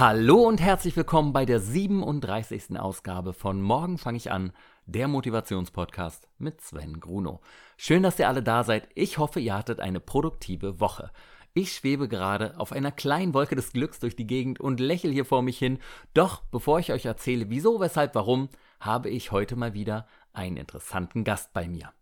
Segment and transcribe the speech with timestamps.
[0.00, 2.78] Hallo und herzlich willkommen bei der 37.
[2.78, 4.52] Ausgabe von Morgen fange ich an,
[4.86, 7.40] der Motivationspodcast mit Sven Gruno.
[7.76, 8.88] Schön, dass ihr alle da seid.
[8.94, 11.10] Ich hoffe, ihr hattet eine produktive Woche.
[11.52, 15.24] Ich schwebe gerade auf einer kleinen Wolke des Glücks durch die Gegend und lächle hier
[15.24, 15.80] vor mich hin.
[16.14, 21.24] Doch bevor ich euch erzähle, wieso, weshalb, warum, habe ich heute mal wieder einen interessanten
[21.24, 21.92] Gast bei mir.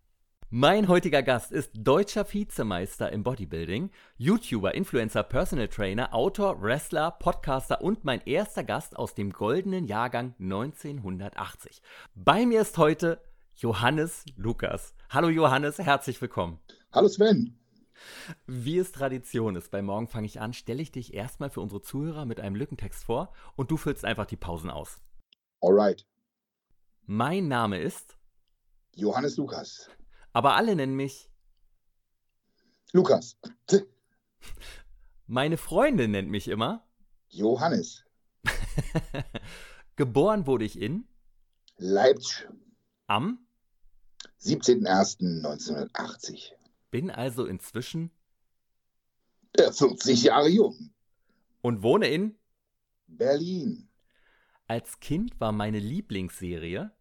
[0.50, 7.82] Mein heutiger Gast ist deutscher Vizemeister im Bodybuilding, YouTuber, Influencer, Personal Trainer, Autor, Wrestler, Podcaster
[7.82, 11.82] und mein erster Gast aus dem goldenen Jahrgang 1980.
[12.14, 13.20] Bei mir ist heute
[13.56, 14.94] Johannes Lukas.
[15.10, 16.60] Hallo Johannes, herzlich willkommen.
[16.92, 17.58] Hallo Sven.
[18.46, 21.82] Wie es Tradition ist, bei Morgen fange ich an, stelle ich dich erstmal für unsere
[21.82, 25.00] Zuhörer mit einem Lückentext vor und du füllst einfach die Pausen aus.
[25.60, 26.06] Alright.
[27.04, 28.16] Mein Name ist
[28.94, 29.90] Johannes Lukas.
[30.36, 31.28] Aber alle nennen mich
[32.92, 33.36] Lukas.
[35.26, 36.86] Meine Freundin nennt mich immer
[37.30, 38.04] Johannes.
[39.96, 41.08] Geboren wurde ich in
[41.78, 42.46] Leipzig.
[43.06, 43.46] Am
[44.42, 46.52] 17.01.1980.
[46.90, 48.10] Bin also inzwischen
[49.56, 50.92] 40 Jahre jung.
[51.62, 52.38] Und wohne in
[53.06, 53.88] Berlin.
[54.66, 56.94] Als Kind war meine Lieblingsserie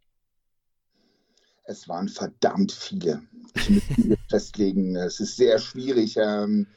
[1.65, 3.21] es waren verdammt viele.
[3.55, 3.83] Ich muss
[4.29, 4.95] festlegen.
[4.95, 6.17] Es ist sehr schwierig.
[6.17, 6.67] Ähm,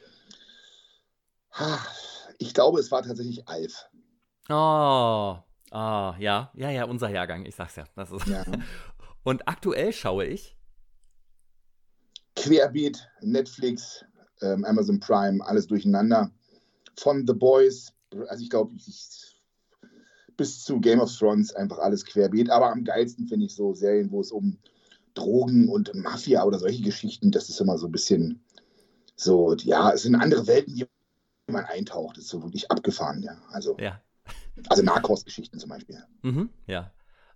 [2.37, 3.89] ich glaube, es war tatsächlich Alf.
[4.49, 5.37] Oh,
[5.71, 7.45] oh, ja, ja, ja, unser Jahrgang.
[7.45, 7.85] Ich sag's ja.
[7.95, 8.43] Das ist ja.
[9.23, 10.55] Und aktuell schaue ich
[12.35, 14.05] Querbeat, Netflix,
[14.41, 16.31] ähm, Amazon Prime, alles durcheinander.
[16.97, 17.93] Von The Boys,
[18.27, 18.73] also ich glaube,
[20.37, 22.49] bis zu Game of Thrones einfach alles querbeet.
[22.49, 24.57] Aber am geilsten finde ich so Serien, wo es um
[25.19, 28.43] Drogen und Mafia oder solche Geschichten, das ist immer so ein bisschen
[29.15, 30.87] so, ja, es sind andere Welten, die
[31.47, 32.17] man eintaucht.
[32.17, 33.37] Das ist so wirklich abgefahren, ja.
[33.49, 34.01] Also, ja.
[34.69, 36.03] also Narcos-Geschichten zum Beispiel.
[36.21, 36.93] Mhm, ja.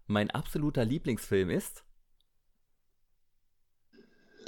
[0.07, 1.83] Mein absoluter Lieblingsfilm ist?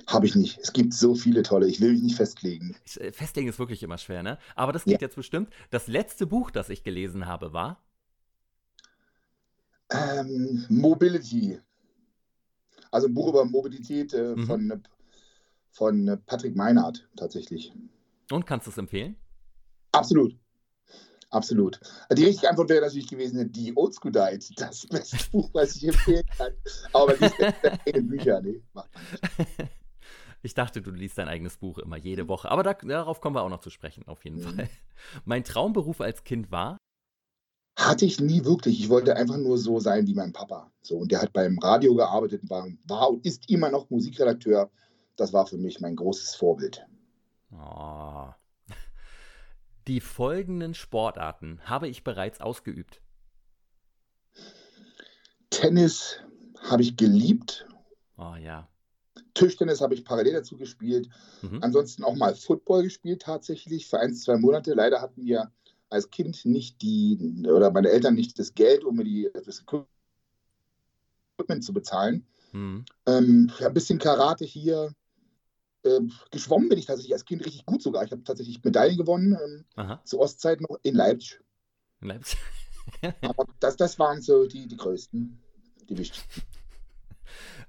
[0.07, 0.59] Habe ich nicht.
[0.59, 1.67] Es gibt so viele tolle.
[1.67, 2.75] Ich will mich nicht festlegen.
[2.97, 4.37] Äh, festlegen ist wirklich immer schwer, ne?
[4.55, 5.07] Aber das geht ja.
[5.07, 5.51] jetzt bestimmt.
[5.71, 7.83] Das letzte Buch, das ich gelesen habe, war?
[9.89, 11.59] Ähm, Mobility
[12.95, 14.45] also ein Buch über Mobilität äh, mhm.
[14.47, 14.83] von,
[15.71, 17.73] von Patrick Meinhardt tatsächlich.
[18.31, 19.17] Und kannst du es empfehlen?
[19.91, 20.35] Absolut.
[21.29, 21.79] Absolut.
[22.11, 26.23] Die richtige Antwort wäre natürlich gewesen, die Oldschool Diet, das beste Buch, was ich empfehlen
[26.37, 26.53] kann.
[26.93, 29.03] Aber die sind Bücher, nee, macht man
[29.37, 29.69] nicht.
[30.41, 32.49] Ich dachte, du liest dein eigenes Buch immer jede Woche.
[32.49, 34.43] Aber da, darauf kommen wir auch noch zu sprechen, auf jeden mhm.
[34.43, 34.69] Fall.
[35.25, 36.77] Mein Traumberuf als Kind war?
[37.77, 38.79] Hatte ich nie wirklich.
[38.79, 40.71] Ich wollte einfach nur so sein wie mein Papa.
[40.81, 44.69] So, und der hat beim Radio gearbeitet, war, war und ist immer noch Musikredakteur.
[45.17, 46.85] Das war für mich mein großes Vorbild.
[47.51, 48.29] Oh.
[49.87, 53.01] Die folgenden Sportarten habe ich bereits ausgeübt.
[55.49, 56.19] Tennis
[56.69, 57.67] habe ich geliebt.
[58.17, 58.67] Oh ja.
[59.33, 61.09] Tischtennis habe ich parallel dazu gespielt.
[61.41, 61.59] Mhm.
[61.61, 64.73] Ansonsten auch mal Football gespielt tatsächlich für ein, zwei Monate.
[64.73, 65.51] Leider hatten wir
[65.89, 71.63] als Kind nicht die, oder meine Eltern nicht das Geld, um mir die, das Equipment
[71.63, 72.25] zu bezahlen.
[72.51, 72.85] Mhm.
[73.05, 74.93] Ähm, ein bisschen Karate hier.
[75.83, 78.03] Ähm, geschwommen bin ich tatsächlich als Kind richtig gut sogar.
[78.03, 81.39] Ich habe tatsächlich Medaillen gewonnen, ähm, zur Ostzeit noch in Leipzig.
[82.01, 82.39] In Leipzig.
[83.21, 85.39] Aber das, das waren so die, die größten,
[85.89, 86.41] die wichtigsten.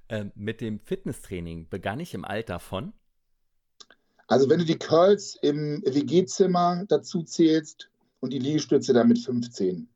[0.08, 2.92] Ähm, mit dem Fitnesstraining begann ich im Alter von?
[4.28, 7.90] Also wenn du die Curls im WG-Zimmer dazu zählst,
[8.20, 9.88] und die Liegestütze dann mit 15.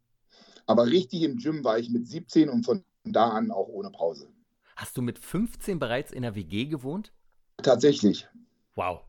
[0.67, 4.29] Aber richtig im Gym war ich mit 17 und von da an auch ohne Pause.
[4.77, 7.13] Hast du mit 15 bereits in der WG gewohnt?
[7.59, 8.29] Tatsächlich.
[8.75, 9.03] Wow.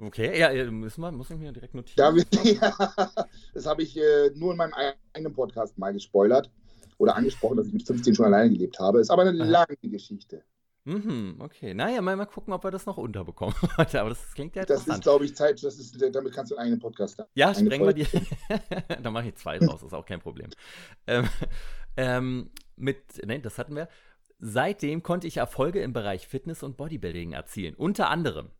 [0.00, 2.24] Okay, ja, müssen wir, muss ich mir direkt notieren.
[2.44, 3.10] Ja,
[3.52, 4.72] das habe ich äh, nur in meinem
[5.12, 6.50] eigenen Podcast mal gespoilert
[6.98, 9.00] oder angesprochen, dass ich mit 15 schon alleine gelebt habe.
[9.00, 10.44] Ist aber eine lange Geschichte.
[10.88, 11.74] Mhm, okay.
[11.74, 14.00] Naja, mal, mal gucken, ob wir das noch unterbekommen heute.
[14.00, 15.62] Aber das klingt ja Das ist, glaube ich, Zeit.
[15.62, 17.28] Das ist, damit kannst du einen eigenen Podcast haben.
[17.34, 18.06] Ja, sprengen wir die.
[19.02, 20.48] da mache ich zwei draus, ist auch kein Problem.
[21.06, 21.28] Ähm,
[21.98, 23.88] ähm, mit, nein, das hatten wir.
[24.38, 27.74] Seitdem konnte ich Erfolge im Bereich Fitness und Bodybuilding erzielen.
[27.74, 28.50] Unter anderem.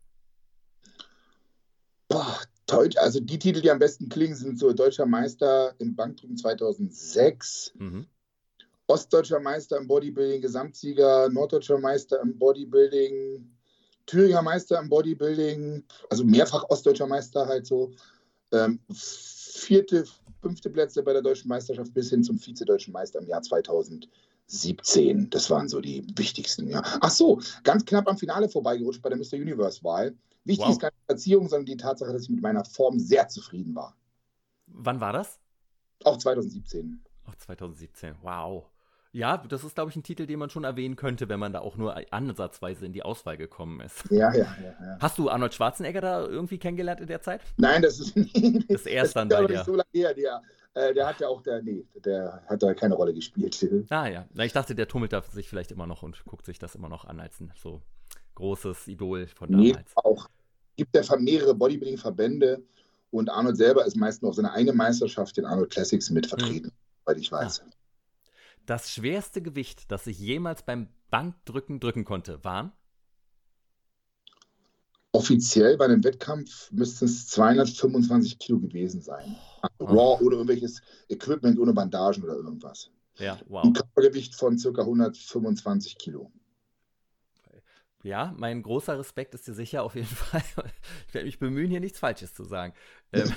[2.08, 6.36] Boah, Deutsch, also die Titel, die am besten klingen, sind so Deutscher Meister im Bankdrücken
[6.36, 7.72] 2006.
[7.78, 8.06] Mhm.
[8.88, 13.46] Ostdeutscher Meister im Bodybuilding, Gesamtsieger, Norddeutscher Meister im Bodybuilding,
[14.06, 17.93] Thüringer Meister im Bodybuilding, also mehrfach Ostdeutscher Meister halt so.
[18.50, 20.05] Ähm, vierte,
[20.40, 25.29] fünfte Plätze bei der deutschen Meisterschaft bis hin zum Vizedeutschen Meister im Jahr 2017.
[25.29, 26.82] Das waren so die wichtigsten, ja.
[27.00, 29.35] Ach so, ganz knapp am Finale vorbeigerutscht bei der Mr.
[29.35, 30.17] Universe-Wahl.
[30.44, 30.73] Wichtig wow.
[30.73, 33.94] ist keine Platzierung, sondern die Tatsache, dass ich mit meiner Form sehr zufrieden war.
[34.67, 35.38] Wann war das?
[36.05, 37.02] Auch 2017.
[37.26, 38.64] Auch 2017, wow.
[39.12, 41.60] Ja, das ist, glaube ich, ein Titel, den man schon erwähnen könnte, wenn man da
[41.60, 44.05] auch nur ansatzweise in die Auswahl gekommen ist.
[44.10, 44.75] Ja, ja, ja.
[44.81, 44.99] ja.
[45.00, 47.40] Hast du Arnold Schwarzenegger da irgendwie kennengelernt in der Zeit?
[47.56, 48.70] Nein, das ist nicht.
[48.70, 49.64] Das erst dann bei dir.
[49.64, 50.43] so lange her, der,
[50.75, 53.66] äh, der hat ja auch, der, nee, der hat da keine Rolle gespielt.
[53.90, 56.58] Ah ja, Na, ich dachte, der tummelt da sich vielleicht immer noch und guckt sich
[56.58, 57.81] das immer noch an als ein so
[58.34, 59.76] großes Idol von damals.
[59.76, 60.28] Nee, auch.
[60.76, 62.62] Gibt ja mehrere Bodybuilding-Verbände
[63.11, 66.72] und Arnold selber ist meist noch seine eigene Meisterschaft, den Arnold Classics, mit vertreten, hm.
[67.04, 67.58] weil ich weiß.
[67.58, 67.77] Ja.
[68.68, 72.70] Das schwerste Gewicht, das ich jemals beim Bankdrücken drücken konnte, waren?
[75.12, 79.36] Offiziell bei einem Wettkampf müssten es 225 Kilo gewesen sein.
[79.62, 82.90] Also Raw oder irgendwelches Equipment ohne Bandagen oder irgendwas.
[83.16, 83.64] Ja, wow.
[83.64, 84.82] Ein Körpergewicht von ca.
[84.82, 86.30] 125 Kilo.
[88.08, 90.43] Ja, mein großer Respekt ist dir sicher auf jeden Fall.
[91.06, 92.72] Ich werde mich bemühen, hier nichts Falsches zu sagen.
[93.12, 93.31] Ähm,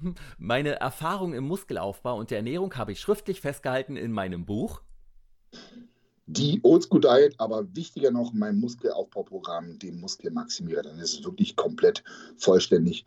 [0.38, 4.80] meine Erfahrung im Muskelaufbau und der Ernährung habe ich schriftlich festgehalten in meinem Buch.
[6.26, 10.82] Die Oldschool Diet, aber wichtiger noch mein Muskelaufbauprogramm, dem Muskelmaximierer.
[10.82, 12.04] Dann ist es wirklich komplett
[12.36, 13.04] vollständig.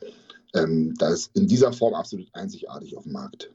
[0.54, 3.54] Ähm, das ist in dieser Form absolut einzigartig auf dem Markt.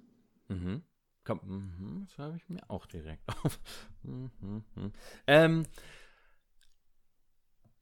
[0.48, 0.80] Mhm.
[1.24, 3.60] Komm, mhm, das habe ich mir auch direkt auf.
[4.02, 4.92] Mhm, mhm.
[5.26, 5.66] ähm,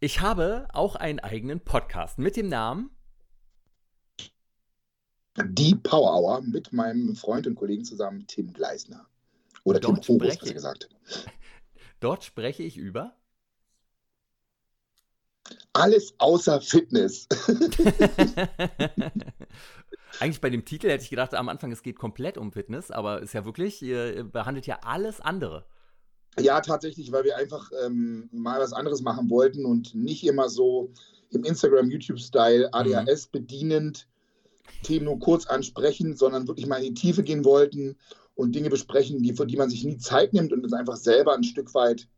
[0.00, 2.91] ich habe auch einen eigenen Podcast mit dem Namen
[5.37, 9.06] Die Power Hour mit meinem Freund und Kollegen zusammen, Tim Gleisner.
[9.65, 10.89] Oder Dort Tim Obus, besser gesagt.
[12.00, 13.15] Dort spreche ich über
[15.73, 17.27] alles außer Fitness.
[20.21, 23.21] Eigentlich bei dem Titel hätte ich gedacht, am Anfang es geht komplett um Fitness, aber
[23.21, 25.67] ist ja wirklich, ihr behandelt ja alles andere.
[26.40, 30.90] Ja, tatsächlich, weil wir einfach ähm, mal was anderes machen wollten und nicht immer so
[31.31, 33.32] im Instagram, YouTube-Style ADHS mhm.
[33.32, 34.08] bedienend
[34.82, 37.96] Themen nur kurz ansprechen, sondern wirklich mal in die Tiefe gehen wollten
[38.35, 41.35] und Dinge besprechen, die, für die man sich nie Zeit nimmt und es einfach selber
[41.35, 42.08] ein Stück weit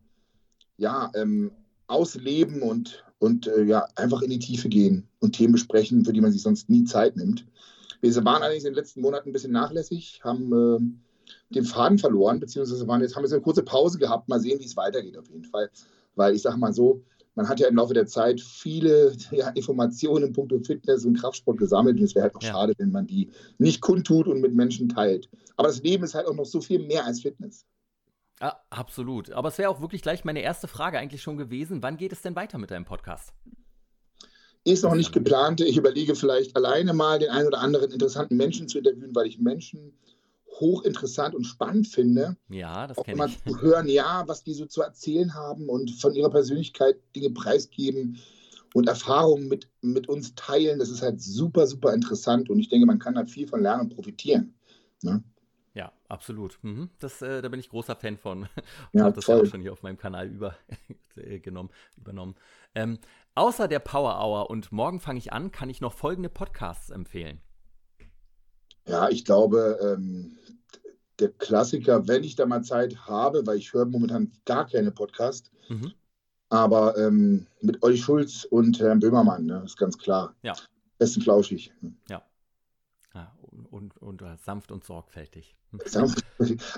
[0.76, 1.50] ja, ähm,
[1.86, 6.20] ausleben und, und äh, ja, einfach in die Tiefe gehen und Themen besprechen, für die
[6.20, 7.46] man sich sonst nie Zeit nimmt.
[8.00, 11.09] Wir waren allerdings in den letzten Monaten ein bisschen nachlässig, haben äh,
[11.50, 14.28] den Faden verloren, beziehungsweise waren jetzt, haben jetzt eine kurze Pause gehabt.
[14.28, 15.70] Mal sehen, wie es weitergeht auf jeden Fall.
[16.14, 17.02] Weil ich sage mal so,
[17.34, 21.58] man hat ja im Laufe der Zeit viele ja, Informationen in puncto Fitness und Kraftsport
[21.58, 22.50] gesammelt und es wäre halt auch ja.
[22.50, 25.28] schade, wenn man die nicht kundtut und mit Menschen teilt.
[25.56, 27.66] Aber das Leben ist halt auch noch so viel mehr als Fitness.
[28.40, 29.30] Ja, absolut.
[29.32, 31.82] Aber es wäre auch wirklich gleich meine erste Frage eigentlich schon gewesen.
[31.82, 33.34] Wann geht es denn weiter mit deinem Podcast?
[34.64, 35.60] Ist noch nicht geplant.
[35.60, 39.38] Ich überlege vielleicht alleine mal den einen oder anderen interessanten Menschen zu interviewen, weil ich
[39.38, 39.94] Menschen
[40.60, 42.36] hochinteressant und spannend finde.
[42.48, 43.42] Ja, das kenne ich.
[43.44, 48.18] Zu hören, ja, was die so zu erzählen haben und von ihrer Persönlichkeit Dinge preisgeben
[48.74, 50.78] und Erfahrungen mit, mit uns teilen.
[50.78, 53.82] Das ist halt super, super interessant und ich denke, man kann da viel von lernen
[53.82, 54.54] und profitieren.
[55.02, 55.22] Ne?
[55.74, 56.58] Ja, absolut.
[56.62, 56.90] Mhm.
[56.98, 58.48] Das, äh, da bin ich großer Fan von.
[58.92, 60.56] Ich ja, habe das ja auch schon hier auf meinem Kanal über,
[61.42, 62.34] genommen, übernommen.
[62.74, 62.98] Ähm,
[63.34, 67.40] außer der Power Hour und morgen fange ich an, kann ich noch folgende Podcasts empfehlen.
[68.86, 70.36] Ja, ich glaube, ähm,
[71.20, 75.50] der Klassiker, wenn ich da mal Zeit habe, weil ich höre momentan gar keine Podcast,
[75.68, 75.92] mhm.
[76.48, 80.34] aber ähm, mit Olli Schulz und Herrn Böhmermann, ne, ist ganz klar.
[80.42, 80.54] Ja.
[80.98, 81.72] Besten flauschig.
[82.08, 82.22] Ja.
[83.14, 85.56] ja und, und, und, äh, sanft und sorgfältig.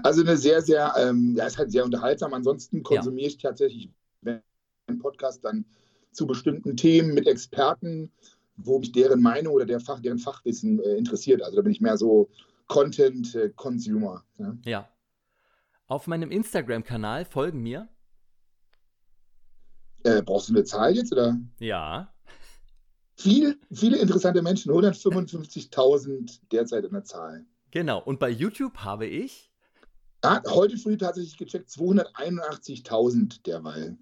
[0.03, 2.35] Also eine sehr, sehr, ähm, ja, ist halt sehr unterhaltsam.
[2.35, 3.29] Ansonsten konsumiere ja.
[3.29, 3.91] ich tatsächlich
[4.25, 5.65] einen Podcast dann
[6.11, 8.13] zu bestimmten Themen mit Experten
[8.57, 11.43] wo mich deren Meinung oder der Fach, deren Fachwissen äh, interessiert.
[11.43, 12.29] Also da bin ich mehr so
[12.73, 14.25] Content-Consumer.
[14.39, 14.57] Äh, ja.
[14.65, 14.89] ja.
[15.87, 17.89] Auf meinem Instagram-Kanal folgen mir.
[20.05, 21.39] Äh, brauchst du eine Zahl jetzt oder?
[21.59, 22.13] Ja.
[23.15, 27.45] Viel, viele interessante Menschen, 155.000 derzeit in der Zahl.
[27.71, 29.51] Genau, und bei YouTube habe ich.
[30.23, 33.99] Ah, heute früh tatsächlich gecheckt, 281.000 derweil.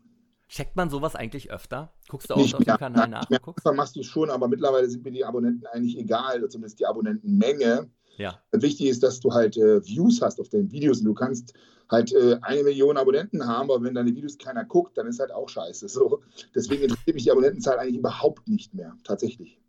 [0.50, 1.92] Checkt man sowas eigentlich öfter?
[2.09, 3.30] Guckst du auch nicht auf dem Kanal nach?
[3.30, 3.64] Mehr, guckst?
[3.73, 7.88] machst du schon, aber mittlerweile sind mir die Abonnenten eigentlich egal, zumindest die Abonnentenmenge.
[8.16, 8.42] Ja.
[8.50, 11.54] Wichtig ist, dass du halt äh, Views hast auf deinen Videos und du kannst
[11.88, 15.30] halt äh, eine Million Abonnenten haben, aber wenn deine Videos keiner guckt, dann ist halt
[15.30, 15.88] auch scheiße.
[15.88, 16.21] So.
[16.52, 19.61] Deswegen interessiert mich die Abonnentenzahl eigentlich überhaupt nicht mehr, tatsächlich.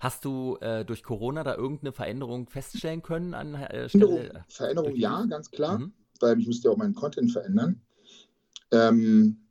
[0.00, 4.42] Hast du äh, durch Corona da irgendeine Veränderung feststellen können an äh, Veränderung?
[4.48, 5.94] Veränderung ja, ganz klar, mhm.
[6.20, 7.80] weil ich musste ja auch meinen Content verändern.
[8.70, 9.45] Ähm,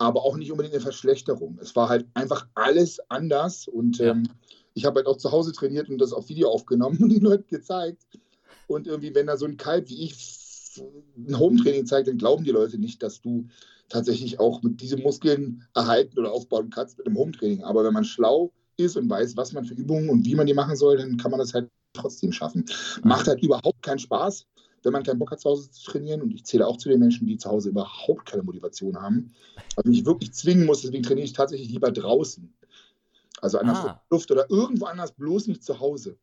[0.00, 1.58] aber auch nicht unbedingt eine Verschlechterung.
[1.60, 4.12] Es war halt einfach alles anders und ja.
[4.12, 4.26] ähm,
[4.72, 7.48] ich habe halt auch zu Hause trainiert und das auf Video aufgenommen und den Leuten
[7.48, 8.02] gezeigt.
[8.66, 10.14] Und irgendwie, wenn da so ein Kalb wie ich
[11.18, 13.46] ein Home-Training zeigt, dann glauben die Leute nicht, dass du
[13.90, 17.64] tatsächlich auch mit diesen Muskeln erhalten oder aufbauen kannst mit einem Home-Training.
[17.64, 20.54] Aber wenn man schlau ist und weiß, was man für Übungen und wie man die
[20.54, 22.64] machen soll, dann kann man das halt trotzdem schaffen.
[23.02, 24.46] Macht halt überhaupt keinen Spaß,
[24.82, 26.22] wenn man keinen Bock hat, zu Hause zu trainieren.
[26.22, 29.32] Und ich zähle auch zu den Menschen, die zu Hause überhaupt keine Motivation haben.
[29.76, 32.52] Also mich wirklich zwingen muss, deswegen trainiere ich tatsächlich lieber draußen.
[33.40, 34.02] Also an der ah.
[34.10, 36.18] Luft oder irgendwo anders, bloß nicht zu Hause.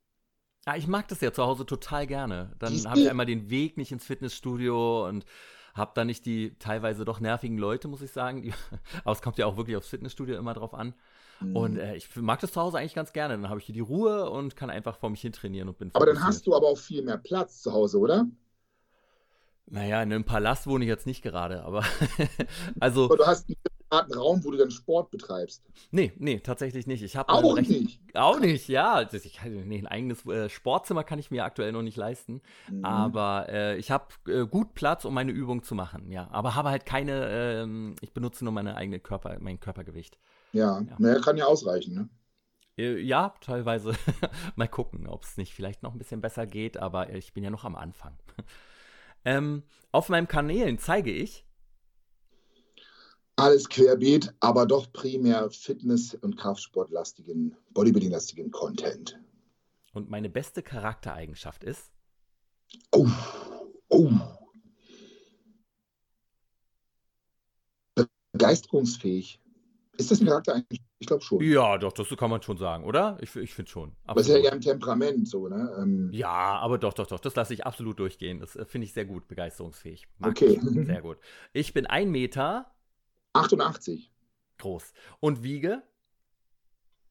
[0.65, 2.53] Ja, ich mag das ja zu Hause total gerne.
[2.59, 5.25] Dann habe ich einmal den Weg nicht ins Fitnessstudio und
[5.73, 8.41] habe dann nicht die teilweise doch nervigen Leute, muss ich sagen.
[8.41, 8.53] Die,
[9.03, 10.93] aber es kommt ja auch wirklich aufs Fitnessstudio immer drauf an.
[11.39, 11.55] Mhm.
[11.55, 13.35] Und äh, ich mag das zu Hause eigentlich ganz gerne.
[13.35, 15.91] Dann habe ich hier die Ruhe und kann einfach vor mich hin trainieren und bin
[15.93, 18.27] Aber dann hast du aber auch viel mehr Platz zu Hause, oder?
[19.69, 21.83] Naja, in einem Palast wohne ich jetzt nicht gerade, aber
[22.79, 23.05] also.
[23.05, 23.57] Aber du hast einen
[23.89, 25.61] privaten Raum, wo du dann Sport betreibst.
[25.91, 27.03] Nee, nee, tatsächlich nicht.
[27.03, 27.99] Ich habe auch recht, nicht.
[28.13, 29.01] Auch nicht, ja.
[29.11, 32.41] Ich, nee, ein eigenes äh, Sportzimmer kann ich mir aktuell noch nicht leisten.
[32.69, 32.85] Mhm.
[32.85, 36.29] Aber äh, ich habe äh, gut Platz, um meine Übung zu machen, ja.
[36.31, 40.17] Aber habe halt keine, ähm, ich benutze nur meine eigene Körper, mein Körpergewicht.
[40.53, 40.95] Ja, ja.
[40.97, 42.09] naja, kann ja ausreichen, ne?
[42.77, 43.93] Äh, ja, teilweise.
[44.55, 47.49] Mal gucken, ob es nicht vielleicht noch ein bisschen besser geht, aber ich bin ja
[47.49, 48.17] noch am Anfang.
[49.27, 51.45] Ähm, auf meinen Kanälen zeige ich.
[53.35, 59.19] Alles querbeet, aber doch primär Fitness- und Kraftsportlastigen, Bodybuilding-lastigen Content.
[59.91, 61.91] Und meine beste Charaktereigenschaft ist?
[62.93, 63.05] Oh,
[63.89, 64.11] oh.
[68.31, 69.41] Begeisterungsfähig.
[69.97, 70.81] Ist das ein Charaktereigenschaft?
[70.99, 71.41] Ich glaube schon.
[71.41, 73.17] Ja, doch, das kann man schon sagen, oder?
[73.21, 73.95] Ich, ich finde schon.
[74.05, 75.75] Aber es ist ja eher ein Temperament, so, ne?
[75.79, 77.19] Ähm, ja, aber doch, doch, doch.
[77.19, 78.39] Das lasse ich absolut durchgehen.
[78.39, 80.07] Das äh, finde ich sehr gut, begeisterungsfähig.
[80.17, 80.59] Mag okay.
[80.61, 80.61] Ich.
[80.87, 81.17] Sehr gut.
[81.53, 82.71] Ich bin ein Meter.
[83.33, 84.11] 88.
[84.57, 84.93] Groß.
[85.19, 85.83] Und wiege?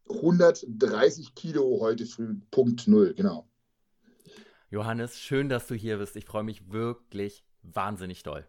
[0.08, 3.48] 130 Kilo heute früh, Punkt Null, genau.
[4.70, 6.16] Johannes, schön, dass du hier bist.
[6.16, 8.46] Ich freue mich wirklich wahnsinnig doll.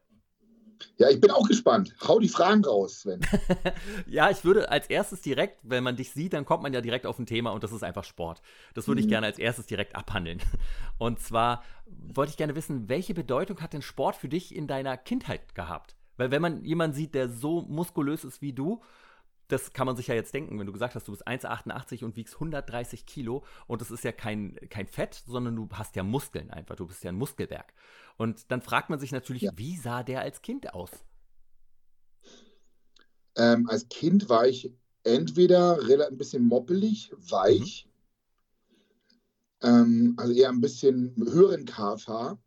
[0.97, 1.93] Ja, ich bin auch gespannt.
[2.07, 3.21] Hau die Fragen raus, Sven.
[4.07, 7.05] ja, ich würde als erstes direkt, wenn man dich sieht, dann kommt man ja direkt
[7.05, 8.41] auf ein Thema und das ist einfach Sport.
[8.73, 9.07] Das würde mhm.
[9.07, 10.39] ich gerne als erstes direkt abhandeln.
[10.97, 14.97] Und zwar wollte ich gerne wissen, welche Bedeutung hat denn Sport für dich in deiner
[14.97, 15.95] Kindheit gehabt?
[16.17, 18.81] Weil wenn man jemanden sieht, der so muskulös ist wie du,
[19.47, 22.15] das kann man sich ja jetzt denken, wenn du gesagt hast, du bist 1,88 und
[22.15, 26.51] wiegst 130 Kilo und das ist ja kein, kein Fett, sondern du hast ja Muskeln
[26.51, 27.73] einfach, du bist ja ein Muskelberg.
[28.17, 29.51] Und dann fragt man sich natürlich, ja.
[29.55, 30.91] wie sah der als Kind aus?
[33.35, 34.73] Ähm, als Kind war ich
[35.03, 37.87] entweder ein bisschen moppelig, weich,
[39.61, 39.69] mhm.
[39.69, 42.37] ähm, also eher ein bisschen höheren KFH.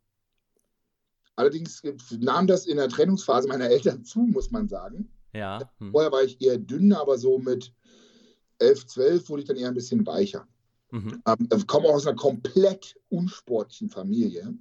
[1.37, 1.83] Allerdings
[2.19, 5.09] nahm das in der Trennungsphase meiner Eltern zu, muss man sagen.
[5.33, 5.71] Ja.
[5.79, 5.93] Hm.
[5.93, 7.73] Vorher war ich eher dünn, aber so mit
[8.59, 10.47] 11, 12 wurde ich dann eher ein bisschen weicher.
[10.91, 11.23] Mhm.
[11.27, 14.55] Ähm, ich komme aus einer komplett unsportlichen Familie.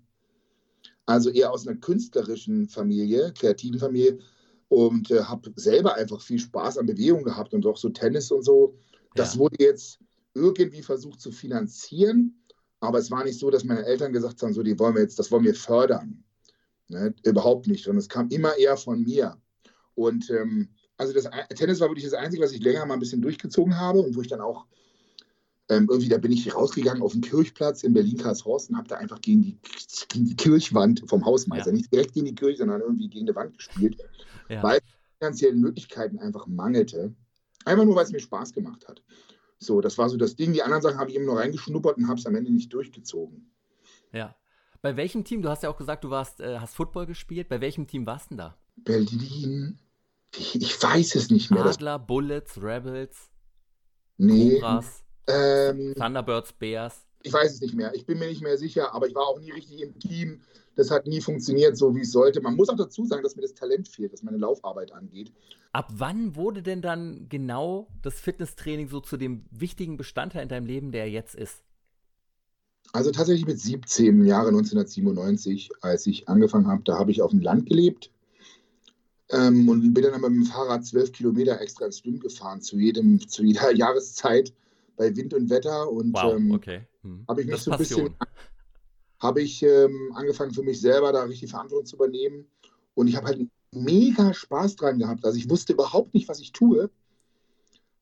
[1.06, 4.20] Also eher aus einer künstlerischen Familie, kreativen Familie
[4.68, 8.44] und äh, habe selber einfach viel Spaß an Bewegung gehabt und auch so Tennis und
[8.44, 8.78] so.
[9.16, 9.40] Das ja.
[9.40, 10.00] wurde jetzt
[10.36, 12.40] irgendwie versucht zu finanzieren,
[12.80, 15.18] aber es war nicht so, dass meine Eltern gesagt haben, so die wollen wir jetzt,
[15.18, 16.24] das wollen wir fördern.
[16.88, 17.14] Ne?
[17.24, 19.36] Überhaupt nicht, sondern es kam immer eher von mir.
[20.00, 23.22] Und ähm, also das Tennis war wirklich das Einzige, was ich länger mal ein bisschen
[23.22, 24.66] durchgezogen habe und wo ich dann auch
[25.68, 29.20] ähm, irgendwie, da bin ich rausgegangen auf den Kirchplatz in Berlin-Karlshorst und habe da einfach
[29.20, 29.60] gegen die,
[30.08, 31.76] gegen die Kirchwand vom Hausmeister, ja.
[31.76, 33.98] nicht direkt gegen die Kirche, sondern irgendwie gegen die Wand gespielt,
[34.48, 34.64] ja.
[34.64, 34.80] weil
[35.20, 37.14] finanziellen Möglichkeiten einfach mangelte.
[37.66, 39.04] Einfach nur, weil es mir Spaß gemacht hat.
[39.60, 40.54] So, das war so das Ding.
[40.54, 43.52] Die anderen Sachen habe ich immer noch reingeschnuppert und habe es am Ende nicht durchgezogen.
[44.14, 44.36] Ja.
[44.82, 47.60] Bei welchem Team, du hast ja auch gesagt, du warst, äh, hast Football gespielt, bei
[47.60, 48.58] welchem Team warst du denn da?
[48.78, 49.78] Berlin,
[50.38, 51.66] ich, ich weiß es nicht mehr.
[51.66, 53.30] Adler, Bullets, Rebels,
[54.18, 57.06] nee, Cobras, ähm, Thunderbirds, Bears.
[57.22, 57.94] Ich weiß es nicht mehr.
[57.96, 60.42] Ich bin mir nicht mehr sicher, aber ich war auch nie richtig im Team.
[60.76, 62.40] Das hat nie funktioniert, so wie es sollte.
[62.40, 65.34] Man muss auch dazu sagen, dass mir das Talent fehlt, was meine Laufarbeit angeht.
[65.74, 70.66] Ab wann wurde denn dann genau das Fitnesstraining so zu dem wichtigen Bestandteil in deinem
[70.66, 71.64] Leben, der jetzt ist?
[72.94, 77.42] Also tatsächlich mit 17 Jahre 1997, als ich angefangen habe, da habe ich auf dem
[77.42, 78.12] Land gelebt
[79.32, 83.20] ähm, und bin dann mit dem Fahrrad zwölf Kilometer extra ins Schwimmen gefahren, zu, jedem,
[83.28, 84.54] zu jeder Jahreszeit
[84.98, 85.90] bei Wind und Wetter.
[85.90, 86.82] Und wow, ähm, okay.
[87.02, 87.26] Hm.
[87.28, 88.16] habe ich mich das so ein bisschen
[89.20, 92.46] habe ich ähm, angefangen für mich selber da richtig Verantwortung zu übernehmen.
[92.96, 95.26] Und ich habe halt mega Spaß dran gehabt.
[95.26, 96.90] Also ich wusste überhaupt nicht, was ich tue.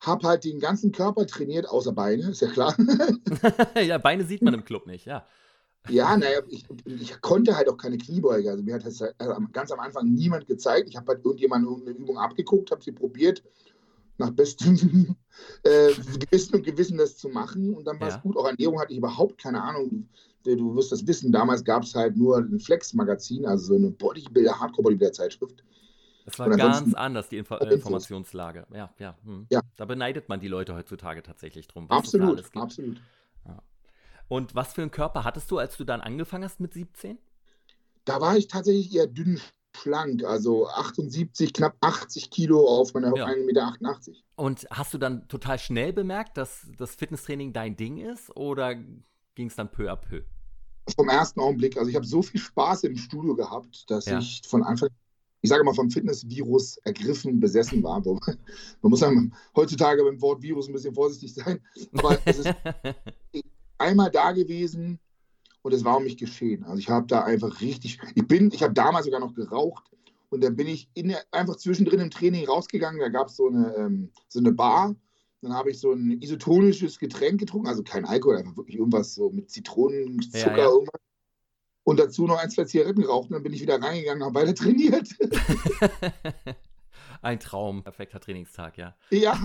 [0.00, 2.76] Habe halt den ganzen Körper trainiert, außer Beine, ist ja klar.
[3.82, 5.26] ja, Beine sieht man im Club nicht, ja.
[5.88, 8.50] Ja, naja, ich, ich, konnte halt auch keine Kniebeuge.
[8.50, 9.14] Also mir hat das halt
[9.52, 10.88] ganz am Anfang niemand gezeigt.
[10.88, 13.42] Ich habe halt irgendjemanden eine Übung abgeguckt, habe sie probiert,
[14.18, 14.76] nach bestem
[15.62, 17.74] äh, Gewissen und Gewissen das zu machen.
[17.74, 18.20] Und dann war es ja.
[18.20, 18.36] gut.
[18.36, 20.08] Auch Ernährung hatte ich überhaupt keine Ahnung.
[20.44, 23.90] Du, du wirst das wissen, damals gab es halt nur ein Flex-Magazin, also so eine
[23.90, 25.64] Bodybuilder, Hardcore-Bodybuilder-Zeitschrift.
[26.24, 28.66] Das war ganz anders, die Info Informationslage.
[28.74, 29.46] Ja, ja, hm.
[29.50, 29.60] ja.
[29.76, 31.90] Da beneidet man die Leute heutzutage tatsächlich drum.
[31.90, 33.00] absolut, absolut.
[34.28, 37.18] Und was für einen Körper hattest du, als du dann angefangen hast mit 17?
[38.04, 39.40] Da war ich tatsächlich eher dünn
[39.76, 43.26] schlank, also 78, knapp 80 Kilo auf meiner ja.
[43.26, 43.72] 1,88 Meter.
[44.36, 49.48] Und hast du dann total schnell bemerkt, dass das Fitnesstraining dein Ding ist oder ging
[49.48, 50.22] es dann peu à peu?
[50.96, 51.76] Vom ersten Augenblick.
[51.76, 54.18] Also ich habe so viel Spaß im Studio gehabt, dass ja.
[54.18, 54.88] ich von Anfang
[55.40, 58.00] ich sage mal, vom Fitnessvirus ergriffen, besessen war.
[58.82, 61.60] Man muss sagen, heutzutage beim Wort Virus ein bisschen vorsichtig sein.
[61.92, 62.48] Aber es ist
[63.78, 64.98] einmal da gewesen,
[65.62, 66.64] und es war um mich geschehen.
[66.64, 69.84] Also ich habe da einfach richtig, ich bin, ich habe damals sogar noch geraucht
[70.30, 73.00] und dann bin ich in, einfach zwischendrin im Training rausgegangen.
[73.00, 74.94] Da gab es so eine, ähm, so eine Bar.
[75.40, 79.30] Dann habe ich so ein isotonisches Getränk getrunken, also kein Alkohol, einfach wirklich irgendwas so
[79.30, 80.64] mit Zitronen, Zucker, ja, ja.
[80.64, 81.00] irgendwas.
[81.84, 83.32] Und dazu noch ein, zwei Zigaretten rauchen.
[83.32, 85.08] Dann bin ich wieder reingegangen, habe weiter trainiert.
[87.22, 88.96] ein Traum, perfekter Trainingstag, ja.
[89.10, 89.38] Ja.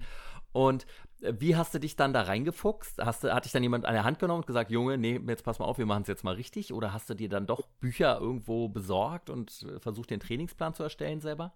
[0.52, 0.86] Und
[1.20, 2.98] wie hast du dich dann da reingefuchst?
[2.98, 5.44] Hast du, hat dich dann jemand an der Hand genommen und gesagt, Junge, nee, jetzt
[5.44, 6.72] pass mal auf, wir machen es jetzt mal richtig?
[6.72, 10.82] Oder hast du dir dann doch Bücher irgendwo besorgt und äh, versucht, den Trainingsplan zu
[10.82, 11.52] erstellen selber?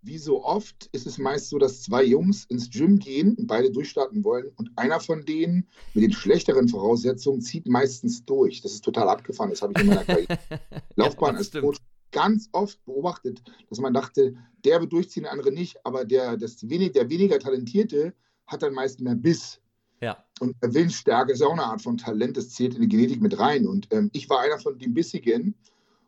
[0.00, 3.70] Wie so oft ist es meist so, dass zwei Jungs ins Gym gehen und beide
[3.70, 8.62] durchstarten wollen und einer von denen mit den schlechteren Voraussetzungen zieht meistens durch.
[8.62, 10.04] Das ist total abgefahren, das habe ich in meiner
[10.96, 11.78] Laufbahn ja, als Coach
[12.12, 16.68] ganz oft beobachtet, dass man dachte, der wird durchziehen, der andere nicht, aber der, das
[16.68, 18.14] wenig, der weniger Talentierte
[18.48, 19.60] hat dann meist mehr Biss.
[20.00, 20.24] Ja.
[20.40, 23.66] Und Willensstärke ist auch eine Art von Talent, das zählt in die Genetik mit rein.
[23.66, 25.54] Und ähm, ich war einer von den Bissigen.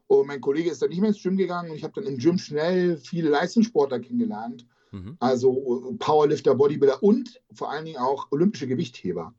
[0.07, 2.19] Und mein Kollege ist dann nicht mehr ins Gym gegangen und ich habe dann im
[2.19, 4.67] Gym schnell viele Leistungssportler kennengelernt.
[4.91, 5.17] Mhm.
[5.21, 9.33] Also Powerlifter, Bodybuilder und vor allen Dingen auch olympische Gewichtheber.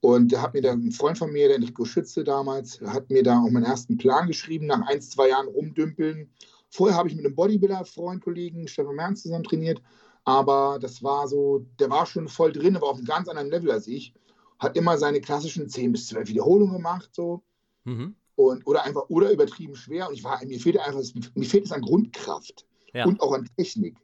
[0.00, 3.22] Und da hat mir dann ein Freund von mir, der Enrico Schütze damals, hat mir
[3.22, 6.30] da auch meinen ersten Plan geschrieben, nach ein, zwei Jahren rumdümpeln.
[6.70, 9.82] Vorher habe ich mit einem Bodybuilder-Freund, Kollegen, Stefan Merz zusammen trainiert.
[10.24, 13.70] Aber das war so, der war schon voll drin, aber auf einem ganz anderen Level
[13.70, 14.14] als ich.
[14.58, 17.42] Hat immer seine klassischen 10 bis 12 Wiederholungen gemacht, so.
[17.84, 18.14] Mhm.
[18.36, 20.08] Und, oder einfach, oder übertrieben schwer.
[20.08, 21.02] Und ich war, mir fehlt einfach,
[21.34, 23.06] mir fehlt es an Grundkraft ja.
[23.06, 23.96] und auch an Technik.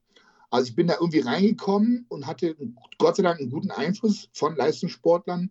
[0.50, 2.56] Also ich bin da irgendwie reingekommen und hatte
[2.98, 5.50] Gott sei Dank einen guten Einfluss von Leistungssportlern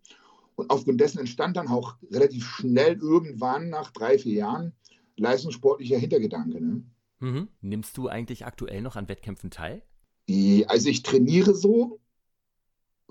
[0.56, 4.74] und aufgrund dessen entstand dann auch relativ schnell irgendwann nach drei, vier Jahren
[5.18, 6.62] leistungssportlicher Hintergedanke.
[6.62, 6.84] Ne?
[7.20, 7.48] Mhm.
[7.62, 9.84] Nimmst du eigentlich aktuell noch an Wettkämpfen teil?
[10.68, 12.00] Also ich trainiere so,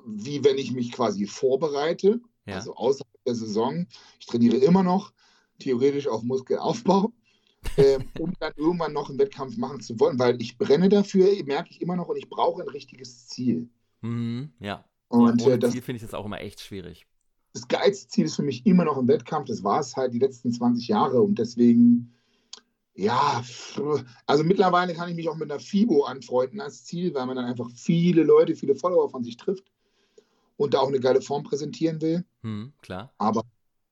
[0.06, 2.56] wie wenn ich mich quasi vorbereite, ja.
[2.56, 3.86] also außerhalb der Saison.
[4.20, 5.12] Ich trainiere immer noch,
[5.58, 7.12] theoretisch auf Muskelaufbau,
[7.76, 11.70] ähm, um dann irgendwann noch einen Wettkampf machen zu wollen, weil ich brenne dafür, merke
[11.70, 13.68] ich immer noch, und ich brauche ein richtiges Ziel.
[14.02, 14.84] Mhm, ja.
[15.08, 17.06] Und ja, ohne äh, das, Ziel finde ich das auch immer echt schwierig
[17.54, 19.46] das geilste Ziel ist für mich immer noch im Wettkampf.
[19.46, 22.12] Das war es halt die letzten 20 Jahre und deswegen,
[22.94, 23.42] ja,
[24.26, 27.46] also mittlerweile kann ich mich auch mit einer FIBO anfreunden als Ziel, weil man dann
[27.46, 29.64] einfach viele Leute, viele Follower von sich trifft
[30.56, 32.24] und da auch eine geile Form präsentieren will.
[32.42, 33.12] Hm, klar.
[33.18, 33.42] Aber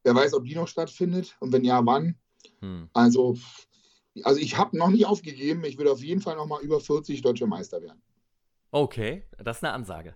[0.05, 2.17] wer weiß, ob die noch stattfindet und wenn ja, wann.
[2.61, 2.89] Hm.
[2.93, 3.37] Also,
[4.23, 5.65] also ich habe noch nicht aufgegeben.
[5.65, 8.01] Ich will auf jeden Fall noch mal über 40 deutsche Meister werden.
[8.71, 10.15] Okay, das ist eine Ansage.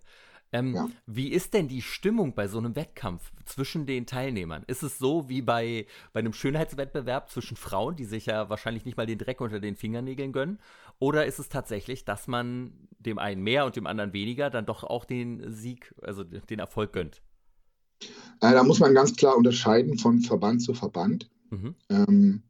[0.58, 0.88] Ähm, ja.
[1.06, 4.64] Wie ist denn die Stimmung bei so einem Wettkampf zwischen den Teilnehmern?
[4.66, 8.96] Ist es so wie bei, bei einem Schönheitswettbewerb zwischen Frauen, die sich ja wahrscheinlich nicht
[8.96, 10.58] mal den Dreck unter den Fingernägeln gönnen?
[10.98, 14.82] Oder ist es tatsächlich, dass man dem einen mehr und dem anderen weniger dann doch
[14.82, 17.20] auch den Sieg, also den Erfolg gönnt?
[18.40, 21.28] Äh, da muss man ganz klar unterscheiden von Verband zu Verband.
[21.50, 21.74] Mhm.
[21.90, 22.42] Ähm,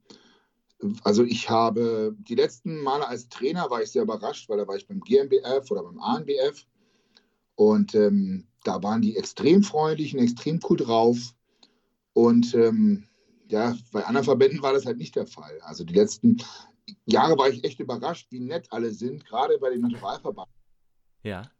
[1.03, 4.77] also ich habe die letzten Male als Trainer war ich sehr überrascht, weil da war
[4.77, 6.66] ich beim GmbF oder beim ANBF
[7.57, 11.35] und ähm, da waren die extrem freundlich und extrem cool drauf.
[12.12, 13.05] Und ähm,
[13.49, 15.61] ja, bei anderen Verbänden war das halt nicht der Fall.
[15.62, 16.38] Also die letzten
[17.05, 20.49] Jahre war ich echt überrascht, wie nett alle sind, gerade bei dem Naturalverband.
[21.23, 21.51] Ja.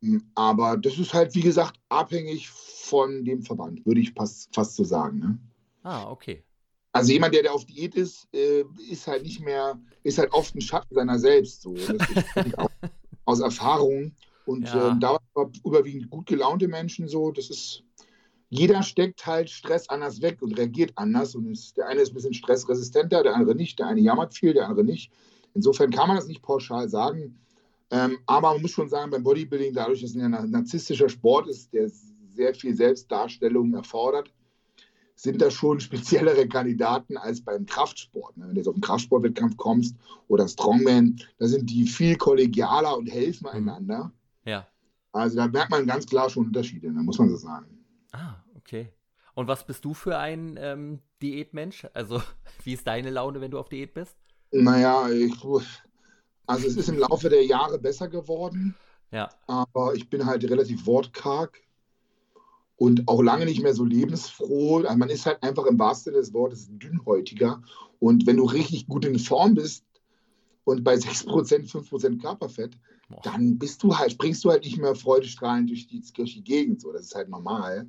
[0.00, 4.76] Hm, aber das ist halt, wie gesagt, abhängig von dem Verband, würde ich fast, fast
[4.76, 5.18] so sagen.
[5.18, 5.38] Ne?
[5.82, 6.44] Ah, okay.
[6.92, 10.54] Also jemand, der, der auf Diät ist, äh, ist halt nicht mehr, ist halt oft
[10.54, 11.62] ein Schatten seiner selbst.
[11.62, 11.74] So.
[11.74, 12.58] Das ist
[13.24, 14.12] aus Erfahrung.
[14.44, 14.92] Und ja.
[14.92, 17.30] äh, da war überwiegend gut gelaunte Menschen so.
[17.30, 17.84] Das ist,
[18.48, 21.34] jeder steckt halt Stress anders weg und reagiert anders.
[21.34, 23.78] Und ist, der eine ist ein bisschen stressresistenter, der andere nicht.
[23.78, 25.12] Der eine jammert viel, der andere nicht.
[25.54, 27.38] Insofern kann man das nicht pauschal sagen.
[27.90, 31.72] Ähm, aber man muss schon sagen, beim Bodybuilding, dadurch, dass es ein narzisstischer Sport ist,
[31.74, 31.90] der
[32.34, 34.32] sehr viel Selbstdarstellung erfordert,
[35.14, 38.32] sind da schon speziellere Kandidaten als beim Kraftsport.
[38.36, 39.94] Wenn du jetzt auf einen Kraftsportwettkampf kommst
[40.28, 43.68] oder Strongman, da sind die viel kollegialer und helfen mhm.
[43.68, 44.12] einander.
[44.44, 44.66] Ja.
[45.12, 47.84] Also da merkt man ganz klar schon Unterschiede, da ne, muss man so sagen.
[48.12, 48.92] Ah, okay.
[49.34, 51.86] Und was bist du für ein ähm, Diätmensch?
[51.94, 52.22] Also,
[52.64, 54.16] wie ist deine Laune, wenn du auf Diät bist?
[54.50, 55.34] Naja, ich,
[56.46, 58.74] also es ist im Laufe der Jahre besser geworden.
[59.10, 59.30] Ja.
[59.46, 61.60] Aber ich bin halt relativ wortkarg.
[62.76, 64.78] und auch lange nicht mehr so lebensfroh.
[64.78, 67.62] Also man ist halt einfach im wahrsten Sinne des Wortes dünnhäutiger.
[68.00, 69.84] Und wenn du richtig gut in Form bist
[70.64, 72.76] und bei 6%, 5% Körperfett,
[73.12, 73.20] Boah.
[73.22, 76.80] dann bist du halt, springst du halt nicht mehr freudestrahlend durch die, durch die Gegend.
[76.80, 77.86] So, das ist halt normal.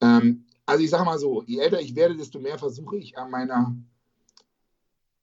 [0.00, 3.30] Ähm, also ich sage mal so, je älter ich werde, desto mehr versuche ich an
[3.30, 3.76] meiner,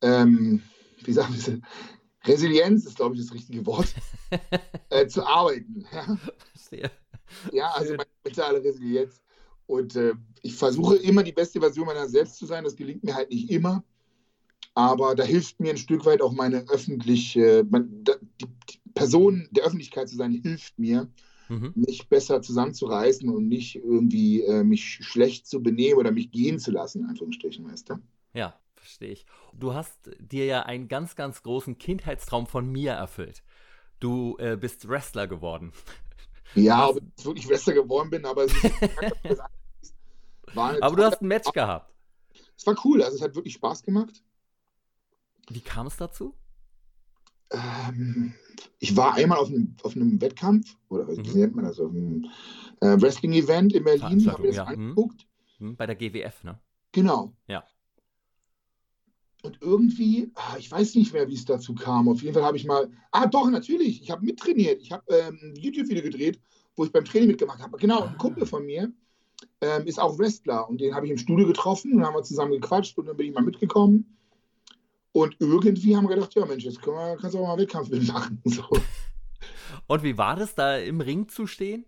[0.01, 0.61] ähm,
[1.03, 1.61] wie sagen wir
[2.25, 3.93] Resilienz ist, glaube ich, das richtige Wort,
[4.89, 5.85] äh, zu arbeiten.
[5.91, 6.17] Ja,
[6.53, 6.91] Verstehe.
[7.51, 9.21] ja also meine mentale Resilienz.
[9.65, 12.63] Und äh, ich versuche immer die beste Version meiner selbst zu sein.
[12.63, 13.83] Das gelingt mir halt nicht immer.
[14.73, 20.09] Aber da hilft mir ein Stück weit auch meine öffentliche, die, die Person der Öffentlichkeit
[20.09, 21.07] zu sein, hilft mir,
[21.47, 21.73] mhm.
[21.75, 26.71] mich besser zusammenzureißen und nicht irgendwie äh, mich schlecht zu benehmen oder mich gehen zu
[26.71, 27.95] lassen, in Anführungsstrichen, weißt du?
[28.33, 29.25] Ja, verstehe ich.
[29.53, 33.43] Du hast dir ja einen ganz, ganz großen Kindheitstraum von mir erfüllt.
[33.99, 35.73] Du äh, bist Wrestler geworden.
[36.55, 38.47] Ja, ob ich wirklich Wrestler geworden bin, aber
[40.55, 41.93] aber du hast ein Match gehabt.
[42.57, 44.23] Es war cool, also es hat wirklich Spaß gemacht.
[45.49, 46.35] Wie kam es dazu?
[47.51, 48.33] Ähm,
[48.79, 51.25] ich war einmal auf einem, auf einem Wettkampf, oder mhm.
[51.25, 52.25] wie nennt man das, auf einem
[52.81, 54.63] äh, Wrestling-Event in Berlin, habe mir das ja.
[54.65, 55.27] angeguckt.
[55.59, 55.75] Mhm.
[55.75, 56.59] Bei der GWF, ne?
[56.91, 57.33] Genau.
[57.47, 57.63] Ja.
[59.41, 62.09] Und irgendwie, ah, ich weiß nicht mehr, wie es dazu kam.
[62.09, 64.81] Auf jeden Fall habe ich mal, ah doch, natürlich, ich habe mittrainiert.
[64.81, 66.41] Ich habe ähm, ein YouTube-Video gedreht,
[66.75, 67.77] wo ich beim Training mitgemacht habe.
[67.77, 68.45] Genau, ein Kumpel ah.
[68.45, 68.91] von mir
[69.61, 72.51] ähm, ist auch Wrestler und den habe ich im Studio getroffen und haben wir zusammen
[72.51, 74.17] gequatscht und dann bin ich mal mitgekommen.
[75.19, 77.89] Und irgendwie haben wir gedacht, ja Mensch, jetzt wir, kannst du auch mal einen Wettkampf
[77.89, 78.41] mitmachen.
[78.45, 78.63] So.
[79.87, 81.85] Und wie war das, da im Ring zu stehen?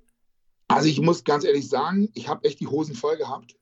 [0.68, 3.56] Also ich muss ganz ehrlich sagen, ich habe echt die Hosen voll gehabt.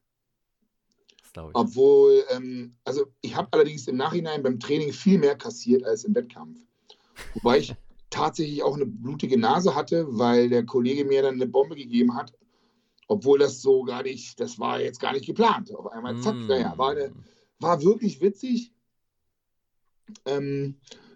[1.53, 6.15] Obwohl, ähm, also ich habe allerdings im Nachhinein beim Training viel mehr kassiert als im
[6.15, 6.57] Wettkampf.
[7.35, 7.75] Wobei ich
[8.09, 12.33] tatsächlich auch eine blutige Nase hatte, weil der Kollege mir dann eine Bombe gegeben hat,
[13.07, 15.73] obwohl das so gar nicht, das war jetzt gar nicht geplant.
[15.73, 16.47] Auf einmal, zack, mm.
[16.47, 17.11] naja, war, eine,
[17.59, 18.73] war wirklich witzig.
[20.25, 20.75] Ähm,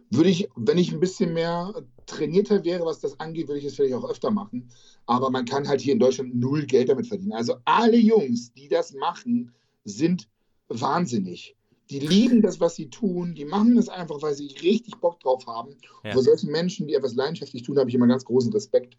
[0.09, 1.73] würde ich, wenn ich ein bisschen mehr
[2.05, 4.69] trainierter wäre, was das angeht, würde ich es vielleicht auch öfter machen.
[5.05, 7.33] Aber man kann halt hier in Deutschland null Geld damit verdienen.
[7.33, 9.53] Also alle Jungs, die das machen,
[9.85, 10.29] sind
[10.67, 11.55] wahnsinnig.
[11.89, 13.35] Die lieben das, was sie tun.
[13.35, 15.75] Die machen das einfach, weil sie richtig Bock drauf haben.
[16.03, 16.13] Ja.
[16.13, 18.97] Vor solchen Menschen, die etwas leidenschaftlich tun, habe ich immer ganz großen Respekt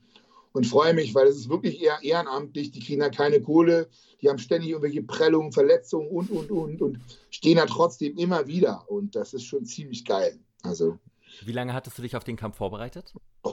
[0.54, 2.70] und freue mich, weil es ist wirklich eher ehrenamtlich.
[2.70, 3.88] Die kriegen da keine Kohle,
[4.22, 8.88] die haben ständig irgendwelche Prellungen, Verletzungen und, und, und und stehen da trotzdem immer wieder.
[8.88, 10.38] Und das ist schon ziemlich geil.
[10.62, 10.98] Also.
[11.44, 13.12] Wie lange hattest du dich auf den Kampf vorbereitet?
[13.42, 13.52] Oh,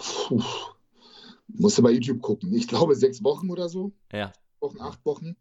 [1.48, 2.54] musste bei YouTube gucken.
[2.54, 3.92] Ich glaube sechs Wochen oder so.
[4.14, 4.32] Ja.
[4.60, 5.36] Wochen, acht Wochen.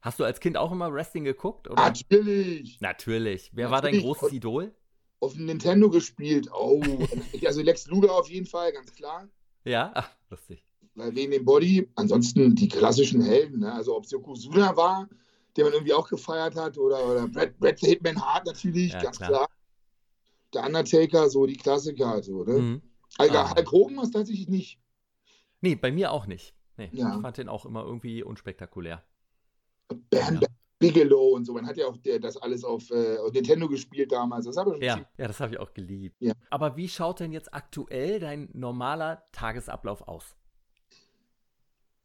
[0.00, 1.70] Hast du als Kind auch immer Wrestling geguckt?
[1.70, 1.80] Oder?
[1.80, 2.80] Natürlich.
[2.80, 3.52] Natürlich.
[3.54, 3.70] Wer Natürlich.
[3.70, 4.74] war dein großes Idol?
[5.20, 6.50] Auf dem Nintendo gespielt.
[6.52, 6.82] Oh,
[7.46, 9.28] also Lex Luger auf jeden Fall, ganz klar.
[9.64, 10.04] Ja,
[10.34, 10.64] lustig.
[10.94, 13.72] Weil wegen dem Body, ansonsten die klassischen Helden, ne?
[13.72, 15.08] also ob es Yokozuna war,
[15.56, 19.02] der man irgendwie auch gefeiert hat, oder, oder Brad, Brad the Hitman Hart natürlich, ja,
[19.02, 19.28] ganz klar.
[19.30, 19.48] klar.
[20.52, 22.58] Der Undertaker, so die Klassiker, also, ne?
[22.58, 22.82] Mhm.
[23.18, 23.54] Also, ah.
[23.54, 24.78] Hulk Hogan war es tatsächlich nicht.
[25.60, 26.54] Nee, bei mir auch nicht.
[26.76, 27.14] Nee, ja.
[27.16, 29.02] Ich fand den auch immer irgendwie unspektakulär.
[30.10, 30.48] Bam, ja.
[30.78, 31.52] Bigelow und so.
[31.52, 34.46] Man hat ja auch der, das alles auf, äh, Nintendo gespielt damals.
[34.46, 36.16] Das habe ich ja, ja, das habe ich auch geliebt.
[36.20, 36.32] Ja.
[36.50, 40.36] Aber wie schaut denn jetzt aktuell dein normaler Tagesablauf aus?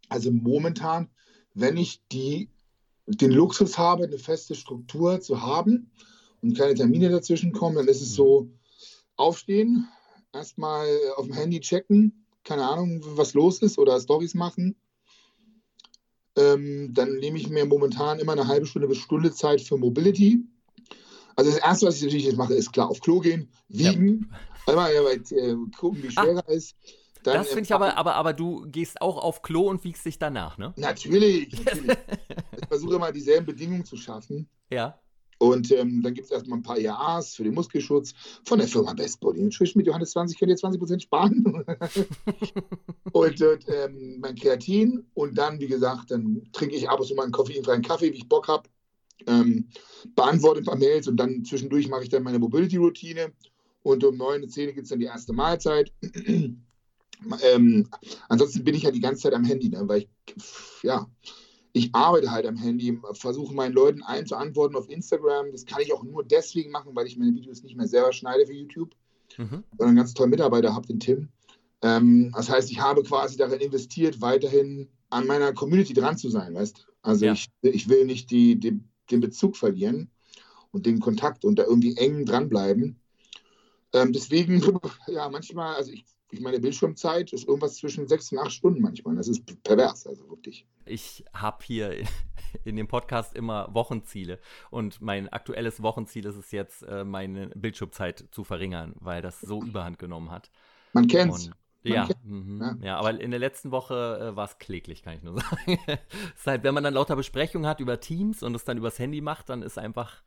[0.07, 1.09] Also momentan,
[1.53, 2.49] wenn ich die,
[3.05, 5.91] den Luxus habe, eine feste Struktur zu haben
[6.41, 8.59] und keine Termine dazwischen kommen, dann ist es so, mhm.
[9.15, 9.87] aufstehen,
[10.33, 14.75] erstmal auf dem Handy checken, keine Ahnung, was los ist oder Stories machen
[16.39, 20.39] ähm, dann nehme ich mir momentan immer eine halbe Stunde bis Stunde Zeit für Mobility.
[21.35, 24.29] Also das Erste, was ich natürlich jetzt mache, ist klar auf Klo gehen, wiegen,
[24.67, 24.73] ja.
[24.73, 26.75] einmal äh, gucken, wie schwer er ist.
[27.23, 30.19] Dann, das finde ich aber, aber, aber du gehst auch auf Klo und wiegst dich
[30.19, 30.73] danach, ne?
[30.77, 31.97] Natürlich, natürlich.
[32.61, 34.49] ich versuche immer dieselben Bedingungen zu schaffen.
[34.69, 34.99] Ja.
[35.39, 38.93] Und ähm, dann gibt es erstmal ein paar IAs für den Muskelschutz von der Firma
[38.93, 41.65] Best Body Nutrition mit Johannes 20 könnt ihr 20% sparen.
[43.13, 47.23] und ähm, mein Kreatin und dann, wie gesagt, dann trinke ich ab und zu mal
[47.23, 48.69] einen koffeinfreien Kaffee, wie ich Bock habe.
[49.27, 49.69] Ähm,
[50.15, 53.31] beantworte ein paar Mails und dann zwischendurch mache ich dann meine Mobility-Routine
[53.83, 55.93] und um 9, 10 gibt es dann die erste Mahlzeit.
[57.53, 57.89] ähm,
[58.27, 60.09] ansonsten bin ich ja die ganze Zeit am Handy, ne, weil ich,
[60.83, 61.09] ja,
[61.73, 65.51] ich arbeite halt am Handy, versuche meinen Leuten allen zu antworten auf Instagram.
[65.51, 68.47] Das kann ich auch nur deswegen machen, weil ich meine Videos nicht mehr selber schneide
[68.47, 68.95] für YouTube,
[69.37, 69.63] mhm.
[69.71, 71.29] sondern einen ganz tollen Mitarbeiter habe, den Tim.
[71.81, 76.53] Ähm, das heißt, ich habe quasi darin investiert, weiterhin an meiner Community dran zu sein,
[76.55, 77.33] weißt Also ja.
[77.33, 78.79] ich, ich will nicht die, die,
[79.11, 80.09] den Bezug verlieren
[80.71, 82.99] und den Kontakt und da irgendwie eng dranbleiben.
[83.93, 84.61] Ähm, deswegen,
[85.07, 89.15] ja, manchmal, also ich ich meine Bildschirmzeit ist irgendwas zwischen sechs und acht Stunden manchmal.
[89.15, 90.65] Das ist pervers, also wirklich.
[90.85, 92.03] Ich habe hier
[92.63, 94.39] in dem Podcast immer Wochenziele
[94.69, 99.61] und mein aktuelles Wochenziel ist es jetzt, äh, meine Bildschirmzeit zu verringern, weil das so
[99.63, 100.51] überhand genommen hat.
[100.93, 101.47] Man kennt's.
[101.47, 102.77] Und ja, mhm, ja.
[102.81, 105.79] ja, aber in der letzten Woche äh, war es kläglich, kann ich nur sagen.
[105.87, 108.99] es ist halt, wenn man dann lauter Besprechungen hat über Teams und es dann übers
[108.99, 110.21] Handy macht, dann ist einfach,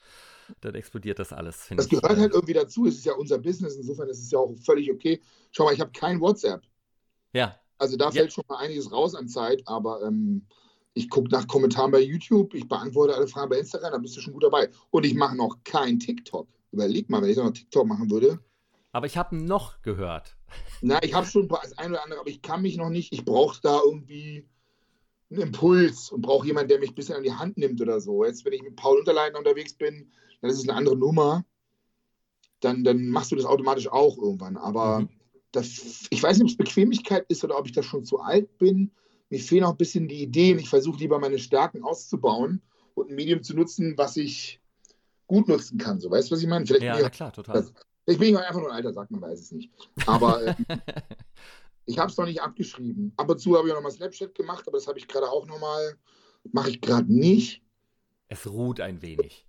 [0.60, 1.68] dann explodiert das alles.
[1.76, 2.86] Das gehört halt irgendwie dazu.
[2.86, 5.20] Es ist ja unser Business, insofern ist es ja auch völlig okay.
[5.50, 6.62] Schau mal, ich habe kein WhatsApp.
[7.32, 7.58] Ja.
[7.78, 10.46] Also da fällt schon mal einiges raus an Zeit, aber ähm,
[10.94, 14.20] ich gucke nach Kommentaren bei YouTube, ich beantworte alle Fragen bei Instagram, da bist du
[14.20, 14.68] schon gut dabei.
[14.90, 16.48] Und ich mache noch kein TikTok.
[16.70, 18.38] Überleg mal, wenn ich noch TikTok machen würde.
[18.92, 20.36] Aber ich habe noch gehört.
[20.82, 23.12] Na, ich habe schon das eine oder andere, aber ich kann mich noch nicht.
[23.12, 24.46] Ich brauche da irgendwie
[25.30, 28.24] einen Impuls und brauche jemanden, der mich ein bisschen an die Hand nimmt oder so.
[28.24, 31.44] Jetzt, wenn ich mit Paul Unterleitner unterwegs bin, dann ist es eine andere Nummer.
[32.60, 34.56] Dann, dann machst du das automatisch auch irgendwann.
[34.56, 35.08] Aber mhm.
[35.52, 38.58] das, ich weiß nicht, ob es Bequemlichkeit ist oder ob ich da schon zu alt
[38.58, 38.90] bin.
[39.30, 40.58] Mir fehlen auch ein bisschen die Ideen.
[40.58, 42.60] Ich versuche lieber meine Stärken auszubauen
[42.94, 44.60] und ein Medium zu nutzen, was ich
[45.26, 46.00] gut nutzen kann.
[46.00, 46.66] So, weißt du, was ich meine?
[46.66, 47.54] Vielleicht ja, klar, total.
[47.54, 47.72] Das,
[48.06, 49.70] ich bin einfach nur ein alter Sack, man weiß es nicht.
[50.06, 50.54] Aber äh,
[51.86, 53.12] ich habe es noch nicht abgeschrieben.
[53.16, 55.30] Ab und zu habe ich auch noch mal Snapchat gemacht, aber das habe ich gerade
[55.30, 55.96] auch noch mal.
[56.50, 57.62] Mache ich gerade nicht.
[58.26, 59.46] Es ruht ein wenig.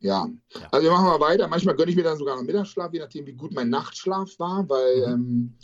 [0.00, 0.28] Ja.
[0.54, 0.68] ja.
[0.70, 1.46] also wir machen mal weiter.
[1.48, 4.68] Manchmal gönne ich mir dann sogar noch Mittagsschlaf, je nachdem, wie gut mein Nachtschlaf war,
[4.68, 5.12] weil mhm.
[5.12, 5.54] ähm,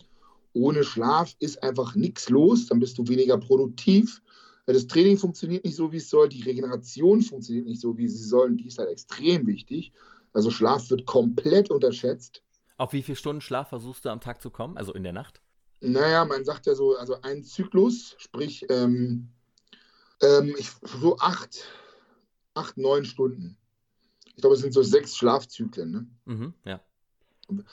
[0.53, 2.67] ohne Schlaf ist einfach nichts los.
[2.67, 4.23] Dann bist du weniger produktiv.
[4.67, 6.29] Das Training funktioniert nicht so, wie es soll.
[6.29, 8.49] Die Regeneration funktioniert nicht so, wie sie soll.
[8.49, 9.93] Und die ist halt extrem wichtig.
[10.33, 12.43] Also Schlaf wird komplett unterschätzt.
[12.77, 15.41] Auf wie viele Stunden Schlaf versuchst du am Tag zu kommen, also in der Nacht?
[15.81, 19.29] Naja, man sagt ja so, also ein Zyklus, sprich ähm,
[20.21, 20.71] ähm, ich,
[21.01, 21.65] so acht,
[22.55, 23.57] acht, neun Stunden.
[24.37, 25.91] Ich glaube, es sind so sechs Schlafzyklen.
[25.91, 26.07] Ne?
[26.27, 26.81] Mhm, ja.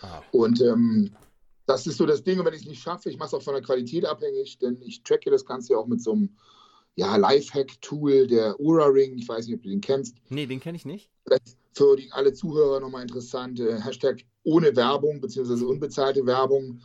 [0.02, 0.22] Ah.
[0.32, 1.12] Und ähm,
[1.66, 3.44] das ist so das Ding, und wenn ich es nicht schaffe, ich mache es auch
[3.44, 6.30] von der Qualität abhängig, denn ich tracke das Ganze ja auch mit so einem
[6.96, 9.18] ja, Lifehack-Tool, der Ura Ring.
[9.18, 10.16] Ich weiß nicht, ob du den kennst.
[10.30, 11.10] Nee, den kenne ich nicht.
[11.74, 13.60] Für die, alle Zuhörer nochmal interessant.
[13.60, 16.82] Äh, Hashtag ohne Werbung beziehungsweise unbezahlte Werbung.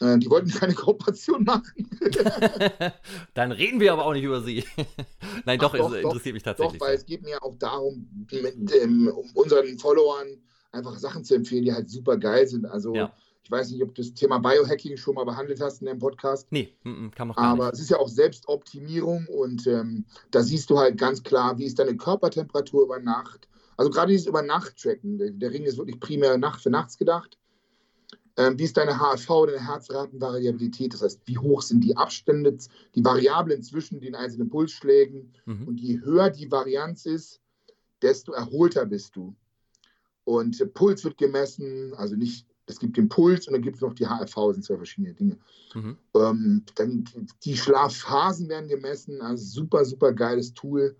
[0.00, 1.88] Äh, die wollten keine Kooperation machen.
[3.34, 4.64] Dann reden wir aber auch nicht über sie.
[5.44, 6.78] Nein, doch, Ach, doch, es interessiert mich tatsächlich.
[6.78, 10.26] Doch, weil es geht mir auch darum, mit, ähm, um unseren Followern
[10.72, 12.66] einfach Sachen zu empfehlen, die halt super geil sind.
[12.66, 13.12] Also ja.
[13.48, 16.46] Ich weiß nicht, ob du das Thema Biohacking schon mal behandelt hast in dem Podcast.
[16.50, 16.74] Nee,
[17.14, 17.76] kann man gar Aber nicht.
[17.76, 21.78] es ist ja auch Selbstoptimierung und ähm, da siehst du halt ganz klar, wie ist
[21.78, 23.48] deine Körpertemperatur über Nacht.
[23.78, 25.16] Also gerade dieses über Nacht tracken.
[25.16, 27.38] Der, der, Ring ist wirklich primär Nacht für nachts gedacht.
[28.38, 30.94] Ähm, wie ist deine HRV, deine Herzratenvariabilität?
[30.94, 32.56] Das heißt, wie hoch sind die Abstände,
[32.94, 35.34] die Variablen zwischen den einzelnen Pulsschlägen?
[35.44, 35.66] Mhm.
[35.66, 37.40] Und je höher die Varianz ist,
[38.00, 39.34] desto erholter bist du.
[40.22, 43.94] Und Puls wird gemessen, also nicht es gibt den Puls und dann gibt es noch
[43.94, 45.38] die HRV, das sind zwei verschiedene Dinge.
[45.74, 45.96] Mhm.
[46.14, 47.04] Ähm, dann
[47.42, 50.94] die Schlafphasen werden gemessen, also super, super geiles Tool.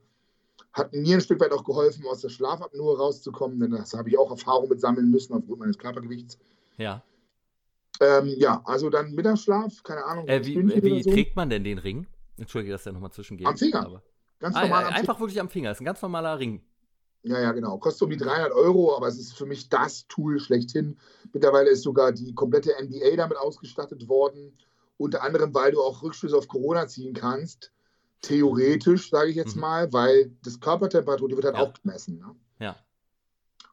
[0.73, 4.19] Hat mir ein Stück weit auch geholfen, aus der Schlafapnoe rauszukommen, denn das habe ich
[4.19, 6.39] auch Erfahrung mit sammeln müssen aufgrund meines Körpergewichts.
[6.79, 7.03] Ja.
[8.01, 10.29] Ähm, ja, also dann Mittagsschlaf, keine Ahnung.
[10.29, 11.11] Äh, wie, wie so.
[11.11, 12.07] trägt man denn den Ring?
[12.37, 13.47] Entschuldige, dass der nochmal zwischengeht.
[13.47, 13.85] Am Finger.
[13.85, 14.03] Aber...
[14.39, 14.85] Ganz normal.
[14.85, 15.21] Ah, einfach Finger.
[15.21, 15.71] wirklich am Finger.
[15.71, 16.63] Das ist ein ganz normaler Ring.
[17.23, 17.79] Ja, ja, genau.
[17.79, 20.97] Kostet um die 300 Euro, aber es ist für mich das Tool schlechthin.
[21.33, 24.57] Mittlerweile ist sogar die komplette NBA damit ausgestattet worden.
[24.97, 27.73] Unter anderem, weil du auch Rückschlüsse auf Corona ziehen kannst.
[28.23, 29.63] Theoretisch, sage ich jetzt mhm.
[29.63, 31.63] mal, weil das Körpertemperatur, die wird halt ja.
[31.63, 32.19] auch gemessen.
[32.19, 32.35] Ne?
[32.61, 32.77] Ja.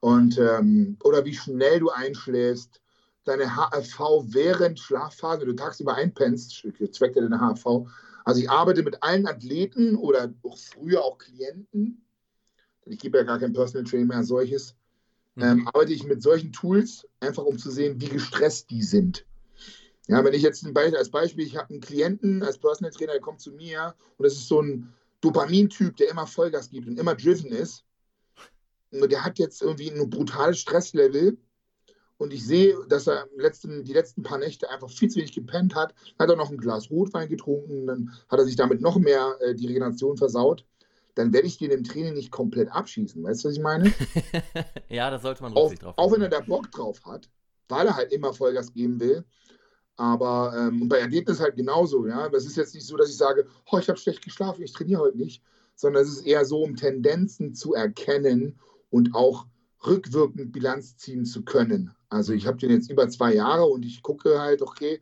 [0.01, 2.81] Und, ähm, oder wie schnell du einschläfst,
[3.25, 7.87] deine HRV während Schlafphase, du tagsüber einpennst, zweckt ja deine HRV.
[8.23, 12.05] Also ich arbeite mit allen Athleten oder auch früher auch Klienten
[12.85, 14.75] ich gebe ja gar kein Personal Training mehr als solches,
[15.35, 15.43] mhm.
[15.43, 19.25] ähm, arbeite ich mit solchen Tools, einfach um zu sehen, wie gestresst die sind.
[20.07, 23.13] Ja, wenn ich jetzt ein Beispiel, als Beispiel, ich habe einen Klienten als Personal Trainer,
[23.13, 26.99] der kommt zu mir und das ist so ein Dopamintyp, der immer Vollgas gibt und
[26.99, 27.83] immer driven ist.
[28.91, 31.37] Und der hat jetzt irgendwie ein brutales Stresslevel
[32.17, 35.75] und ich sehe, dass er letzten, die letzten paar Nächte einfach viel zu wenig gepennt
[35.75, 35.93] hat.
[36.17, 39.53] Hat er noch ein Glas Rotwein getrunken, dann hat er sich damit noch mehr äh,
[39.53, 40.65] die Regeneration versaut
[41.15, 43.23] dann werde ich den im Training nicht komplett abschießen.
[43.23, 43.91] Weißt du, was ich meine?
[44.89, 47.29] ja, da sollte man Rücksicht drauf Auch wenn er da Bock drauf hat,
[47.69, 49.23] weil er halt immer Vollgas geben will.
[49.95, 52.05] Aber ähm, bei Ergebnis halt genauso.
[52.05, 54.73] Ja, das ist jetzt nicht so, dass ich sage, oh, ich habe schlecht geschlafen, ich
[54.73, 55.41] trainiere heute nicht,
[55.75, 59.47] sondern es ist eher so, um Tendenzen zu erkennen und auch
[59.85, 61.91] rückwirkend Bilanz ziehen zu können.
[62.09, 65.01] Also ich habe den jetzt über zwei Jahre und ich gucke halt, okay,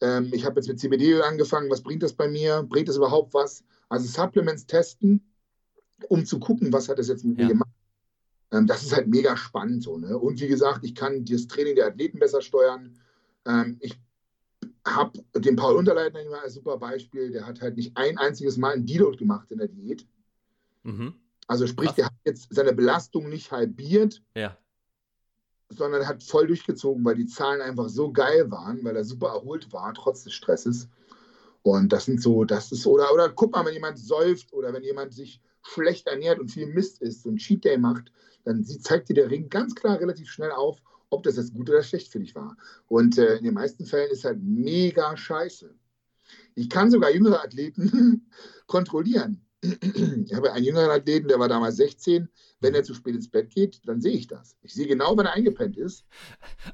[0.00, 2.62] ähm, ich habe jetzt mit CBD angefangen, was bringt das bei mir?
[2.62, 3.64] Bringt das überhaupt was?
[3.88, 5.22] Also Supplements testen,
[6.08, 7.44] um zu gucken, was hat das jetzt mit ja.
[7.44, 7.70] mir gemacht.
[8.52, 9.98] Ähm, das ist halt mega spannend so.
[9.98, 10.16] Ne?
[10.18, 12.98] Und wie gesagt, ich kann das Training der Athleten besser steuern.
[13.46, 13.98] Ähm, ich
[14.86, 17.30] habe den Paul Unterleitner immer als super Beispiel.
[17.30, 20.06] Der hat halt nicht ein einziges Mal ein Deload gemacht in der Diät.
[20.82, 21.14] Mhm.
[21.52, 21.96] Also sprich, Krass.
[21.96, 24.56] der hat jetzt seine Belastung nicht halbiert, ja.
[25.68, 29.70] sondern hat voll durchgezogen, weil die Zahlen einfach so geil waren, weil er super erholt
[29.70, 30.88] war, trotz des Stresses.
[31.60, 34.82] Und das sind so, das ist, oder, oder guck mal, wenn jemand säuft oder wenn
[34.82, 38.10] jemand sich schlecht ernährt und viel Mist isst und Cheat Day macht,
[38.44, 41.82] dann zeigt dir der Ring ganz klar relativ schnell auf, ob das jetzt gut oder
[41.82, 42.56] schlecht für dich war.
[42.88, 45.74] Und äh, in den meisten Fällen ist halt mega scheiße.
[46.54, 48.26] Ich kann sogar jüngere Athleten
[48.66, 49.44] kontrollieren.
[49.62, 52.28] Ich habe einen jüngeren Athleten, der war damals 16.
[52.60, 54.56] Wenn er zu spät ins Bett geht, dann sehe ich das.
[54.62, 56.04] Ich sehe genau, wann er eingepennt ist.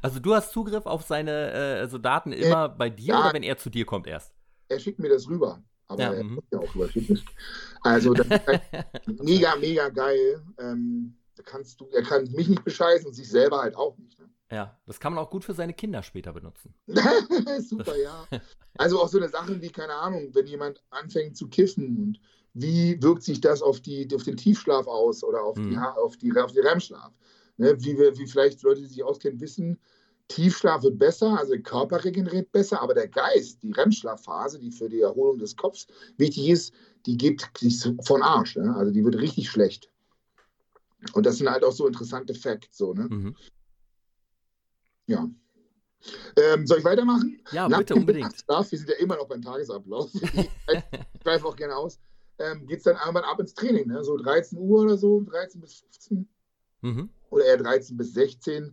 [0.00, 3.34] Also du hast Zugriff auf seine äh, also Daten immer äh, bei dir ja, oder
[3.34, 4.32] wenn er zu dir kommt erst?
[4.68, 5.62] Er schickt mir das rüber.
[5.86, 7.20] Aber ja, er muss ja auch rüberschicken.
[7.82, 8.62] Also das ist halt
[9.22, 10.42] mega, mega geil.
[10.58, 14.18] Ähm, kannst du, er kann mich nicht bescheißen und sich selber halt auch nicht.
[14.18, 14.28] Ne?
[14.50, 16.74] Ja, das kann man auch gut für seine Kinder später benutzen.
[17.60, 18.26] Super, ja.
[18.78, 22.20] Also auch so eine Sache wie, keine Ahnung, wenn jemand anfängt zu kiffen und
[22.54, 25.70] wie wirkt sich das auf, die, auf den Tiefschlaf aus oder auf, mhm.
[25.70, 27.12] die, auf, die, auf die REM-Schlaf?
[27.56, 29.78] Ne, wie, wir, wie vielleicht Leute, die sich auskennen, wissen,
[30.28, 34.88] Tiefschlaf wird besser, also der Körper regeneriert besser, aber der Geist, die REM-Schlafphase, die für
[34.88, 35.86] die Erholung des Kopfs
[36.16, 36.72] wichtig ist,
[37.06, 38.56] die geht sich von Arsch.
[38.56, 38.74] Ne?
[38.76, 39.90] Also die wird richtig schlecht.
[41.14, 42.76] Und das sind halt auch so interessante Facts.
[42.76, 43.08] So, ne?
[43.08, 43.36] Mhm.
[45.06, 45.28] Ja.
[46.36, 47.40] Ähm, soll ich weitermachen?
[47.50, 48.48] Ja, Nach bitte, unbedingt.
[48.48, 50.10] Darf, wir sind ja immer noch beim Tagesablauf.
[50.14, 51.98] ich greife auch gerne aus.
[52.38, 54.04] Ähm, Geht es dann einmal ab ins Training, ne?
[54.04, 56.28] so 13 Uhr oder so, 13 bis 15.
[56.82, 57.10] Mhm.
[57.30, 58.72] Oder eher 13 bis 16.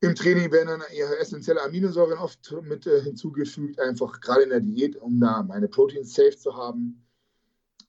[0.00, 4.60] Im Training werden dann eher essentielle Aminosäuren oft mit äh, hinzugefügt, einfach gerade in der
[4.60, 7.06] Diät, um da meine Proteins safe zu haben.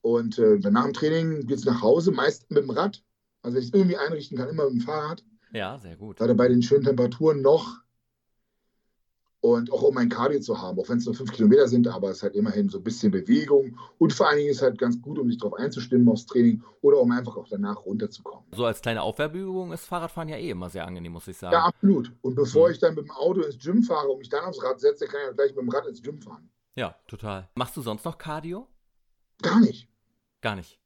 [0.01, 3.01] Und äh, nach dem Training geht es nach Hause, meist mit dem Rad.
[3.41, 5.23] Also wenn ich es irgendwie einrichten kann, immer mit dem Fahrrad.
[5.53, 6.17] Ja, sehr gut.
[6.17, 7.82] Gerade bei den schönen Temperaturen noch.
[9.43, 12.12] Und auch um ein Cardio zu haben, auch wenn es nur fünf Kilometer sind, aber
[12.12, 13.77] es ist halt immerhin so ein bisschen Bewegung.
[13.97, 16.63] Und vor allen Dingen ist es halt ganz gut, um sich darauf einzustimmen aufs Training
[16.79, 18.45] oder um einfach auch danach runterzukommen.
[18.56, 21.51] So als kleine Aufwärmübung ist Fahrradfahren ja eh immer sehr angenehm, muss ich sagen.
[21.51, 22.13] Ja, absolut.
[22.21, 22.73] Und bevor hm.
[22.73, 25.19] ich dann mit dem Auto ins Gym fahre und mich dann aufs Rad setze, kann
[25.19, 26.49] ich ja gleich mit dem Rad ins Gym fahren.
[26.75, 27.49] Ja, total.
[27.56, 28.69] Machst du sonst noch Cardio?
[29.41, 29.89] Gar nicht.
[30.39, 30.79] Gar nicht.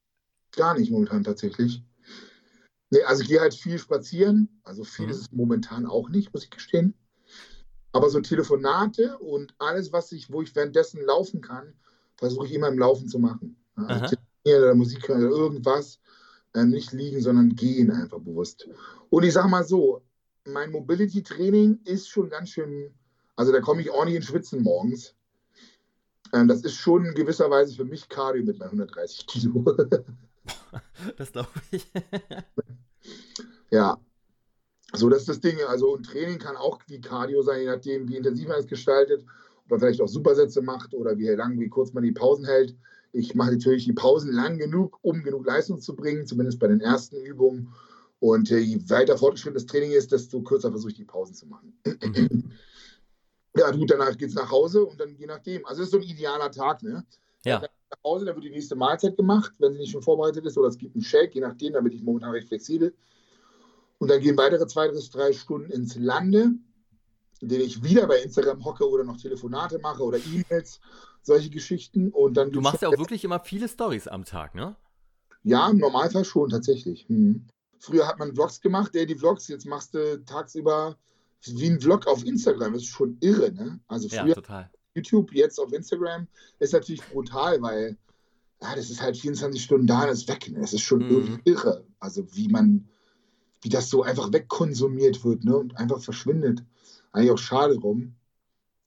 [0.55, 1.83] Gar nicht momentan tatsächlich.
[2.89, 4.59] Nee, also ich gehe halt viel spazieren.
[4.63, 5.11] Also viel mhm.
[5.11, 6.95] ist es momentan auch nicht, muss ich gestehen.
[7.91, 11.73] Aber so Telefonate und alles, was ich, wo ich währenddessen laufen kann,
[12.15, 13.55] versuche ich immer im Laufen zu machen.
[13.75, 15.99] Also oder Musik oder irgendwas.
[16.53, 18.67] Ähm, nicht liegen, sondern gehen einfach bewusst.
[19.09, 20.01] Und ich sage mal so,
[20.45, 22.93] mein Mobility-Training ist schon ganz schön,
[23.35, 25.13] also da komme ich ordentlich in Schwitzen morgens.
[26.33, 29.63] Ähm, das ist schon in gewisser Weise für mich Cardio mit meinen 130 Kilo.
[31.17, 31.85] das glaube ich.
[33.69, 33.99] ja.
[34.93, 35.57] So, das ist das Ding.
[35.67, 39.25] Also, und Training kann auch wie Cardio sein, je nachdem, wie intensiv man es gestaltet.
[39.65, 42.75] Ob man vielleicht auch Supersätze macht oder wie lang, wie kurz man die Pausen hält.
[43.11, 46.81] Ich mache natürlich die Pausen lang genug, um genug Leistung zu bringen, zumindest bei den
[46.81, 47.73] ersten Übungen.
[48.19, 51.47] Und äh, je weiter fortgeschritten das Training ist, desto kürzer versuche ich die Pausen zu
[51.47, 51.77] machen.
[51.85, 52.51] Mhm.
[53.57, 55.65] Ja, gut, danach geht es nach Hause und dann je nachdem.
[55.65, 57.03] Also, es ist so ein idealer Tag, ne?
[57.43, 57.59] Ja.
[57.59, 60.59] Dann nach Hause, dann wird die nächste Mahlzeit gemacht, wenn sie nicht schon vorbereitet ist,
[60.59, 62.93] oder es gibt einen Shake, je nachdem, damit ich momentan recht flexibel.
[63.99, 66.51] Und dann gehen weitere zwei bis drei Stunden ins Lande,
[67.39, 70.79] in denen ich wieder bei Instagram hocke oder noch Telefonate mache oder E-Mails,
[71.21, 72.11] solche Geschichten.
[72.11, 74.75] Und dann du machst ja auch wirklich immer viele Stories am Tag, ne?
[75.43, 77.07] Ja, im Normalfall schon, tatsächlich.
[77.07, 77.47] Hm.
[77.79, 80.97] Früher hat man Vlogs gemacht, der die Vlogs, jetzt machst du tagsüber
[81.45, 82.73] wie ein Vlog auf Instagram.
[82.73, 83.79] Das ist schon irre, ne?
[83.87, 84.71] Also früher ja, total.
[84.95, 86.27] YouTube, jetzt auf Instagram,
[86.59, 87.97] ist natürlich brutal, weil
[88.61, 90.49] ja, das ist halt 24 Stunden da und ist weg.
[90.49, 90.59] Ne?
[90.61, 91.41] Das ist schon mhm.
[91.45, 91.85] irre.
[91.99, 92.89] Also wie man,
[93.61, 95.57] wie das so einfach wegkonsumiert wird ne?
[95.57, 96.63] und einfach verschwindet.
[97.11, 98.15] Eigentlich auch schade rum.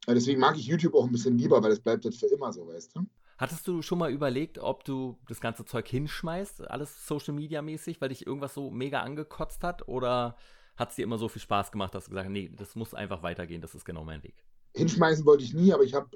[0.06, 2.52] Ja, deswegen mag ich YouTube auch ein bisschen lieber, weil es bleibt halt für immer
[2.52, 3.06] so, weißt du?
[3.38, 8.00] Hattest du schon mal überlegt, ob du das ganze Zeug hinschmeißt, alles Social Media mäßig,
[8.00, 9.88] weil dich irgendwas so mega angekotzt hat?
[9.88, 10.36] Oder
[10.76, 12.92] hat es dir immer so viel Spaß gemacht, dass du gesagt hast, nee, das muss
[12.92, 14.34] einfach weitergehen, das ist genau mein Weg?
[14.74, 16.08] Hinschmeißen wollte ich nie, aber ich habe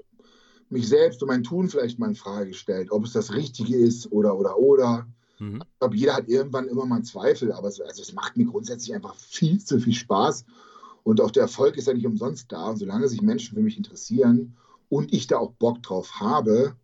[0.69, 4.11] mich selbst und mein Tun vielleicht mal in Frage gestellt, ob es das Richtige ist
[4.13, 5.07] oder, oder, oder.
[5.45, 5.63] Mhm.
[5.63, 8.95] Ich glaube, jeder hat irgendwann immer mal Zweifel, aber es, also es macht mir grundsätzlich
[8.95, 10.45] einfach viel zu viel Spaß.
[11.03, 12.71] Und auch der Erfolg ist ja nicht umsonst da.
[12.71, 14.57] Und solange sich Menschen für mich interessieren
[14.89, 16.77] und ich da auch Bock drauf habe,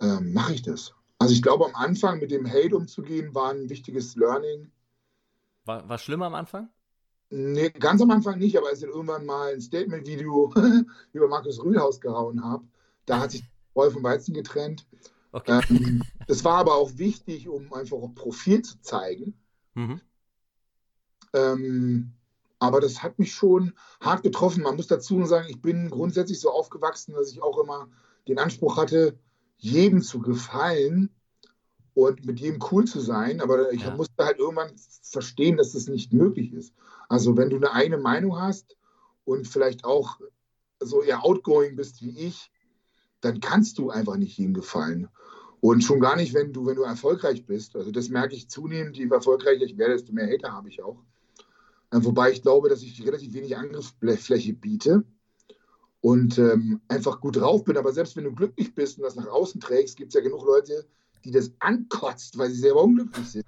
[0.00, 0.94] ähm, mache ich das.
[1.18, 4.70] Also ich glaube, am Anfang mit dem Hate umzugehen, war ein wichtiges Learning.
[5.64, 6.68] War, war schlimmer am Anfang?
[7.30, 10.52] Nee, ganz am Anfang nicht, aber als ich irgendwann mal ein Statement-Video
[11.12, 12.64] über Markus Rühlhaus gehauen habe,
[13.06, 14.86] da hat sich Wolf vom Weizen getrennt.
[15.32, 15.60] Okay.
[15.68, 19.34] Ähm, das war aber auch wichtig, um einfach auch Profil zu zeigen.
[19.74, 20.00] Mhm.
[21.32, 22.12] Ähm,
[22.58, 24.64] Aber das hat mich schon hart getroffen.
[24.64, 27.88] Man muss dazu sagen, ich bin grundsätzlich so aufgewachsen, dass ich auch immer
[28.28, 29.18] den Anspruch hatte,
[29.56, 31.10] jedem zu gefallen
[31.94, 33.40] und mit jedem cool zu sein.
[33.40, 33.96] Aber ich ja.
[33.96, 34.72] musste halt irgendwann
[35.02, 36.74] verstehen, dass das nicht möglich ist.
[37.08, 38.76] Also wenn du eine eigene Meinung hast
[39.24, 40.20] und vielleicht auch
[40.80, 42.50] so eher outgoing bist wie ich,
[43.20, 45.08] dann kannst du einfach nicht jedem gefallen.
[45.60, 47.76] Und schon gar nicht, wenn du, wenn du erfolgreich bist.
[47.76, 50.96] Also das merke ich zunehmend, je erfolgreicher ich werde, desto mehr Hater habe ich auch.
[51.90, 55.04] Äh, wobei ich glaube, dass ich relativ wenig Angriffsfläche biete
[56.00, 57.76] und ähm, einfach gut drauf bin.
[57.76, 60.44] Aber selbst wenn du glücklich bist und das nach außen trägst, gibt es ja genug
[60.46, 60.86] Leute,
[61.24, 63.46] die das ankotzt, weil sie selber unglücklich sind.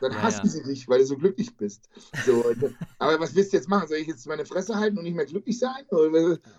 [0.00, 0.50] Dann ja, hassen ja.
[0.50, 1.88] sie dich, weil du so glücklich bist.
[2.26, 2.44] So,
[2.98, 3.88] aber was willst du jetzt machen?
[3.88, 5.86] Soll ich jetzt meine Fresse halten und nicht mehr glücklich sein?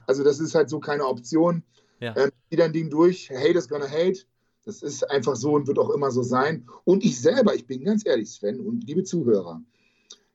[0.07, 1.63] Also das ist halt so keine Option.
[1.99, 2.15] Ja.
[2.15, 3.29] Ähm, zieh dein Ding durch.
[3.29, 4.25] Hate is gonna hate.
[4.65, 6.67] Das ist einfach so und wird auch immer so sein.
[6.83, 9.61] Und ich selber, ich bin ganz ehrlich, Sven und liebe Zuhörer,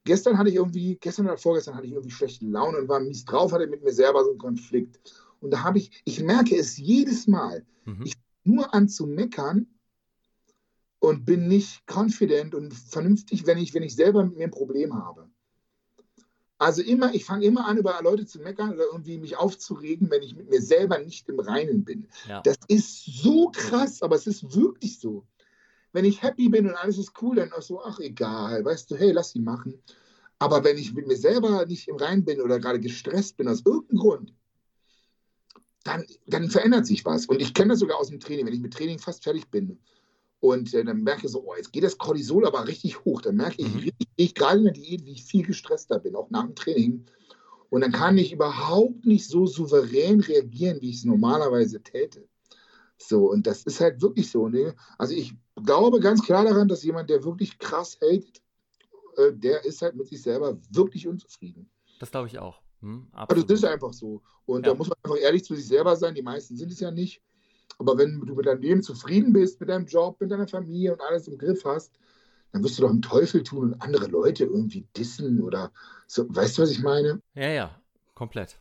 [0.05, 3.25] gestern hatte ich irgendwie, gestern oder vorgestern hatte ich irgendwie schlechte Laune und war mies
[3.25, 4.99] drauf, hatte mit mir selber so einen Konflikt.
[5.41, 8.03] Und da habe ich, ich merke es jedes Mal, mhm.
[8.05, 9.67] ich nur an zu meckern
[10.99, 14.95] und bin nicht confident und vernünftig, wenn ich, wenn ich selber mit mir ein Problem
[14.95, 15.29] habe.
[16.59, 20.23] Also immer, ich fange immer an, über Leute zu meckern oder irgendwie mich aufzuregen, wenn
[20.23, 22.07] ich mit mir selber nicht im Reinen bin.
[22.29, 22.43] Ja.
[22.43, 25.27] Das ist so krass, aber es ist wirklich so.
[25.93, 28.97] Wenn ich happy bin und alles ist cool, dann auch so, ach egal, weißt du,
[28.97, 29.83] hey, lass sie machen.
[30.39, 33.63] Aber wenn ich mit mir selber nicht im Reinen bin oder gerade gestresst bin aus
[33.65, 34.35] irgendeinem Grund,
[35.85, 37.27] dann, dann verändert sich was.
[37.27, 39.79] Und ich kenne das sogar aus dem Training, wenn ich mit Training fast fertig bin
[40.41, 43.23] und äh, dann merke ich so, oh, jetzt geht das Cortisol aber richtig hoch.
[43.23, 43.91] Dann merke ich, mhm.
[44.17, 47.07] ich gerade in der Diät, wie ich viel gestresster bin, auch nach dem Training.
[47.71, 52.29] Und dann kann ich überhaupt nicht so souverän reagieren, wie ich es normalerweise täte.
[52.99, 54.49] So, und das ist halt wirklich so.
[54.49, 54.75] Ne?
[54.99, 58.43] Also ich glaube ganz klar daran, dass jemand, der wirklich krass hatet,
[59.17, 61.69] äh, der ist halt mit sich selber wirklich unzufrieden.
[61.99, 62.61] Das glaube ich auch.
[62.81, 64.23] Hm, also das ist einfach so.
[64.47, 64.73] Und ja.
[64.73, 66.15] da muss man einfach ehrlich zu sich selber sein.
[66.15, 67.23] Die meisten sind es ja nicht.
[67.79, 71.01] Aber wenn du mit deinem Leben zufrieden bist, mit deinem Job, mit deiner Familie und
[71.01, 71.99] alles im Griff hast,
[72.53, 75.73] dann wirst du doch einen Teufel tun und andere Leute irgendwie dissen oder
[76.07, 76.25] so.
[76.29, 77.21] Weißt du, was ich meine?
[77.35, 77.81] Ja, ja,
[78.15, 78.61] komplett.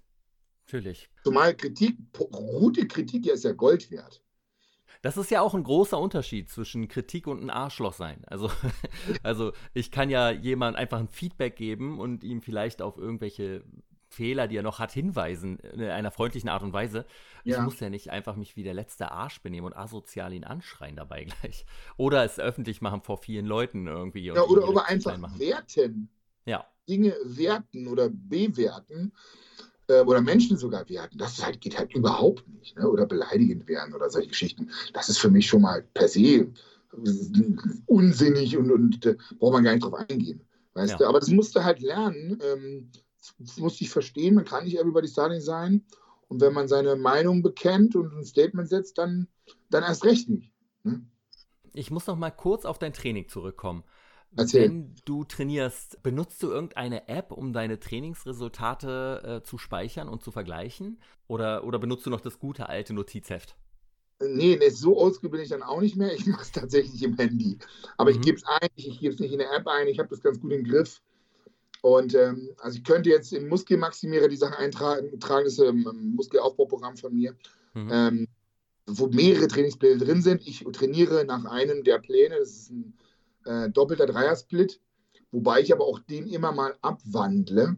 [0.66, 1.10] Natürlich.
[1.24, 1.98] Zumal Kritik,
[2.32, 4.24] gute Kritik ja ist ja Gold wert.
[5.04, 8.24] Das ist ja auch ein großer Unterschied zwischen Kritik und ein Arschloch sein.
[8.26, 8.50] Also,
[9.24, 13.64] also ich kann ja jemand einfach ein Feedback geben und ihm vielleicht auf irgendwelche
[14.14, 17.06] Fehler, die er noch hat, hinweisen in einer freundlichen Art und Weise.
[17.44, 17.58] Ja.
[17.58, 20.96] Ich muss ja nicht einfach mich wie der letzte Arsch benehmen und asozial ihn anschreien
[20.96, 21.66] dabei gleich.
[21.98, 24.26] Oder es öffentlich machen vor vielen Leuten irgendwie.
[24.26, 26.10] Ja, oder aber einfach werten.
[26.46, 26.66] Ja.
[26.88, 29.14] Dinge werten oder bewerten
[29.88, 31.18] äh, oder Menschen sogar werten.
[31.18, 32.78] Das halt, geht halt überhaupt nicht.
[32.78, 32.88] Ne?
[32.88, 34.70] Oder beleidigend werden oder solche Geschichten.
[34.94, 36.52] Das ist für mich schon mal per se
[37.88, 40.42] unsinnig und, und äh, braucht man gar nicht drauf eingehen.
[40.74, 40.98] Weißt ja.
[40.98, 41.06] du?
[41.08, 42.40] Aber das musst du halt lernen.
[42.44, 42.92] Ähm,
[43.58, 45.86] muss ich verstehen, man kann nicht everybody starting sein.
[46.28, 49.28] Und wenn man seine Meinung bekennt und ein Statement setzt, dann,
[49.70, 50.52] dann erst recht nicht.
[50.84, 51.06] Ne?
[51.74, 53.84] Ich muss noch mal kurz auf dein Training zurückkommen.
[54.36, 54.64] Erzähl.
[54.64, 60.32] Wenn du trainierst, benutzt du irgendeine App, um deine Trainingsresultate äh, zu speichern und zu
[60.32, 61.00] vergleichen?
[61.28, 63.56] Oder, oder benutzt du noch das gute alte Notizheft?
[64.20, 66.14] Nee, nee so oldschool bin ich dann auch nicht mehr.
[66.14, 67.60] Ich mache es tatsächlich im Handy.
[67.98, 68.18] Aber mhm.
[68.18, 70.22] ich gebe es ein, ich gebe es nicht in der App ein, ich habe das
[70.22, 71.02] ganz gut im Griff.
[71.84, 75.86] Und ähm, also ich könnte jetzt in Muskelmaximierer die Sachen eintragen, tragen, das ist ähm,
[75.86, 77.36] ein Muskelaufbauprogramm von mir,
[77.74, 77.90] mhm.
[77.92, 78.28] ähm,
[78.88, 80.48] wo mehrere Trainingspläne drin sind.
[80.48, 82.98] Ich trainiere nach einem der Pläne, das ist ein
[83.44, 84.80] äh, doppelter Dreiersplit,
[85.32, 87.76] wobei ich aber auch den immer mal abwandle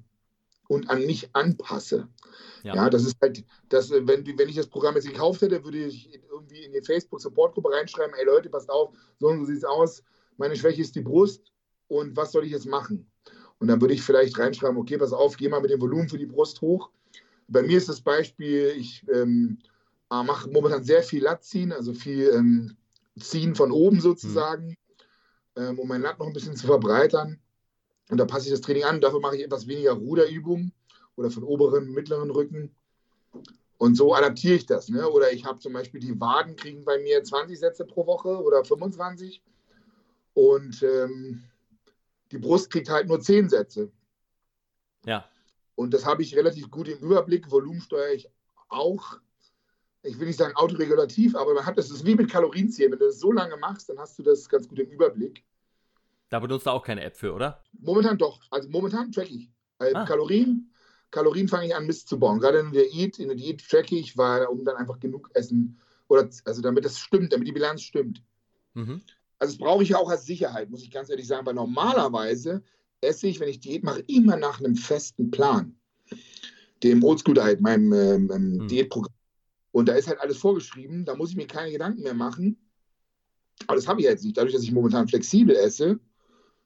[0.68, 2.08] und an mich anpasse.
[2.62, 5.80] Ja, ja das ist halt, das, wenn, wenn ich das Programm jetzt gekauft hätte, würde
[5.80, 9.64] ich irgendwie in die Facebook-Support-Gruppe reinschreiben, ey Leute, passt auf, so und so sieht es
[9.64, 10.04] aus,
[10.38, 11.52] meine Schwäche ist die Brust
[11.88, 13.10] und was soll ich jetzt machen?
[13.60, 16.18] Und dann würde ich vielleicht reinschreiben, okay, pass auf, geh mal mit dem Volumen für
[16.18, 16.90] die Brust hoch.
[17.48, 19.60] Bei mir ist das Beispiel, ich ähm,
[20.12, 22.76] äh, mache momentan sehr viel Latziehen, also viel ähm,
[23.20, 24.78] Ziehen von oben sozusagen,
[25.56, 25.64] mhm.
[25.64, 27.40] ähm, um mein Lat noch ein bisschen zu verbreitern.
[28.10, 29.02] Und da passe ich das Training an.
[29.02, 30.74] Dafür mache ich etwas weniger Ruderübungen
[31.16, 32.76] oder von oberen, mittleren Rücken.
[33.78, 34.90] Und so adaptiere ich das.
[34.90, 35.10] Ne?
[35.10, 38.64] Oder ich habe zum Beispiel die Waden kriegen bei mir 20 Sätze pro Woche oder
[38.64, 39.42] 25.
[40.34, 41.44] Und ähm,
[42.32, 43.92] die Brust kriegt halt nur zehn Sätze.
[45.06, 45.30] Ja.
[45.76, 47.52] Und das habe ich relativ gut im Überblick.
[47.52, 48.30] Volumen steuere ich
[48.70, 49.20] auch.
[50.04, 52.92] Ich will nicht sagen autoregulativ, aber man hat das, das ist wie mit Kalorienzählen.
[52.92, 55.44] Wenn du das so lange machst, dann hast du das ganz gut im Überblick.
[56.30, 57.64] Da benutzt du auch keine App für, oder?
[57.80, 58.42] Momentan doch.
[58.52, 59.50] Also momentan track ich.
[59.78, 60.06] Also ah.
[60.06, 60.72] Kalorien,
[61.12, 62.40] Kalorien fange ich an, Mist zu bauen.
[62.40, 65.80] Gerade in der Diät, in der Diät track ich, weil, um dann einfach genug essen
[66.08, 68.22] oder also damit das stimmt, damit die Bilanz stimmt.
[68.74, 69.02] Mhm.
[69.40, 72.64] Also das brauche ich ja auch als Sicherheit, muss ich ganz ehrlich sagen, weil normalerweise
[73.02, 75.76] esse ich, wenn ich Diät mache, immer nach einem festen Plan.
[76.84, 78.68] Dem Oldschool Diet, meinem ähm, mhm.
[78.68, 79.14] Diätprogramm.
[79.72, 82.58] Und da ist halt alles vorgeschrieben, da muss ich mir keine Gedanken mehr machen.
[83.68, 84.38] Aber das habe ich jetzt nicht.
[84.38, 86.00] Dadurch, dass ich momentan flexibel esse,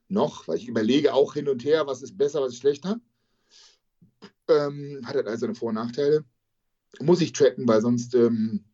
[0.07, 2.99] noch, weil ich überlege auch hin und her, was ist besser, was ist schlechter,
[4.47, 6.25] ähm, hat halt also seine Vor- und Nachteile.
[6.99, 8.65] Muss ich tracken, weil sonst ähm,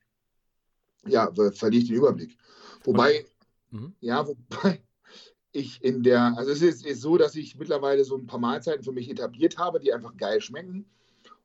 [1.06, 2.38] ja, verliere ich den Überblick.
[2.84, 3.26] Wobei,
[3.76, 3.94] mhm.
[4.00, 4.82] ja, wobei
[5.52, 8.84] ich in der, also es ist, ist, so, dass ich mittlerweile so ein paar Mahlzeiten
[8.84, 10.86] für mich etabliert habe, die einfach geil schmecken.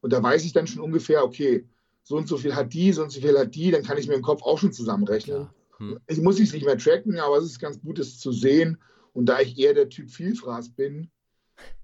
[0.01, 1.66] Und da weiß ich dann schon ungefähr, okay,
[2.03, 4.09] so und so viel hat die, so und so viel hat die, dann kann ich
[4.09, 5.49] mir im Kopf auch schon zusammenrechnen.
[5.76, 6.01] Hm.
[6.07, 8.78] Ich muss es nicht mehr tracken, aber es ist ganz gut, es zu sehen.
[9.12, 11.11] Und da ich eher der Typ Vielfraß bin,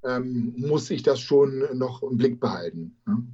[0.02, 2.96] ähm, muss ich das schon noch im Blick behalten.
[3.06, 3.26] Ne?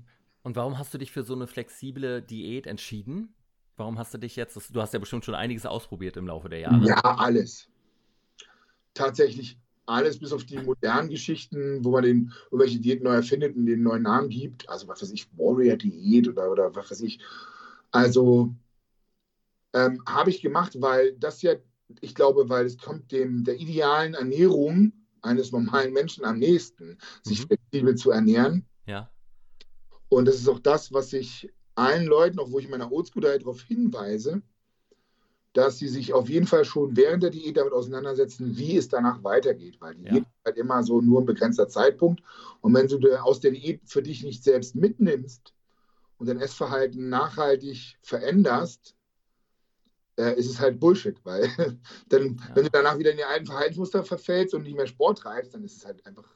[0.42, 3.34] Und warum hast du dich für so eine flexible Diät entschieden?
[3.82, 6.60] Warum hast du dich jetzt, du hast ja bestimmt schon einiges ausprobiert im Laufe der
[6.60, 6.86] Jahre.
[6.86, 7.68] Ja, alles.
[8.94, 13.66] Tatsächlich alles bis auf die modernen Geschichten, wo man den, irgendwelche Diäten neu erfindet und
[13.66, 14.68] den neuen Namen gibt.
[14.68, 17.18] Also was weiß ich, Warrior-Diät oder, oder was weiß ich.
[17.90, 18.54] Also
[19.72, 21.54] ähm, habe ich gemacht, weil das ja,
[22.00, 27.40] ich glaube, weil es kommt dem der idealen Ernährung eines normalen Menschen am nächsten, sich
[27.40, 27.46] mhm.
[27.48, 28.64] flexibel zu ernähren.
[28.86, 29.10] Ja.
[30.08, 33.62] Und das ist auch das, was ich allen Leuten, auch wo ich meiner Oldschool darauf
[33.62, 34.42] hinweise,
[35.52, 39.22] dass sie sich auf jeden Fall schon während der Diät damit auseinandersetzen, wie es danach
[39.22, 40.12] weitergeht, weil die ja.
[40.12, 42.22] Diät ist halt immer so nur ein begrenzter Zeitpunkt.
[42.60, 45.52] Und wenn du aus der Diät für dich nicht selbst mitnimmst
[46.18, 48.94] und dein Essverhalten nachhaltig veränderst,
[50.18, 51.48] äh, ist es halt Bullshit, weil
[52.08, 52.54] dann, ja.
[52.56, 55.64] wenn du danach wieder in die alten Verhaltensmuster verfällst und nicht mehr Sport treibst, dann
[55.64, 56.28] ist es halt einfach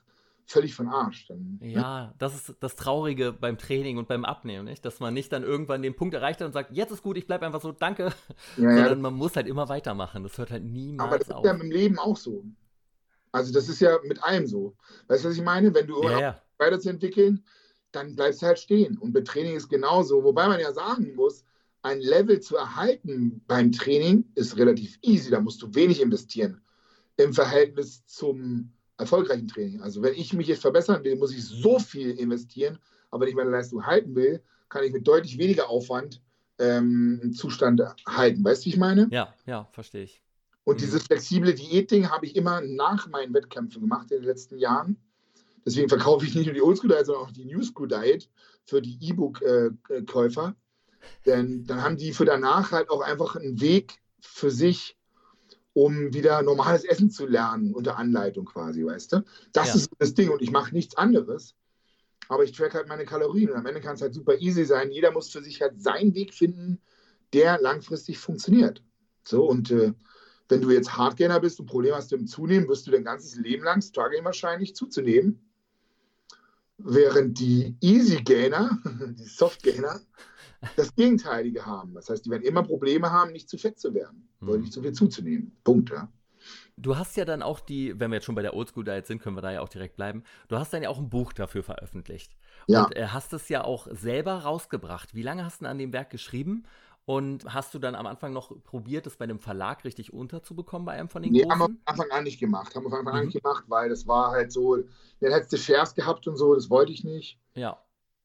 [0.47, 1.27] völlig von Arsch.
[1.27, 1.69] Dann, ne?
[1.69, 2.15] ja, ne?
[2.19, 4.85] das ist das Traurige beim Training und beim Abnehmen, nicht?
[4.85, 7.27] dass man nicht dann irgendwann den Punkt erreicht hat und sagt, jetzt ist gut, ich
[7.27, 8.13] bleibe einfach so, danke.
[8.57, 8.95] Ja, Sondern ja.
[8.95, 10.23] man muss halt immer weitermachen.
[10.23, 11.45] Das hört halt niemals Aber das auf.
[11.45, 12.45] ist ja im Leben auch so.
[13.33, 14.77] Also das ist ja mit allem so.
[15.09, 15.75] Weißt du, was ich meine?
[15.75, 16.43] Wenn du ja, ja.
[16.59, 17.45] weiterzuentwickeln,
[17.93, 18.97] dann bleibst du halt stehen.
[18.99, 20.25] Und bei Training ist genauso.
[20.25, 21.45] Wobei man ja sagen muss,
[21.83, 25.31] ein Level zu erhalten beim Training ist relativ easy.
[25.31, 26.63] Da musst du wenig investieren
[27.17, 29.81] im Verhältnis zum erfolgreichen Training.
[29.83, 32.79] Also wenn ich mich jetzt verbessern will, muss ich so viel investieren,
[33.11, 36.23] aber wenn ich meine Leistung halten will, kann ich mit deutlich weniger Aufwand
[36.59, 38.45] ähm, einen Zustand halten.
[38.45, 39.09] Weißt du, wie ich meine?
[39.11, 40.23] Ja, ja, verstehe ich.
[40.65, 40.81] Und mhm.
[40.81, 44.97] dieses flexible Diät-Ding habe ich immer nach meinen Wettkämpfen gemacht in den letzten Jahren.
[45.65, 48.29] Deswegen verkaufe ich nicht nur die Oldschool Diet, sondern auch die New School Diet
[48.65, 50.55] für die E-Book-Käufer.
[51.25, 54.96] Denn dann haben die für danach halt auch einfach einen Weg für sich,
[55.77, 59.25] um wieder normales Essen zu lernen, unter Anleitung quasi, weißt du?
[59.53, 59.75] Das ja.
[59.75, 61.55] ist das Ding und ich mache nichts anderes.
[62.29, 64.91] Aber ich track halt meine Kalorien und am Ende kann es halt super easy sein.
[64.91, 66.81] Jeder muss für sich halt seinen Weg finden,
[67.35, 68.83] der langfristig funktioniert.
[69.23, 69.93] So und äh,
[70.49, 73.63] wenn du jetzt Hardgainer bist und Probleme hast im Zunehmen, wirst du dein ganzes Leben
[73.63, 75.47] lang strugglen wahrscheinlich zuzunehmen.
[76.79, 78.79] Während die Easy Gainer,
[79.11, 80.01] die Soft Gainer,
[80.77, 81.95] das Gegenteilige haben.
[81.95, 84.49] Das heißt, die werden immer Probleme haben, nicht zu fett zu werden mhm.
[84.49, 85.57] oder nicht zu viel zuzunehmen.
[85.65, 86.09] Punkt, ja.
[86.77, 89.21] Du hast ja dann auch die, wenn wir jetzt schon bei der Oldschool Diet sind,
[89.21, 90.23] können wir da ja auch direkt bleiben.
[90.49, 92.37] Du hast dann ja auch ein Buch dafür veröffentlicht.
[92.67, 92.85] Ja.
[92.85, 95.15] Und äh, hast es ja auch selber rausgebracht.
[95.15, 96.65] Wie lange hast du an dem Werk geschrieben?
[97.07, 100.93] Und hast du dann am Anfang noch probiert, es bei einem Verlag richtig unterzubekommen bei
[100.93, 101.53] einem von den nee, großen?
[101.53, 102.75] haben wir am Anfang an nicht gemacht.
[102.75, 103.21] Haben wir am Anfang mhm.
[103.21, 104.77] an nicht gemacht, weil das war halt so,
[105.21, 107.39] dann hättest du Shares gehabt und so, das wollte ich nicht.
[107.55, 107.81] Ja.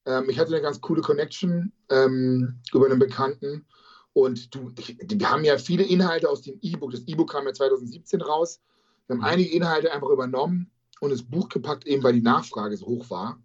[0.06, 3.66] Ähm, ich hatte eine ganz coole Connection ähm, über einen Bekannten.
[4.14, 6.92] Und du, ich, wir haben ja viele Inhalte aus dem E-Book.
[6.92, 8.62] Das E-Book kam ja 2017 raus.
[9.08, 9.26] Wir haben mhm.
[9.26, 13.40] einige Inhalte einfach übernommen und das Buch gepackt, eben weil die Nachfrage so hoch war.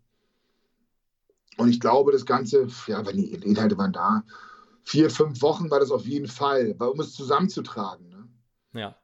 [1.57, 4.25] Und ich glaube, das Ganze, ja, wenn die Inhalte waren da,
[4.85, 8.09] vier, fünf Wochen war das auf jeden Fall, um es zusammenzutragen.
[8.09, 8.29] Ne?
[8.81, 8.97] Ja.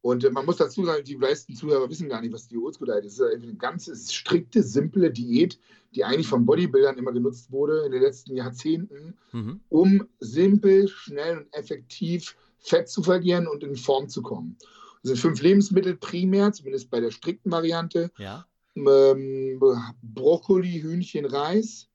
[0.00, 2.86] Und äh, man muss dazu sagen, die meisten Zuhörer wissen gar nicht, was die Oldschool
[2.86, 3.18] Diet ist.
[3.18, 5.58] Das ist eine ganz strikte, simple Diät,
[5.94, 9.60] die eigentlich von Bodybuildern immer genutzt wurde in den letzten Jahrzehnten, mhm.
[9.68, 14.56] um simpel, schnell und effektiv Fett zu verlieren und in Form zu kommen.
[15.02, 18.10] Das sind fünf Lebensmittel primär, zumindest bei der strikten Variante.
[18.18, 18.46] Ja.
[18.76, 19.60] Ähm,
[20.02, 21.88] Brokkoli, Hühnchen, Reis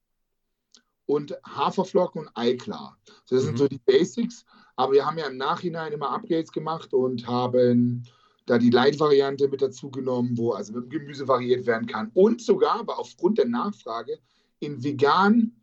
[1.05, 2.97] und Haferflocken und Eiklar.
[3.29, 3.57] Das sind mhm.
[3.57, 4.45] so die Basics.
[4.75, 8.05] Aber wir haben ja im Nachhinein immer Upgrades gemacht und haben
[8.45, 12.11] da die Light-Variante mit dazu genommen, wo also mit Gemüse variiert werden kann.
[12.13, 14.19] Und sogar, aber aufgrund der Nachfrage,
[14.59, 15.53] in vegan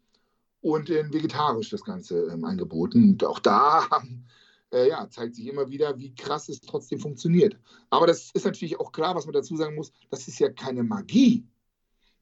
[0.61, 3.11] und in vegetarisch das Ganze ähm, angeboten.
[3.11, 3.87] Und auch da
[4.73, 7.59] äh, ja, zeigt sich immer wieder, wie krass es trotzdem funktioniert.
[7.91, 10.83] Aber das ist natürlich auch klar, was man dazu sagen muss, das ist ja keine
[10.83, 11.47] Magie.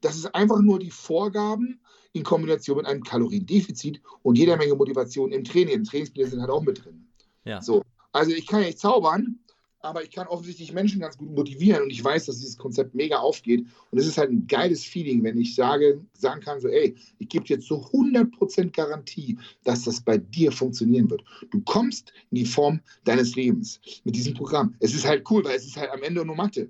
[0.01, 1.81] Das ist einfach nur die Vorgaben
[2.13, 5.75] in Kombination mit einem Kaloriendefizit und jeder Menge Motivation im Training.
[5.75, 7.07] Im Trainingsplan sind halt auch mit drin.
[7.45, 7.61] Ja.
[7.61, 7.83] So.
[8.11, 9.39] Also ich kann ja nicht zaubern,
[9.81, 13.17] aber ich kann offensichtlich Menschen ganz gut motivieren und ich weiß, dass dieses Konzept mega
[13.17, 13.65] aufgeht.
[13.91, 17.29] Und es ist halt ein geiles Feeling, wenn ich sage, sagen kann, so, ey, ich
[17.29, 21.23] gebe dir jetzt so 100% Garantie, dass das bei dir funktionieren wird.
[21.51, 24.75] Du kommst in die Form deines Lebens mit diesem Programm.
[24.79, 26.69] Es ist halt cool, weil es ist halt am Ende nur Mathe.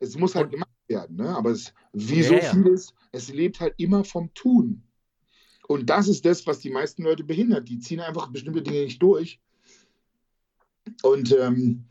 [0.00, 1.28] Es muss halt gemacht werden, ne?
[1.28, 4.82] aber es, wie ja, so vieles, es lebt halt immer vom Tun.
[5.66, 7.68] Und das ist das, was die meisten Leute behindert.
[7.68, 9.40] Die ziehen einfach bestimmte Dinge nicht durch
[11.02, 11.84] und ähm,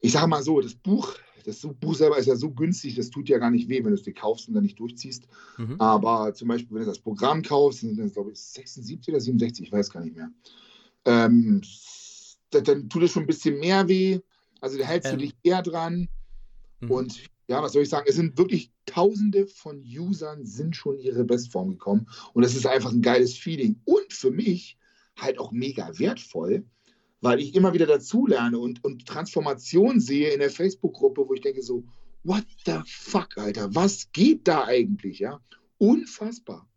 [0.00, 1.14] ich sage mal so, das Buch,
[1.44, 3.94] das Buch selber ist ja so günstig, das tut ja gar nicht weh, wenn du
[3.94, 5.26] es dir kaufst und dann nicht durchziehst.
[5.58, 5.80] Mhm.
[5.80, 9.66] Aber zum Beispiel, wenn du das Programm kaufst, sind das, glaube ich, 76 oder 67,
[9.66, 10.30] ich weiß gar nicht mehr.
[11.04, 11.62] Ähm,
[12.50, 14.20] dann tut es schon ein bisschen mehr weh.
[14.60, 15.18] Also da hältst ähm.
[15.18, 16.08] du dich eher dran.
[16.80, 16.90] Mhm.
[16.90, 18.06] Und ja, was soll ich sagen?
[18.08, 22.06] Es sind wirklich Tausende von Usern sind schon ihre Bestform gekommen.
[22.32, 23.80] Und das ist einfach ein geiles Feeling.
[23.84, 24.78] Und für mich
[25.16, 26.64] halt auch mega wertvoll,
[27.20, 31.62] weil ich immer wieder dazulerne und, und Transformation sehe in der Facebook-Gruppe, wo ich denke
[31.62, 31.84] so,
[32.24, 35.40] what the fuck, Alter, was geht da eigentlich, ja?
[35.78, 36.68] Unfassbar.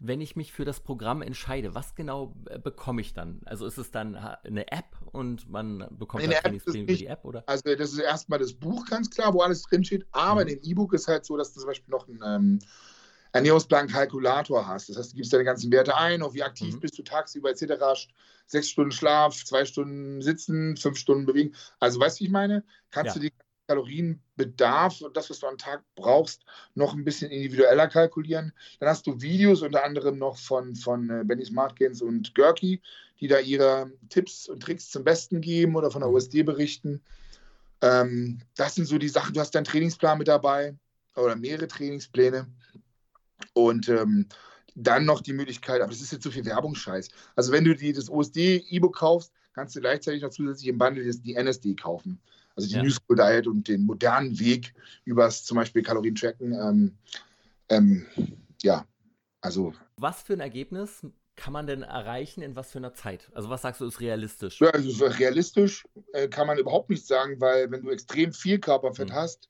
[0.00, 3.40] Wenn ich mich für das Programm entscheide, was genau äh, bekomme ich dann?
[3.44, 7.44] Also ist es dann eine App und man bekommt eine Trainingspläne über die App, oder?
[7.46, 10.48] Also das ist erstmal das Buch ganz klar, wo alles drinsteht, aber mhm.
[10.48, 12.58] in dem E-Book ist halt so, dass du zum Beispiel noch ein ähm,
[13.32, 14.88] Ernährungsplan-Kalkulator hast.
[14.88, 16.80] Das heißt, du gibst deine ganzen Werte ein, auf wie aktiv mhm.
[16.80, 18.08] bist du tagsüber etc.
[18.46, 21.54] Sechs Stunden Schlaf, zwei Stunden Sitzen, fünf Stunden bewegen.
[21.80, 22.64] Also weißt du, wie ich meine?
[22.90, 23.22] Kannst ja.
[23.22, 23.32] du die
[23.66, 26.44] Kalorienbedarf und das, was du am Tag brauchst,
[26.74, 28.52] noch ein bisschen individueller kalkulieren.
[28.78, 32.82] Dann hast du Videos unter anderem noch von, von äh, Benny Smartgains und Görki,
[33.20, 36.46] die da ihre Tipps und Tricks zum Besten geben oder von der USD mhm.
[36.46, 37.02] berichten.
[37.80, 39.34] Ähm, das sind so die Sachen.
[39.34, 40.74] Du hast deinen Trainingsplan mit dabei
[41.16, 42.46] oder mehrere Trainingspläne.
[43.52, 44.26] Und ähm,
[44.74, 47.08] dann noch die Möglichkeit, aber das ist jetzt so viel Werbungsscheiß.
[47.36, 51.34] Also wenn du die, das OSD-E-Book kaufst, kannst du gleichzeitig noch zusätzlich im Bundle die
[51.34, 52.20] NSD kaufen.
[52.56, 52.82] Also die ja.
[52.82, 56.52] New School Diet und den modernen Weg übers zum Beispiel Kalorien-Tracken.
[56.52, 56.92] Ähm,
[57.68, 58.06] ähm,
[58.62, 58.86] ja,
[59.40, 59.74] also.
[59.96, 61.06] Was für ein Ergebnis
[61.36, 63.30] kann man denn erreichen in was für einer Zeit?
[63.34, 64.60] Also was sagst du ist realistisch?
[64.60, 69.10] Ja, also realistisch äh, kann man überhaupt nicht sagen, weil wenn du extrem viel Körperfett
[69.10, 69.14] mhm.
[69.14, 69.48] hast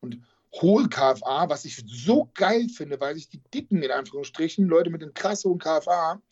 [0.00, 0.20] und
[0.60, 5.02] hohen KFA, was ich so geil finde, weil sich die Dicken, in Anführungsstrichen, Leute mit
[5.02, 6.22] einem krass hohen KFA,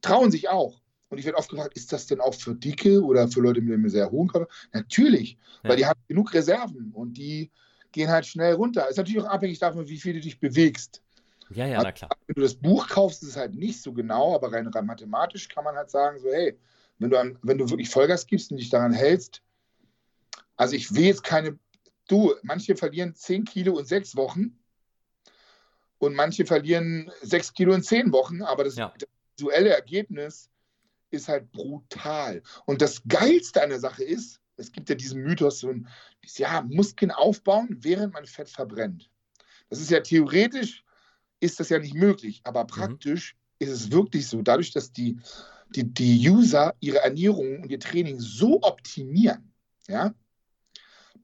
[0.00, 0.80] trauen sich auch.
[1.10, 3.74] Und ich werde oft gefragt, ist das denn auch für Dicke oder für Leute mit
[3.74, 4.46] einem sehr hohen KFA?
[4.72, 5.70] Natürlich, ja.
[5.70, 7.50] weil die haben genug Reserven und die
[7.92, 8.88] gehen halt schnell runter.
[8.88, 11.02] Ist natürlich auch abhängig davon, wie viel du dich bewegst.
[11.50, 12.10] Ja, ja, na klar.
[12.26, 15.48] Wenn du das Buch kaufst, ist es halt nicht so genau, aber rein, rein mathematisch
[15.48, 16.56] kann man halt sagen, so, hey,
[16.98, 19.42] wenn du, an, wenn du wirklich Vollgas gibst und dich daran hältst,
[20.56, 21.58] also ich will jetzt keine
[22.10, 24.58] Du, manche verlieren 10 Kilo in sechs Wochen
[25.98, 28.92] und manche verlieren 6 Kilo in 10 Wochen, aber das, ja.
[28.98, 30.50] das visuelle Ergebnis
[31.10, 32.42] ist halt brutal.
[32.66, 35.86] Und das Geilste an der Sache ist, es gibt ja diesen Mythos, so ein,
[36.34, 39.08] ja, Muskeln aufbauen, während man Fett verbrennt.
[39.68, 40.84] Das ist ja theoretisch,
[41.40, 42.68] ist das ja nicht möglich, aber mhm.
[42.68, 43.66] praktisch mhm.
[43.66, 45.18] ist es wirklich so, dadurch, dass die,
[45.74, 49.52] die, die User ihre Ernährung und ihr Training so optimieren,
[49.88, 50.14] ja,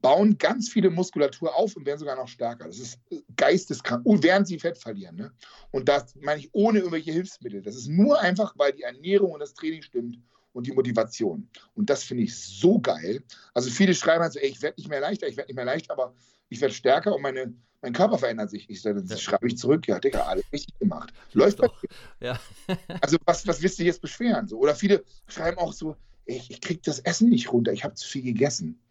[0.01, 2.65] bauen ganz viele Muskulatur auf und werden sogar noch stärker.
[2.65, 2.99] Das ist
[3.35, 4.05] geisteskrank.
[4.05, 5.15] Und während sie Fett verlieren.
[5.15, 5.31] Ne?
[5.71, 7.61] Und das meine ich ohne irgendwelche Hilfsmittel.
[7.61, 10.19] Das ist nur einfach, weil die Ernährung und das Training stimmt
[10.57, 11.47] und die Motivation.
[11.75, 13.23] Und das finde ich so geil.
[13.53, 15.65] Also viele schreiben halt so, ey, ich werde nicht mehr leichter, ich werde nicht mehr
[15.65, 16.15] leichter, aber
[16.49, 17.53] ich werde stärker und meine,
[17.83, 18.67] mein Körper verändert sich.
[18.67, 21.13] Ich sage, das schreibe ich zurück, ja, Digga, alles richtig gemacht.
[21.33, 21.83] Läuft doch.
[22.19, 22.39] Ja.
[23.01, 24.47] also was, was willst du jetzt beschweren?
[24.47, 24.57] So?
[24.57, 25.95] Oder viele schreiben auch so,
[26.25, 28.81] ich, ich kriege das Essen nicht runter, ich habe zu viel gegessen.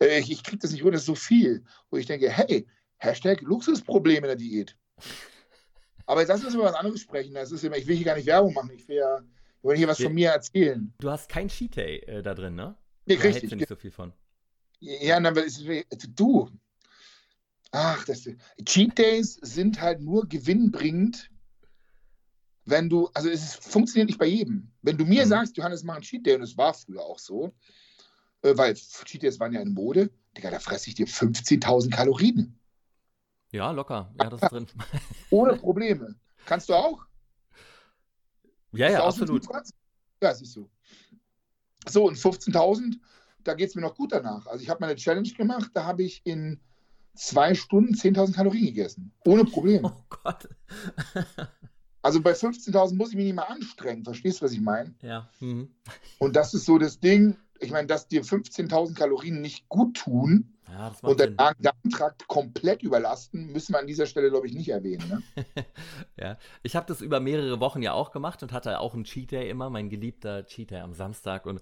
[0.00, 1.64] Äh, ich, ich kriege das nicht runter, das ist so viel.
[1.90, 2.68] Wo ich denke, hey,
[2.98, 4.76] Hashtag Luxusproblem in der Diät.
[6.06, 7.34] Aber jetzt lass uns über was anderes sprechen.
[7.34, 9.22] Das ist immer, ich will hier gar nicht Werbung machen, ich will ja
[9.66, 10.92] ich will hier was von mir erzählen.
[10.98, 12.76] Du hast kein Cheat Day äh, da drin, ne?
[13.06, 13.50] Nee, richtig.
[13.50, 14.12] Da nicht so viel von.
[14.80, 15.64] Ja, dann ist
[16.14, 16.50] du.
[17.72, 18.28] Ach, das,
[18.64, 21.30] Cheat Days sind halt nur gewinnbringend,
[22.64, 24.72] wenn du, also es funktioniert nicht bei jedem.
[24.82, 25.28] Wenn du mir mhm.
[25.28, 27.52] sagst, Johannes, mach einen Cheat Day, und es war früher auch so,
[28.42, 32.58] äh, weil Cheat Days waren ja in Mode, Digga, da fresse ich dir 15.000 Kalorien.
[33.52, 34.14] Ja, locker.
[34.20, 34.66] Ja, das ist drin.
[35.30, 36.14] Ohne Probleme.
[36.44, 37.04] Kannst du auch?
[38.78, 39.46] Ja, ja, absolut.
[40.22, 40.68] Ja, siehst du.
[41.88, 42.98] So, und 15.000,
[43.44, 44.46] da geht es mir noch gut danach.
[44.46, 46.60] Also ich habe meine Challenge gemacht, da habe ich in
[47.14, 49.12] zwei Stunden 10.000 Kalorien gegessen.
[49.24, 49.94] Ohne Probleme.
[49.96, 50.48] Oh Gott.
[52.02, 54.04] also bei 15.000 muss ich mich nicht mal anstrengen.
[54.04, 54.94] Verstehst du, was ich meine?
[55.02, 55.28] Ja.
[55.40, 55.70] Mhm.
[56.18, 60.55] Und das ist so das Ding, ich meine, dass dir 15.000 Kalorien nicht gut tun
[60.68, 65.08] ja, und den Darmtrakt komplett überlasten, müssen wir an dieser Stelle, glaube ich, nicht erwähnen.
[65.08, 65.44] Ne?
[66.16, 69.30] ja, ich habe das über mehrere Wochen ja auch gemacht und hatte auch einen Cheat
[69.30, 71.60] Day immer, mein geliebter Cheat Day am Samstag und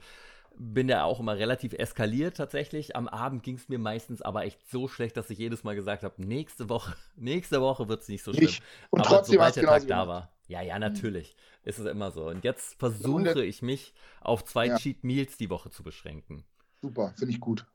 [0.57, 2.97] bin da auch immer relativ eskaliert tatsächlich.
[2.97, 6.03] Am Abend ging es mir meistens aber echt so schlecht, dass ich jedes Mal gesagt
[6.03, 8.47] habe, nächste Woche, nächste Woche wird es nicht so schlimm.
[8.47, 8.63] Nicht.
[8.91, 10.31] Und aber trotzdem sobald der Tag da war.
[10.47, 11.35] Ja, ja, natürlich.
[11.35, 11.69] Mhm.
[11.69, 12.29] Ist es immer so.
[12.29, 14.77] Und jetzt versuche ich mich auf zwei ja.
[14.77, 16.45] Cheat Meals die Woche zu beschränken.
[16.83, 17.67] Super, finde ich gut.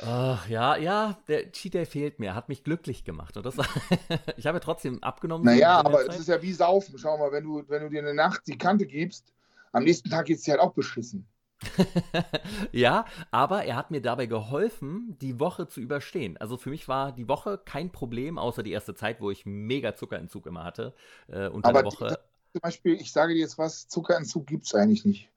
[0.00, 3.36] Ach, ja, ja, der Cheat Day fehlt mir, hat mich glücklich gemacht.
[3.36, 3.56] Und das,
[4.36, 5.44] ich habe ja trotzdem abgenommen.
[5.44, 6.98] Naja, aber es ist ja wie Saufen.
[6.98, 9.32] Schau mal, wenn du, wenn du dir eine Nacht die Kante gibst,
[9.72, 11.26] am nächsten Tag geht es dir halt auch beschissen.
[12.72, 16.36] ja, aber er hat mir dabei geholfen, die Woche zu überstehen.
[16.36, 19.96] Also für mich war die Woche kein Problem, außer die erste Zeit, wo ich mega
[19.96, 20.94] Zuckerentzug immer hatte.
[21.26, 22.06] Äh, unter aber der Woche.
[22.08, 25.28] Die, zum Beispiel, ich sage dir jetzt was, Zuckerentzug gibt es eigentlich nicht.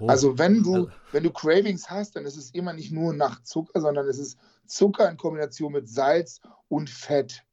[0.00, 0.06] Oh.
[0.06, 3.42] Also wenn du, also wenn du Cravings hast, dann ist es immer nicht nur nach
[3.42, 7.44] Zucker, sondern es ist Zucker in Kombination mit Salz und Fett.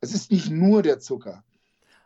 [0.00, 1.44] Es ist nicht nur der Zucker.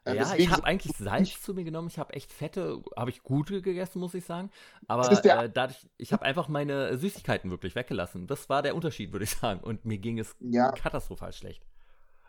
[0.07, 1.89] Ja, Deswegen ich habe eigentlich Salz zu mir genommen.
[1.89, 4.51] Ich habe echt Fette, habe ich gute gegessen, muss ich sagen.
[4.87, 8.27] Aber äh, dadurch, ich habe einfach meine Süßigkeiten wirklich weggelassen.
[8.27, 9.61] Das war der Unterschied, würde ich sagen.
[9.61, 10.73] Und mir ging es ja.
[10.73, 11.63] katastrophal schlecht.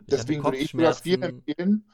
[0.00, 1.86] Ich Deswegen würde ich mir das viel empfehlen.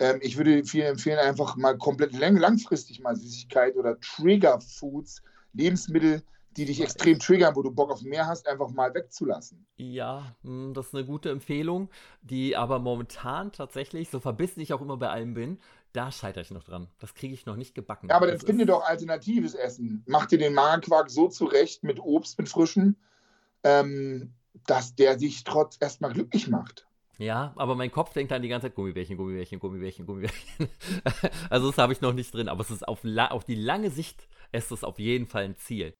[0.00, 5.22] Ähm, ich würde viel empfehlen, einfach mal komplett lang langfristig mal Süßigkeit oder Trigger Foods,
[5.52, 6.22] Lebensmittel
[6.56, 9.66] die dich extrem triggern, wo du Bock auf mehr hast, einfach mal wegzulassen.
[9.76, 11.90] Ja, hm, das ist eine gute Empfehlung,
[12.22, 15.58] die aber momentan tatsächlich, so verbissen ich auch immer bei allem bin,
[15.92, 16.88] da scheitere ich noch dran.
[16.98, 18.08] Das kriege ich noch nicht gebacken.
[18.08, 20.02] Ja, aber dann finde doch alternatives Essen.
[20.06, 22.96] Mach dir den Magerquark so zurecht mit Obst, mit Frischen,
[23.62, 24.34] ähm,
[24.66, 26.86] dass der dich trotz erstmal glücklich macht.
[27.20, 30.68] Ja, aber mein Kopf denkt dann die ganze Zeit Gummibärchen, Gummibärchen, Gummibärchen, Gummibärchen.
[31.50, 34.26] also das habe ich noch nicht drin, aber es ist auf, auf die lange Sicht
[34.52, 35.94] ist es auf jeden Fall ein Ziel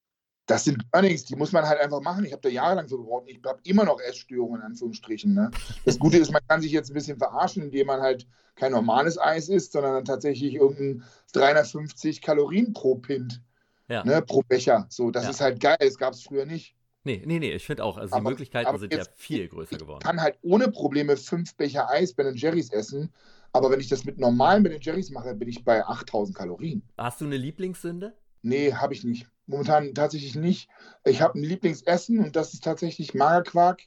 [0.51, 2.25] das sind Learnings, die muss man halt einfach machen.
[2.25, 3.25] Ich habe da jahrelang so gebraucht.
[3.27, 5.33] Ich habe immer noch Essstörungen, in Anführungsstrichen.
[5.33, 5.51] Ne?
[5.85, 9.17] Das Gute ist, man kann sich jetzt ein bisschen verarschen, indem man halt kein normales
[9.19, 13.41] Eis isst, sondern dann tatsächlich irgendein 350 Kalorien pro Pint,
[13.89, 14.05] ja.
[14.05, 14.87] ne, pro Becher.
[14.89, 15.31] So, das ja.
[15.31, 15.77] ist halt geil.
[15.79, 16.75] Das gab es früher nicht.
[17.05, 19.79] Nee, nee, nee, ich finde auch, also die aber, Möglichkeiten aber sind ja viel größer
[19.79, 20.01] geworden.
[20.03, 23.13] Ich kann halt ohne Probleme fünf Becher Eis bei den Jerry's essen,
[23.53, 26.83] aber wenn ich das mit normalen Ben Jerry's mache, bin ich bei 8000 Kalorien.
[26.99, 28.15] Hast du eine Lieblingssünde?
[28.43, 29.27] Nee, habe ich nicht.
[29.47, 30.69] Momentan tatsächlich nicht.
[31.05, 33.83] Ich habe ein Lieblingsessen und das ist tatsächlich Magerquark.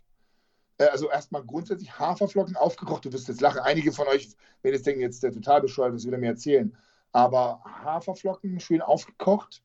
[0.78, 3.06] Äh, also erstmal grundsätzlich Haferflocken aufgekocht.
[3.06, 3.62] Du wirst jetzt lachen.
[3.62, 4.30] Einige von euch
[4.62, 6.76] werden jetzt denken, jetzt ist der total bescheuert, was will er mir erzählen.
[7.12, 9.64] Aber Haferflocken schön aufgekocht,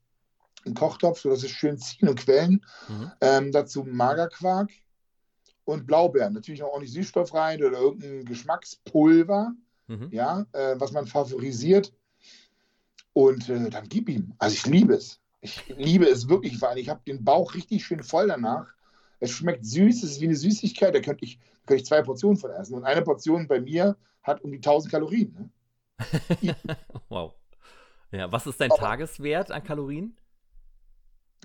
[0.65, 2.65] im Kochtopf, sodass es schön ziehen und quellen.
[2.89, 3.13] Mhm.
[3.21, 4.71] Ähm, dazu Magerquark
[5.65, 6.35] und Blaubeeren.
[6.35, 9.53] Natürlich auch nicht Süßstoff rein oder irgendein Geschmackspulver,
[9.87, 10.09] mhm.
[10.11, 11.93] ja, äh, was man favorisiert.
[13.13, 14.35] Und äh, dann gib ihm.
[14.39, 15.21] Also ich liebe es.
[15.41, 18.67] Ich liebe es wirklich, weil ich habe den Bauch richtig schön voll danach.
[19.21, 22.37] Es schmeckt süß, es ist wie eine Süßigkeit, da könnte ich, könnte ich zwei Portionen
[22.37, 22.75] von essen.
[22.75, 25.51] Und eine Portion bei mir hat um die 1000 Kalorien.
[26.43, 26.57] Ne?
[27.09, 27.35] wow.
[28.11, 30.17] Ja, was ist dein aber, Tageswert an Kalorien?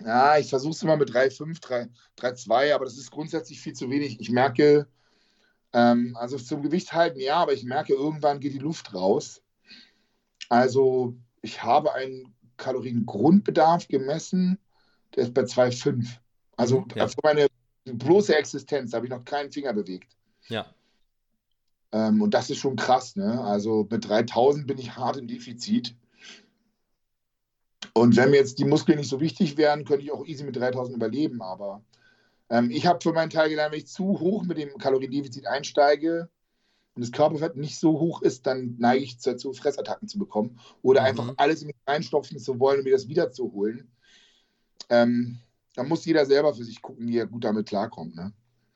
[0.01, 4.19] Ja, ich versuche es immer mit 3,5, 3,2, aber das ist grundsätzlich viel zu wenig.
[4.19, 4.87] Ich merke,
[5.71, 9.41] ähm, also zum Gewicht halten, ja, aber ich merke, irgendwann geht die Luft raus.
[10.49, 14.59] Also ich habe einen Kaloriengrundbedarf gemessen,
[15.15, 16.17] der ist bei 2,5.
[16.57, 17.07] Also mhm, ja.
[17.07, 17.47] für meine
[17.85, 20.15] bloße Existenz habe ich noch keinen Finger bewegt.
[20.47, 20.65] Ja.
[21.91, 23.15] Ähm, und das ist schon krass.
[23.15, 23.41] Ne?
[23.43, 25.95] Also mit 3000 bin ich hart im Defizit.
[27.93, 30.55] Und wenn mir jetzt die Muskeln nicht so wichtig wären, könnte ich auch easy mit
[30.55, 31.41] 3000 überleben.
[31.41, 31.83] Aber
[32.49, 36.29] ähm, ich habe für meinen Teil gelernt, wenn ich zu hoch mit dem Kaloriendefizit einsteige,
[36.95, 41.01] und das Körperfett nicht so hoch ist, dann neige ich dazu, Fressattacken zu bekommen oder
[41.01, 41.07] mhm.
[41.07, 43.91] einfach alles in mich reinstopfen zu wollen, um mir das wiederzuholen.
[44.89, 45.39] Ähm,
[45.75, 48.15] da muss jeder selber für sich gucken, wie er gut damit klarkommt.
[48.15, 48.31] Ne?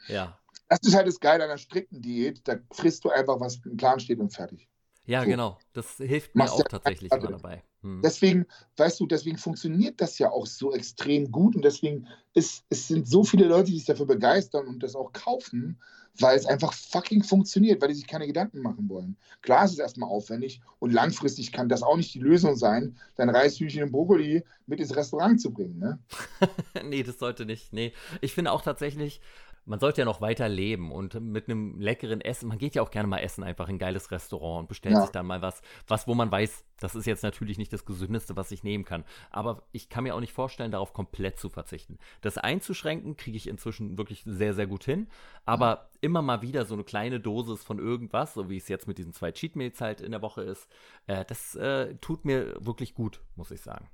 [0.08, 0.38] Ja.
[0.68, 2.42] Das ist halt das Geile einer strikten Diät.
[2.48, 4.68] Da frisst du einfach, was im Plan steht und fertig.
[5.08, 5.28] Ja, so.
[5.28, 5.58] genau.
[5.74, 7.64] Das hilft mir auch tatsächlich immer dabei.
[7.82, 8.02] Hm.
[8.04, 8.46] Deswegen,
[8.76, 13.08] weißt du, deswegen funktioniert das ja auch so extrem gut und deswegen ist, es sind
[13.08, 15.80] so viele Leute, die sich dafür begeistern und das auch kaufen,
[16.20, 19.18] weil es einfach fucking funktioniert, weil die sich keine Gedanken machen wollen.
[19.42, 23.30] Klar ist es erstmal aufwendig und langfristig kann das auch nicht die Lösung sein, dein
[23.30, 25.78] Reishühnchen und Brokkoli mit ins Restaurant zu bringen.
[25.78, 26.00] Ne?
[26.84, 27.72] nee, das sollte nicht.
[27.72, 29.22] Nee, ich finde auch tatsächlich,
[29.68, 32.90] man sollte ja noch weiter leben und mit einem leckeren Essen, man geht ja auch
[32.90, 35.02] gerne mal essen, einfach in ein geiles Restaurant und bestellt ja.
[35.02, 38.36] sich dann mal was, was, wo man weiß, das ist jetzt natürlich nicht das Gesündeste,
[38.36, 39.04] was ich nehmen kann.
[39.30, 42.00] Aber ich kann mir auch nicht vorstellen, darauf komplett zu verzichten.
[42.22, 45.08] Das einzuschränken, kriege ich inzwischen wirklich sehr, sehr gut hin.
[45.46, 48.98] Aber immer mal wieder so eine kleine Dosis von irgendwas, so wie es jetzt mit
[48.98, 50.70] diesen zwei Cheat Meals halt in der Woche ist,
[51.08, 53.90] äh, das äh, tut mir wirklich gut, muss ich sagen.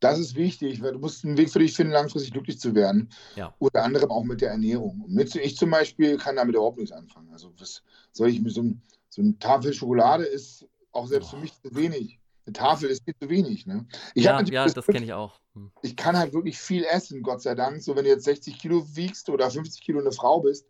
[0.00, 3.10] Das ist wichtig, weil du musst einen Weg für dich finden, langfristig glücklich zu werden.
[3.36, 3.54] Ja.
[3.58, 5.04] Unter anderem auch mit der Ernährung.
[5.06, 7.28] Mit, ich zum Beispiel kann damit überhaupt nichts anfangen.
[7.32, 7.82] Also was
[8.12, 11.36] soll ich mit so, ein, so eine Tafel Schokolade ist auch selbst oh.
[11.36, 12.18] für mich zu wenig.
[12.46, 13.66] Eine Tafel ist viel zu wenig.
[13.66, 13.86] Ne?
[14.14, 15.38] Ich ja, ja das kenne ich auch.
[15.54, 15.70] hm.
[15.82, 17.82] ich kann halt wirklich viel essen, Gott sei Dank.
[17.82, 20.66] So, wenn du jetzt 60 Kilo wiegst oder 50 Kilo eine Frau bist,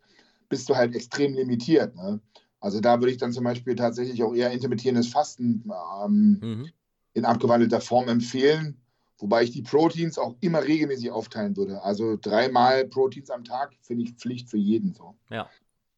[0.49, 1.95] bist du halt extrem limitiert.
[1.95, 2.19] Ne?
[2.59, 5.63] Also da würde ich dann zum Beispiel tatsächlich auch eher intermittierendes Fasten
[6.03, 6.69] ähm, mhm.
[7.13, 8.81] in abgewandelter Form empfehlen,
[9.21, 11.83] wobei ich die Proteins auch immer regelmäßig aufteilen würde.
[11.83, 15.15] Also dreimal Proteins am Tag finde ich Pflicht für jeden so.
[15.29, 15.49] Ja.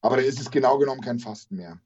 [0.01, 1.79] Aber dann ist es genau genommen kein Fasten mehr.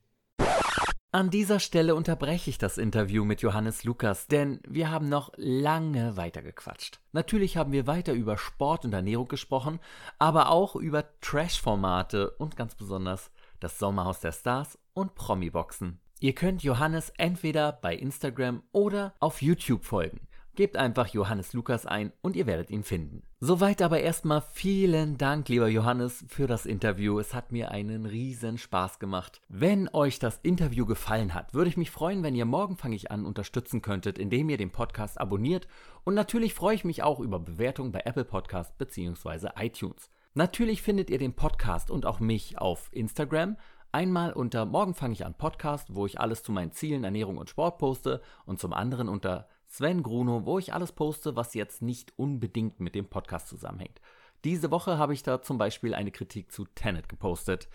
[1.12, 6.18] An dieser Stelle unterbreche ich das Interview mit Johannes Lukas, denn wir haben noch lange
[6.18, 7.00] weitergequatscht.
[7.14, 9.80] Natürlich haben wir weiter über Sport und Ernährung gesprochen,
[10.20, 16.00] aber auch über Trash-Formate und ganz besonders das Sommerhaus der Stars und Promi-Boxen.
[16.20, 20.27] Ihr könnt Johannes entweder bei Instagram oder auf YouTube folgen.
[20.58, 23.22] Gebt einfach Johannes Lukas ein und ihr werdet ihn finden.
[23.40, 27.20] Soweit aber erstmal vielen Dank, lieber Johannes, für das Interview.
[27.20, 29.40] Es hat mir einen riesen Spaß gemacht.
[29.50, 33.12] Wenn euch das Interview gefallen hat, würde ich mich freuen, wenn ihr morgen fange ich
[33.12, 35.68] an unterstützen könntet, indem ihr den Podcast abonniert.
[36.04, 39.50] Und natürlich freue ich mich auch über Bewertungen bei Apple Podcast bzw.
[39.60, 40.10] iTunes.
[40.34, 43.58] Natürlich findet ihr den Podcast und auch mich auf Instagram.
[43.92, 47.52] Einmal unter Morgen fange ich an Podcast, wo ich alles zu meinen Zielen, Ernährung und
[47.52, 49.48] Sport poste und zum anderen unter
[49.78, 54.02] Sven Gruno, wo ich alles poste, was jetzt nicht unbedingt mit dem Podcast zusammenhängt.
[54.44, 57.70] Diese Woche habe ich da zum Beispiel eine Kritik zu Tenet gepostet.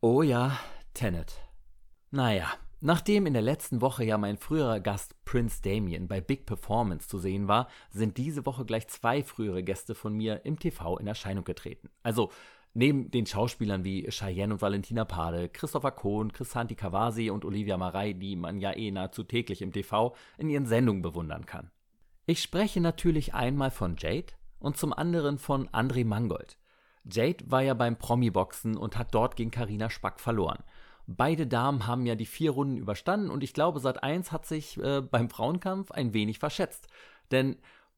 [0.00, 0.56] Oh ja,
[0.94, 1.40] Tenet.
[2.12, 2.46] Naja,
[2.80, 7.18] nachdem in der letzten Woche ja mein früherer Gast Prince Damien bei Big Performance zu
[7.18, 11.42] sehen war, sind diese Woche gleich zwei frühere Gäste von mir im TV in Erscheinung
[11.42, 11.90] getreten.
[12.04, 12.30] Also
[12.78, 18.12] Neben den Schauspielern wie Cheyenne und Valentina Pade, Christopher Kohn, Chrisanti Kawasi und Olivia Marei,
[18.12, 21.70] die man ja eh nahezu täglich im TV in ihren Sendungen bewundern kann.
[22.26, 26.58] Ich spreche natürlich einmal von Jade und zum anderen von André Mangold.
[27.10, 30.62] Jade war ja beim Promi-Boxen und hat dort gegen Karina Spack verloren.
[31.06, 34.76] Beide Damen haben ja die vier Runden überstanden und ich glaube, Sat 1 hat sich
[34.82, 36.88] äh, beim Frauenkampf ein wenig verschätzt.
[37.30, 37.56] Denn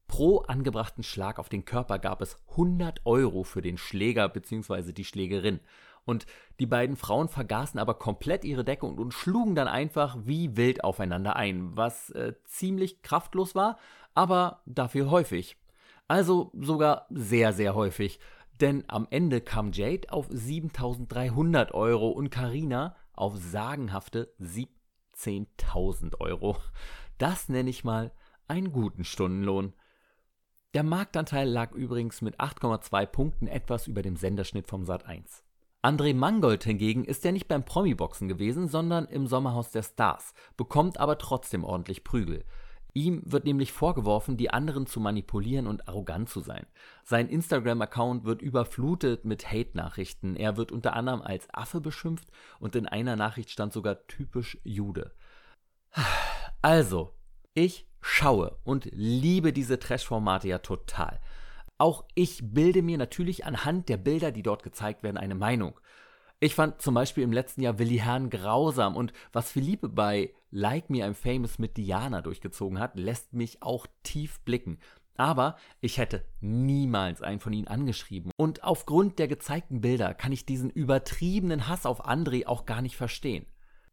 [0.09, 4.91] Pro angebrachten Schlag auf den Körper gab es 100 Euro für den Schläger bzw.
[4.91, 5.61] die Schlägerin.
[6.03, 6.25] Und
[6.59, 11.35] die beiden Frauen vergaßen aber komplett ihre Deckung und schlugen dann einfach wie wild aufeinander
[11.35, 13.77] ein, was äh, ziemlich kraftlos war,
[14.15, 15.57] aber dafür häufig.
[16.07, 18.19] Also sogar sehr, sehr häufig.
[18.59, 26.57] Denn am Ende kam Jade auf 7300 Euro und Karina auf sagenhafte 17.000 Euro.
[27.19, 28.11] Das nenne ich mal
[28.47, 29.73] einen guten Stundenlohn.
[30.75, 35.41] Der Marktanteil lag übrigens mit 8,2 Punkten etwas über dem Senderschnitt vom Sat1.
[35.81, 40.99] André Mangold hingegen ist ja nicht beim Promi-Boxen gewesen, sondern im Sommerhaus der Stars, bekommt
[40.99, 42.45] aber trotzdem ordentlich Prügel.
[42.93, 46.67] Ihm wird nämlich vorgeworfen, die anderen zu manipulieren und arrogant zu sein.
[47.03, 50.35] Sein Instagram-Account wird überflutet mit Hate-Nachrichten.
[50.35, 55.15] Er wird unter anderem als Affe beschimpft und in einer Nachricht stand sogar typisch Jude.
[56.61, 57.15] Also,
[57.55, 61.19] ich schaue und liebe diese Trash-Formate ja total.
[61.77, 65.79] Auch ich bilde mir natürlich anhand der Bilder, die dort gezeigt werden, eine Meinung.
[66.41, 70.89] Ich fand zum Beispiel im letzten Jahr Willi Herrn grausam und was Philippe bei Like
[70.89, 74.79] Me I'm Famous mit Diana durchgezogen hat, lässt mich auch tief blicken.
[75.17, 78.31] Aber ich hätte niemals einen von ihnen angeschrieben.
[78.37, 82.95] Und aufgrund der gezeigten Bilder kann ich diesen übertriebenen Hass auf André auch gar nicht
[82.95, 83.45] verstehen.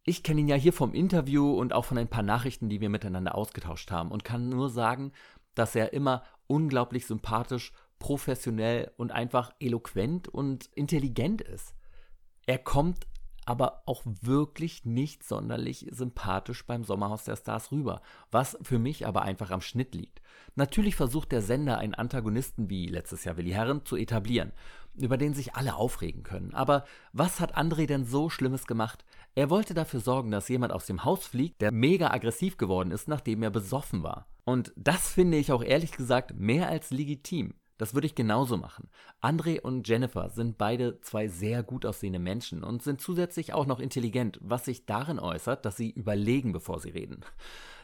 [0.09, 2.89] Ich kenne ihn ja hier vom Interview und auch von ein paar Nachrichten, die wir
[2.89, 5.11] miteinander ausgetauscht haben und kann nur sagen,
[5.57, 11.75] dass er immer unglaublich sympathisch, professionell und einfach eloquent und intelligent ist.
[12.47, 13.09] Er kommt
[13.47, 18.01] aber auch wirklich nicht sonderlich sympathisch beim Sommerhaus der Stars rüber,
[18.31, 20.21] was für mich aber einfach am Schnitt liegt.
[20.55, 24.53] Natürlich versucht der Sender einen Antagonisten wie letztes Jahr Willi Herren zu etablieren,
[24.95, 26.55] über den sich alle aufregen können.
[26.55, 29.05] Aber was hat André denn so Schlimmes gemacht?
[29.37, 33.07] Er wollte dafür sorgen, dass jemand aus dem Haus fliegt, der mega aggressiv geworden ist,
[33.07, 34.26] nachdem er besoffen war.
[34.45, 37.53] Und das finde ich auch ehrlich gesagt mehr als legitim.
[37.76, 38.89] Das würde ich genauso machen.
[39.20, 43.78] André und Jennifer sind beide zwei sehr gut aussehende Menschen und sind zusätzlich auch noch
[43.78, 47.20] intelligent, was sich darin äußert, dass sie überlegen, bevor sie reden.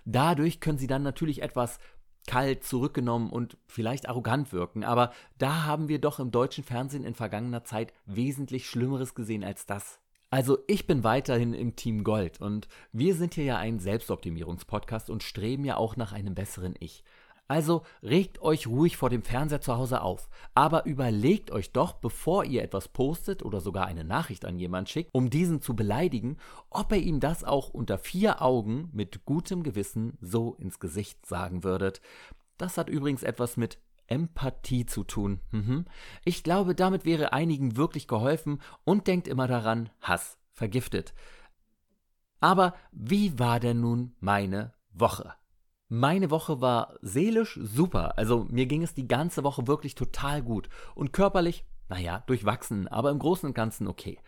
[0.07, 1.81] Dadurch können sie dann natürlich etwas
[2.27, 7.15] kalt, zurückgenommen und vielleicht arrogant wirken, aber da haben wir doch im deutschen Fernsehen in
[7.15, 10.02] vergangener Zeit wesentlich Schlimmeres gesehen als das.
[10.33, 15.23] Also ich bin weiterhin im Team Gold und wir sind hier ja ein Selbstoptimierungspodcast und
[15.23, 17.05] streben ja auch nach einem besseren Ich.
[17.49, 22.47] Also regt euch ruhig vor dem Fernseher zu Hause auf, aber überlegt euch doch, bevor
[22.47, 26.39] ihr etwas postet oder sogar eine Nachricht an jemanden schickt, um diesen zu beleidigen,
[26.71, 31.63] ob ihr ihm das auch unter vier Augen mit gutem Gewissen so ins Gesicht sagen
[31.63, 32.01] würdet.
[32.57, 33.77] Das hat übrigens etwas mit
[34.13, 35.41] Empathie zu tun.
[35.51, 35.87] Mhm.
[36.25, 41.15] Ich glaube, damit wäre einigen wirklich geholfen und denkt immer daran, Hass vergiftet.
[42.41, 45.35] Aber wie war denn nun meine Woche?
[45.89, 48.19] Meine Woche war seelisch super.
[48.19, 50.69] Also mir ging es die ganze Woche wirklich total gut.
[50.95, 54.19] Und körperlich, naja, durchwachsen, aber im Großen und Ganzen okay.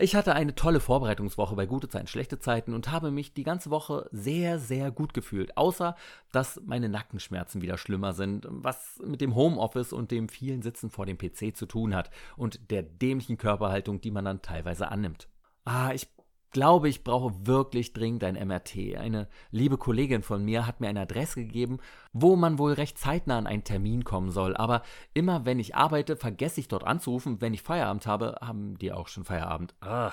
[0.00, 3.70] Ich hatte eine tolle Vorbereitungswoche bei gute Zeiten, schlechte Zeiten und habe mich die ganze
[3.70, 5.56] Woche sehr, sehr gut gefühlt.
[5.56, 5.96] Außer,
[6.30, 11.04] dass meine Nackenschmerzen wieder schlimmer sind, was mit dem Homeoffice und dem vielen Sitzen vor
[11.04, 15.26] dem PC zu tun hat und der dämlichen Körperhaltung, die man dann teilweise annimmt.
[15.64, 16.06] Ah, ich
[16.50, 18.96] glaube, ich brauche wirklich dringend ein MRT.
[18.96, 21.78] Eine liebe Kollegin von mir hat mir eine Adresse gegeben,
[22.12, 24.56] wo man wohl recht zeitnah an einen Termin kommen soll.
[24.56, 24.82] Aber
[25.14, 27.40] immer wenn ich arbeite, vergesse ich dort anzurufen.
[27.40, 29.74] Wenn ich Feierabend habe, haben die auch schon Feierabend.
[29.80, 30.12] Ah.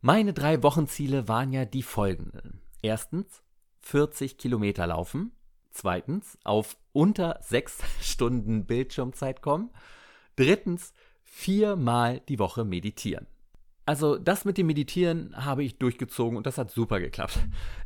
[0.00, 2.60] Meine drei Wochenziele waren ja die folgenden.
[2.82, 3.42] Erstens,
[3.80, 5.32] 40 Kilometer laufen.
[5.70, 9.70] Zweitens, auf unter sechs Stunden Bildschirmzeit kommen.
[10.36, 13.26] Drittens, viermal die Woche meditieren.
[13.86, 17.38] Also das mit dem Meditieren habe ich durchgezogen und das hat super geklappt.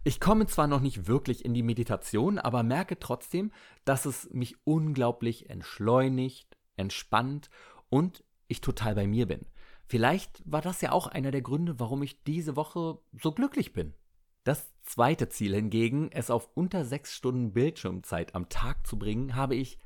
[0.03, 3.53] Ich komme zwar noch nicht wirklich in die Meditation, aber merke trotzdem,
[3.84, 7.49] dass es mich unglaublich entschleunigt, entspannt
[7.88, 9.47] und ich total bei mir bin.
[9.86, 13.95] Vielleicht war das ja auch einer der Gründe, warum ich diese Woche so glücklich bin.
[14.42, 19.55] Das zweite Ziel hingegen, es auf unter sechs Stunden Bildschirmzeit am Tag zu bringen, habe
[19.55, 19.78] ich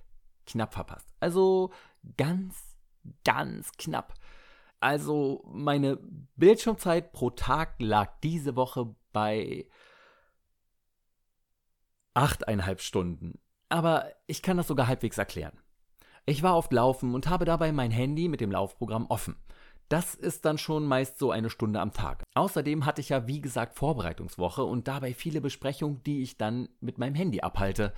[0.46, 1.08] knapp verpasst.
[1.20, 1.70] Also
[2.16, 2.76] ganz,
[3.24, 4.14] ganz knapp.
[4.80, 5.98] Also meine
[6.36, 9.66] Bildschirmzeit pro Tag lag diese Woche bei
[12.14, 13.38] achteinhalb Stunden.
[13.68, 15.58] Aber ich kann das sogar halbwegs erklären.
[16.26, 19.36] Ich war oft laufen und habe dabei mein Handy mit dem Laufprogramm offen.
[19.88, 22.22] Das ist dann schon meist so eine Stunde am Tag.
[22.34, 26.98] Außerdem hatte ich ja wie gesagt Vorbereitungswoche und dabei viele Besprechungen, die ich dann mit
[26.98, 27.94] meinem Handy abhalte.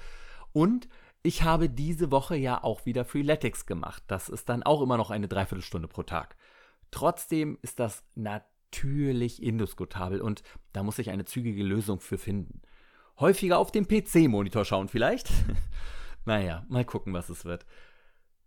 [0.53, 0.89] Und
[1.23, 4.05] ich habe diese Woche ja auch wieder Freeletics gemacht.
[4.07, 6.37] Das ist dann auch immer noch eine Dreiviertelstunde pro Tag.
[6.91, 12.63] Trotzdem ist das natürlich indiskutabel und da muss ich eine zügige Lösung für finden.
[13.19, 15.31] Häufiger auf dem PC-Monitor schauen vielleicht?
[16.25, 17.67] naja, mal gucken, was es wird.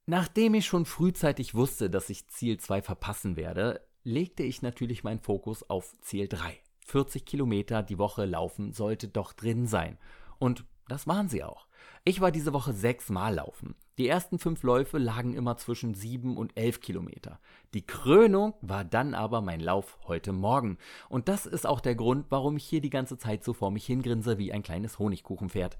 [0.05, 5.19] Nachdem ich schon frühzeitig wusste, dass ich Ziel 2 verpassen werde, legte ich natürlich meinen
[5.19, 6.59] Fokus auf Ziel 3.
[6.85, 9.97] 40 Kilometer die Woche laufen sollte doch drin sein.
[10.39, 11.67] Und das waren sie auch.
[12.03, 13.75] Ich war diese Woche sechsmal laufen.
[13.99, 17.39] Die ersten fünf Läufe lagen immer zwischen sieben und elf Kilometer.
[17.75, 20.79] Die Krönung war dann aber mein Lauf heute Morgen.
[21.09, 23.85] Und das ist auch der Grund, warum ich hier die ganze Zeit so vor mich
[23.85, 25.77] hingrinse wie ein kleines Honigkuchenpferd.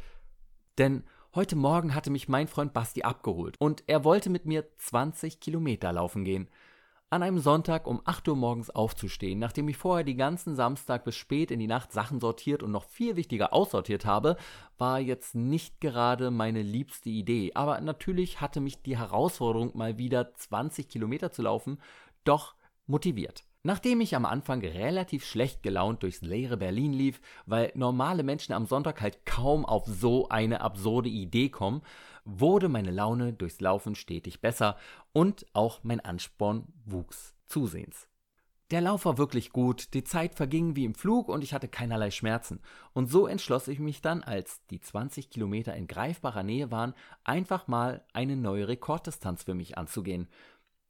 [0.77, 1.03] Denn
[1.33, 5.91] heute Morgen hatte mich mein Freund Basti abgeholt und er wollte mit mir 20 Kilometer
[5.91, 6.49] laufen gehen
[7.13, 11.15] an einem Sonntag um 8 Uhr morgens aufzustehen, nachdem ich vorher die ganzen Samstag bis
[11.15, 14.35] spät in die Nacht Sachen sortiert und noch viel wichtiger aussortiert habe,
[14.79, 17.51] war jetzt nicht gerade meine liebste Idee.
[17.53, 21.79] Aber natürlich hatte mich die Herausforderung, mal wieder 20 Kilometer zu laufen,
[22.23, 22.55] doch
[22.87, 23.43] motiviert.
[23.65, 28.65] Nachdem ich am Anfang relativ schlecht gelaunt durchs leere Berlin lief, weil normale Menschen am
[28.65, 31.81] Sonntag halt kaum auf so eine absurde Idee kommen,
[32.25, 34.75] wurde meine Laune durchs Laufen stetig besser
[35.13, 38.09] und auch mein Ansporn wuchs zusehends.
[38.71, 42.11] Der Lauf war wirklich gut, die Zeit verging wie im Flug und ich hatte keinerlei
[42.11, 42.59] Schmerzen.
[42.93, 47.67] Und so entschloss ich mich dann, als die 20 Kilometer in greifbarer Nähe waren, einfach
[47.67, 50.27] mal eine neue Rekorddistanz für mich anzugehen.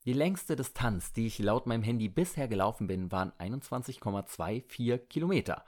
[0.06, 5.64] Die längste Distanz, die ich laut meinem Handy bisher gelaufen bin, waren 21,24 Kilometer.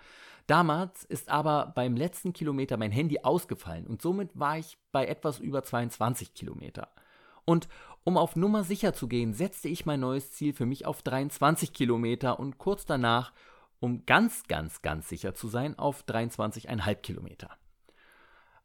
[0.47, 5.39] Damals ist aber beim letzten Kilometer mein Handy ausgefallen und somit war ich bei etwas
[5.39, 6.89] über 22 Kilometer.
[7.45, 7.67] Und
[8.03, 11.73] um auf Nummer sicher zu gehen, setzte ich mein neues Ziel für mich auf 23
[11.73, 13.31] Kilometer und kurz danach,
[13.79, 17.49] um ganz, ganz, ganz sicher zu sein, auf 23,5 Kilometer.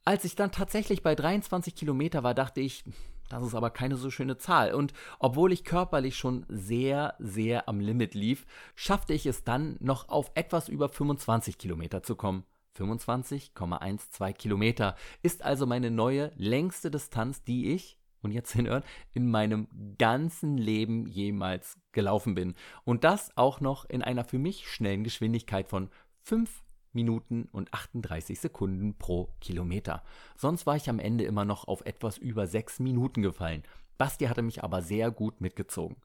[0.05, 2.85] Als ich dann tatsächlich bei 23 Kilometer war, dachte ich,
[3.31, 4.75] das ist aber keine so schöne Zahl.
[4.75, 10.09] Und obwohl ich körperlich schon sehr, sehr am Limit lief, schaffte ich es dann noch
[10.09, 12.45] auf etwas über 25 Kilometer zu kommen.
[12.77, 19.69] 25,12 Kilometer ist also meine neue längste Distanz, die ich, und jetzt hinhören, in meinem
[19.97, 22.55] ganzen Leben jemals gelaufen bin.
[22.85, 25.89] Und das auch noch in einer für mich schnellen Geschwindigkeit von
[26.23, 26.63] 5
[26.93, 30.03] Minuten und 38 Sekunden pro Kilometer.
[30.37, 33.63] Sonst war ich am Ende immer noch auf etwas über 6 Minuten gefallen.
[33.99, 35.97] Basti hatte mich aber sehr gut mitgezogen.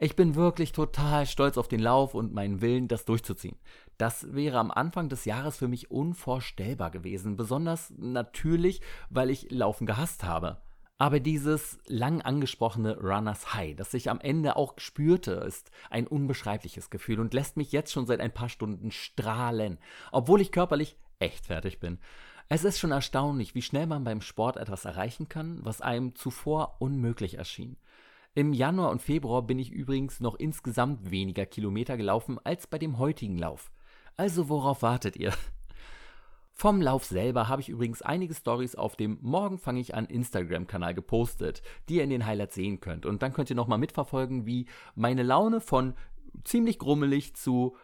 [0.00, 3.56] Ich bin wirklich total stolz auf den Lauf und meinen Willen, das durchzuziehen.
[3.96, 9.86] Das wäre am Anfang des Jahres für mich unvorstellbar gewesen, besonders natürlich, weil ich Laufen
[9.86, 10.58] gehasst habe.
[11.00, 16.90] Aber dieses lang angesprochene Runners High, das ich am Ende auch spürte, ist ein unbeschreibliches
[16.90, 19.78] Gefühl und lässt mich jetzt schon seit ein paar Stunden strahlen,
[20.10, 21.98] obwohl ich körperlich echt fertig bin.
[22.48, 26.76] Es ist schon erstaunlich, wie schnell man beim Sport etwas erreichen kann, was einem zuvor
[26.80, 27.76] unmöglich erschien.
[28.34, 32.98] Im Januar und Februar bin ich übrigens noch insgesamt weniger Kilometer gelaufen als bei dem
[32.98, 33.70] heutigen Lauf.
[34.16, 35.32] Also worauf wartet ihr?
[36.60, 40.92] Vom Lauf selber habe ich übrigens einige Stories auf dem Morgen fange ich an Instagram-Kanal
[40.92, 43.06] gepostet, die ihr in den Highlights sehen könnt.
[43.06, 45.94] Und dann könnt ihr nochmal mitverfolgen, wie meine Laune von
[46.42, 47.76] ziemlich grummelig zu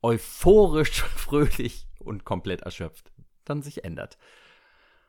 [0.00, 3.12] euphorisch, fröhlich und komplett erschöpft
[3.44, 4.16] dann sich ändert.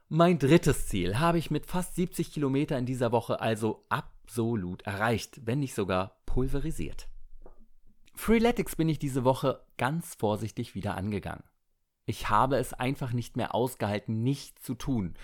[0.09, 5.39] Mein drittes Ziel habe ich mit fast 70 Kilometer in dieser Woche also absolut erreicht,
[5.45, 7.07] wenn nicht sogar pulverisiert.
[8.13, 11.43] Freeletics bin ich diese Woche ganz vorsichtig wieder angegangen.
[12.05, 15.15] Ich habe es einfach nicht mehr ausgehalten, nichts zu tun.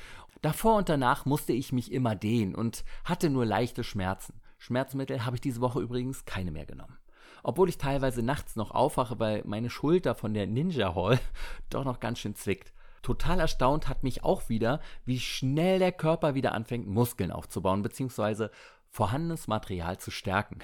[0.41, 4.41] Davor und danach musste ich mich immer dehnen und hatte nur leichte Schmerzen.
[4.57, 6.97] Schmerzmittel habe ich diese Woche übrigens keine mehr genommen.
[7.43, 11.19] Obwohl ich teilweise nachts noch aufwache, weil meine Schulter von der Ninja Hall
[11.69, 12.73] doch noch ganz schön zwickt.
[13.03, 18.49] Total erstaunt hat mich auch wieder, wie schnell der Körper wieder anfängt, Muskeln aufzubauen bzw.
[18.89, 20.59] vorhandenes Material zu stärken.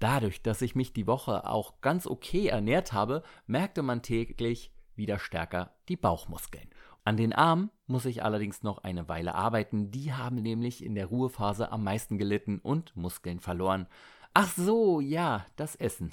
[0.00, 5.18] Dadurch, dass ich mich die Woche auch ganz okay ernährt habe, merkte man täglich wieder
[5.18, 6.68] stärker die Bauchmuskeln.
[7.04, 11.06] An den Armen muss ich allerdings noch eine Weile arbeiten, die haben nämlich in der
[11.06, 13.86] Ruhephase am meisten gelitten und Muskeln verloren.
[14.34, 16.10] Ach so, ja, das Essen.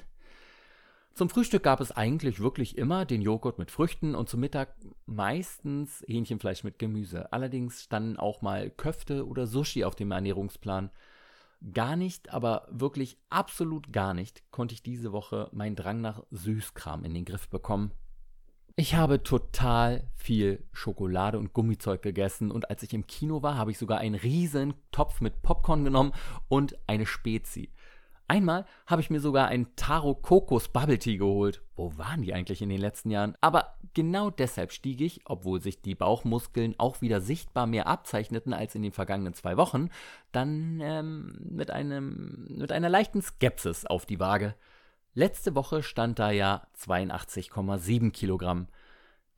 [1.14, 4.76] Zum Frühstück gab es eigentlich wirklich immer den Joghurt mit Früchten und zum Mittag
[5.06, 7.32] meistens Hähnchenfleisch mit Gemüse.
[7.32, 10.92] Allerdings standen auch mal Köfte oder Sushi auf dem Ernährungsplan.
[11.74, 17.06] Gar nicht, aber wirklich absolut gar nicht konnte ich diese Woche meinen Drang nach Süßkram
[17.06, 17.92] in den Griff bekommen.
[18.78, 23.72] Ich habe total viel Schokolade und Gummizeug gegessen und als ich im Kino war, habe
[23.72, 26.12] ich sogar einen riesen Topf mit Popcorn genommen
[26.50, 27.72] und eine Spezi.
[28.28, 31.62] Einmal habe ich mir sogar einen Taro Kokos Bubble Tea geholt.
[31.78, 33.38] Wo waren die eigentlich in den letzten Jahren?
[33.40, 38.76] Aber genau deshalb stieg ich, obwohl sich die Bauchmuskeln auch wieder sichtbar mehr abzeichneten als
[38.76, 39.88] in den vergangenen zwei Wochen,
[40.34, 44.54] dann ähm, mit, einem, mit einer leichten Skepsis auf die Waage.
[45.18, 48.68] Letzte Woche stand da ja 82,7 Kilogramm.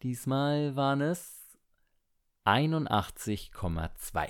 [0.01, 1.55] Diesmal waren es
[2.45, 4.27] 81,2.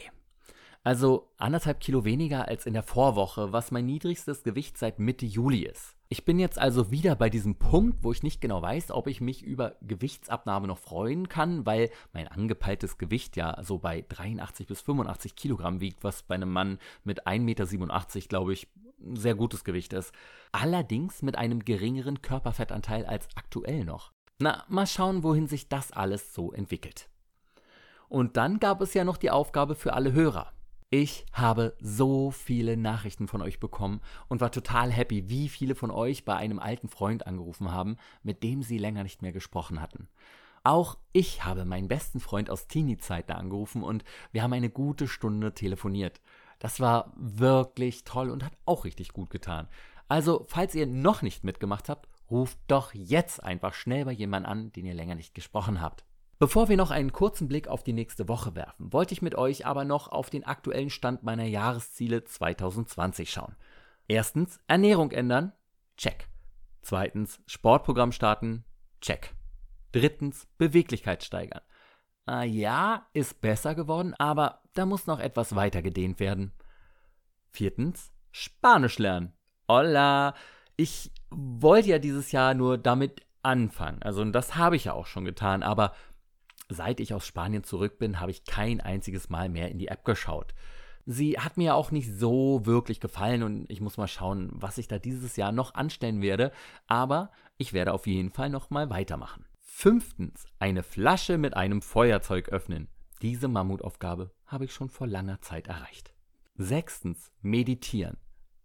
[0.84, 5.64] Also anderthalb Kilo weniger als in der Vorwoche, was mein niedrigstes Gewicht seit Mitte Juli
[5.64, 5.96] ist.
[6.10, 9.22] Ich bin jetzt also wieder bei diesem Punkt, wo ich nicht genau weiß, ob ich
[9.22, 14.82] mich über Gewichtsabnahme noch freuen kann, weil mein angepeiltes Gewicht ja so bei 83 bis
[14.82, 17.66] 85 Kilogramm wiegt, was bei einem Mann mit 1,87 Meter,
[18.28, 18.68] glaube ich,
[19.14, 20.14] sehr gutes Gewicht ist.
[20.52, 24.12] Allerdings mit einem geringeren Körperfettanteil als aktuell noch.
[24.40, 27.10] Na, mal schauen, wohin sich das alles so entwickelt.
[28.08, 30.54] Und dann gab es ja noch die Aufgabe für alle Hörer.
[30.90, 35.92] Ich habe so viele Nachrichten von euch bekommen und war total happy, wie viele von
[35.92, 40.08] euch bei einem alten Freund angerufen haben, mit dem sie länger nicht mehr gesprochen hatten.
[40.64, 45.54] Auch ich habe meinen besten Freund aus Teenie-Zeiten angerufen und wir haben eine gute Stunde
[45.54, 46.22] telefoniert.
[46.60, 49.68] Das war wirklich toll und hat auch richtig gut getan.
[50.08, 54.72] Also, falls ihr noch nicht mitgemacht habt, ruft doch jetzt einfach schnell bei jemandem an,
[54.72, 56.06] den ihr länger nicht gesprochen habt.
[56.40, 59.66] Bevor wir noch einen kurzen Blick auf die nächste Woche werfen, wollte ich mit euch
[59.66, 63.56] aber noch auf den aktuellen Stand meiner Jahresziele 2020 schauen.
[64.08, 65.52] Erstens, Ernährung ändern.
[65.98, 66.30] Check.
[66.82, 68.66] Zweitens, Sportprogramm starten.
[69.02, 69.34] Check.
[69.92, 71.62] Drittens, Beweglichkeit steigern.
[72.26, 76.52] Ah ja, ist besser geworden, aber da muss noch etwas weiter gedehnt werden.
[77.50, 79.34] Viertens, Spanisch lernen.
[79.68, 80.36] Hola!
[80.76, 84.04] Ich wollte ja dieses Jahr nur damit anfangen.
[84.04, 85.94] Also, das habe ich ja auch schon getan, aber
[86.70, 90.04] Seit ich aus Spanien zurück bin, habe ich kein einziges Mal mehr in die App
[90.04, 90.54] geschaut.
[91.06, 94.90] Sie hat mir auch nicht so wirklich gefallen und ich muss mal schauen, was ich
[94.90, 96.52] da dieses Jahr noch anstellen werde,
[96.88, 99.46] aber ich werde auf jeden Fall noch mal weitermachen.
[99.62, 102.90] Fünftens, eine Flasche mit einem Feuerzeug öffnen.
[103.22, 106.14] Diese Mammutaufgabe habe ich schon vor langer Zeit erreicht.
[106.56, 108.18] Sechstens, meditieren.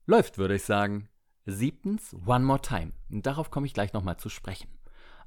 [0.07, 1.09] Läuft, würde ich sagen.
[1.47, 2.93] Siebtens, One More Time.
[3.09, 4.69] Darauf komme ich gleich nochmal zu sprechen.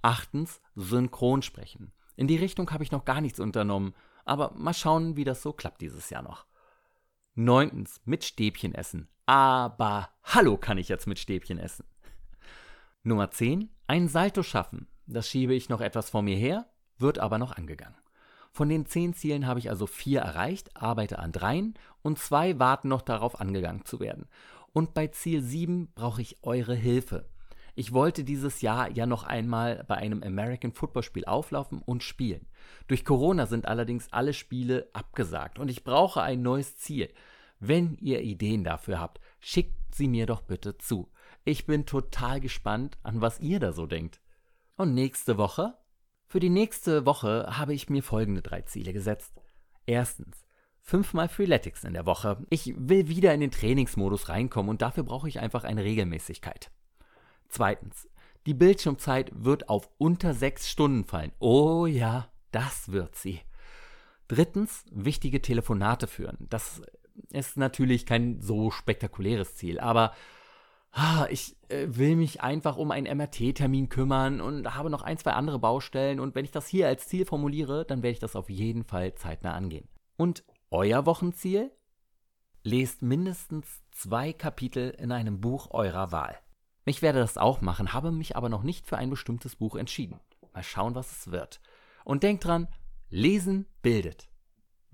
[0.01, 1.91] Achtens, synchron sprechen.
[2.15, 3.93] In die Richtung habe ich noch gar nichts unternommen,
[4.23, 6.45] aber mal schauen, wie das so klappt dieses Jahr noch.
[7.33, 9.09] Neuntens, mit Stäbchen essen.
[9.25, 11.85] Aber hallo kann ich jetzt mit Stäbchen essen.
[13.03, 14.87] Nummer 10, ein Salto schaffen.
[15.07, 17.97] Das schiebe ich noch etwas vor mir her, wird aber noch angegangen.
[18.55, 21.73] Von den zehn Zielen habe ich also vier erreicht, arbeite an dreien
[22.03, 24.29] und zwei warten noch darauf angegangen zu werden.
[24.71, 27.27] Und bei Ziel 7 brauche ich eure Hilfe.
[27.75, 32.47] Ich wollte dieses Jahr ja noch einmal bei einem American Football Spiel auflaufen und spielen.
[32.87, 37.13] Durch Corona sind allerdings alle Spiele abgesagt und ich brauche ein neues Ziel.
[37.59, 41.11] Wenn ihr Ideen dafür habt, schickt sie mir doch bitte zu.
[41.43, 44.21] Ich bin total gespannt, an was ihr da so denkt.
[44.77, 45.73] Und nächste Woche?
[46.27, 49.33] Für die nächste Woche habe ich mir folgende drei Ziele gesetzt.
[49.85, 50.45] Erstens,
[50.81, 52.45] fünfmal Freeletics in der Woche.
[52.49, 56.71] Ich will wieder in den Trainingsmodus reinkommen und dafür brauche ich einfach eine Regelmäßigkeit.
[57.47, 58.07] Zweitens,
[58.45, 61.31] die Bildschirmzeit wird auf unter sechs Stunden fallen.
[61.39, 63.41] Oh ja, das wird sie.
[64.27, 66.47] Drittens, wichtige Telefonate führen.
[66.49, 66.81] Das
[67.29, 70.13] ist natürlich kein so spektakuläres Ziel, aber
[71.29, 75.59] ich äh, will mich einfach um einen MRT-Termin kümmern und habe noch ein, zwei andere
[75.59, 78.83] Baustellen und wenn ich das hier als Ziel formuliere, dann werde ich das auf jeden
[78.83, 79.89] Fall zeitnah angehen.
[80.17, 81.71] Und euer Wochenziel?
[82.63, 86.37] Lest mindestens zwei Kapitel in einem Buch eurer Wahl.
[86.85, 90.19] Ich werde das auch machen, habe mich aber noch nicht für ein bestimmtes Buch entschieden.
[90.53, 91.59] Mal schauen, was es wird.
[92.05, 92.67] Und denkt dran,
[93.09, 94.29] lesen bildet.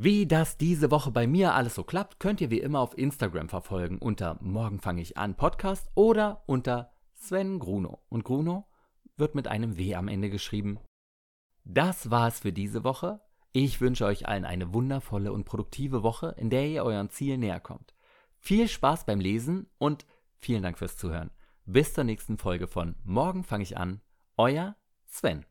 [0.04, 3.50] Wie das diese Woche bei mir alles so klappt, könnt ihr wie immer auf Instagram
[3.50, 8.00] verfolgen unter Morgen fange ich an Podcast oder unter Sven Gruno.
[8.10, 8.66] Und Gruno
[9.16, 10.80] wird mit einem W am Ende geschrieben.
[11.66, 13.22] Das war's für diese Woche.
[13.52, 17.60] Ich wünsche euch allen eine wundervolle und produktive Woche, in der ihr euren Ziel näher
[17.60, 17.94] kommt.
[18.40, 21.30] Viel Spaß beim Lesen und vielen Dank fürs Zuhören.
[21.66, 24.02] Bis zur nächsten Folge von Morgen fange ich an.
[24.36, 24.76] Euer
[25.06, 25.46] Sven.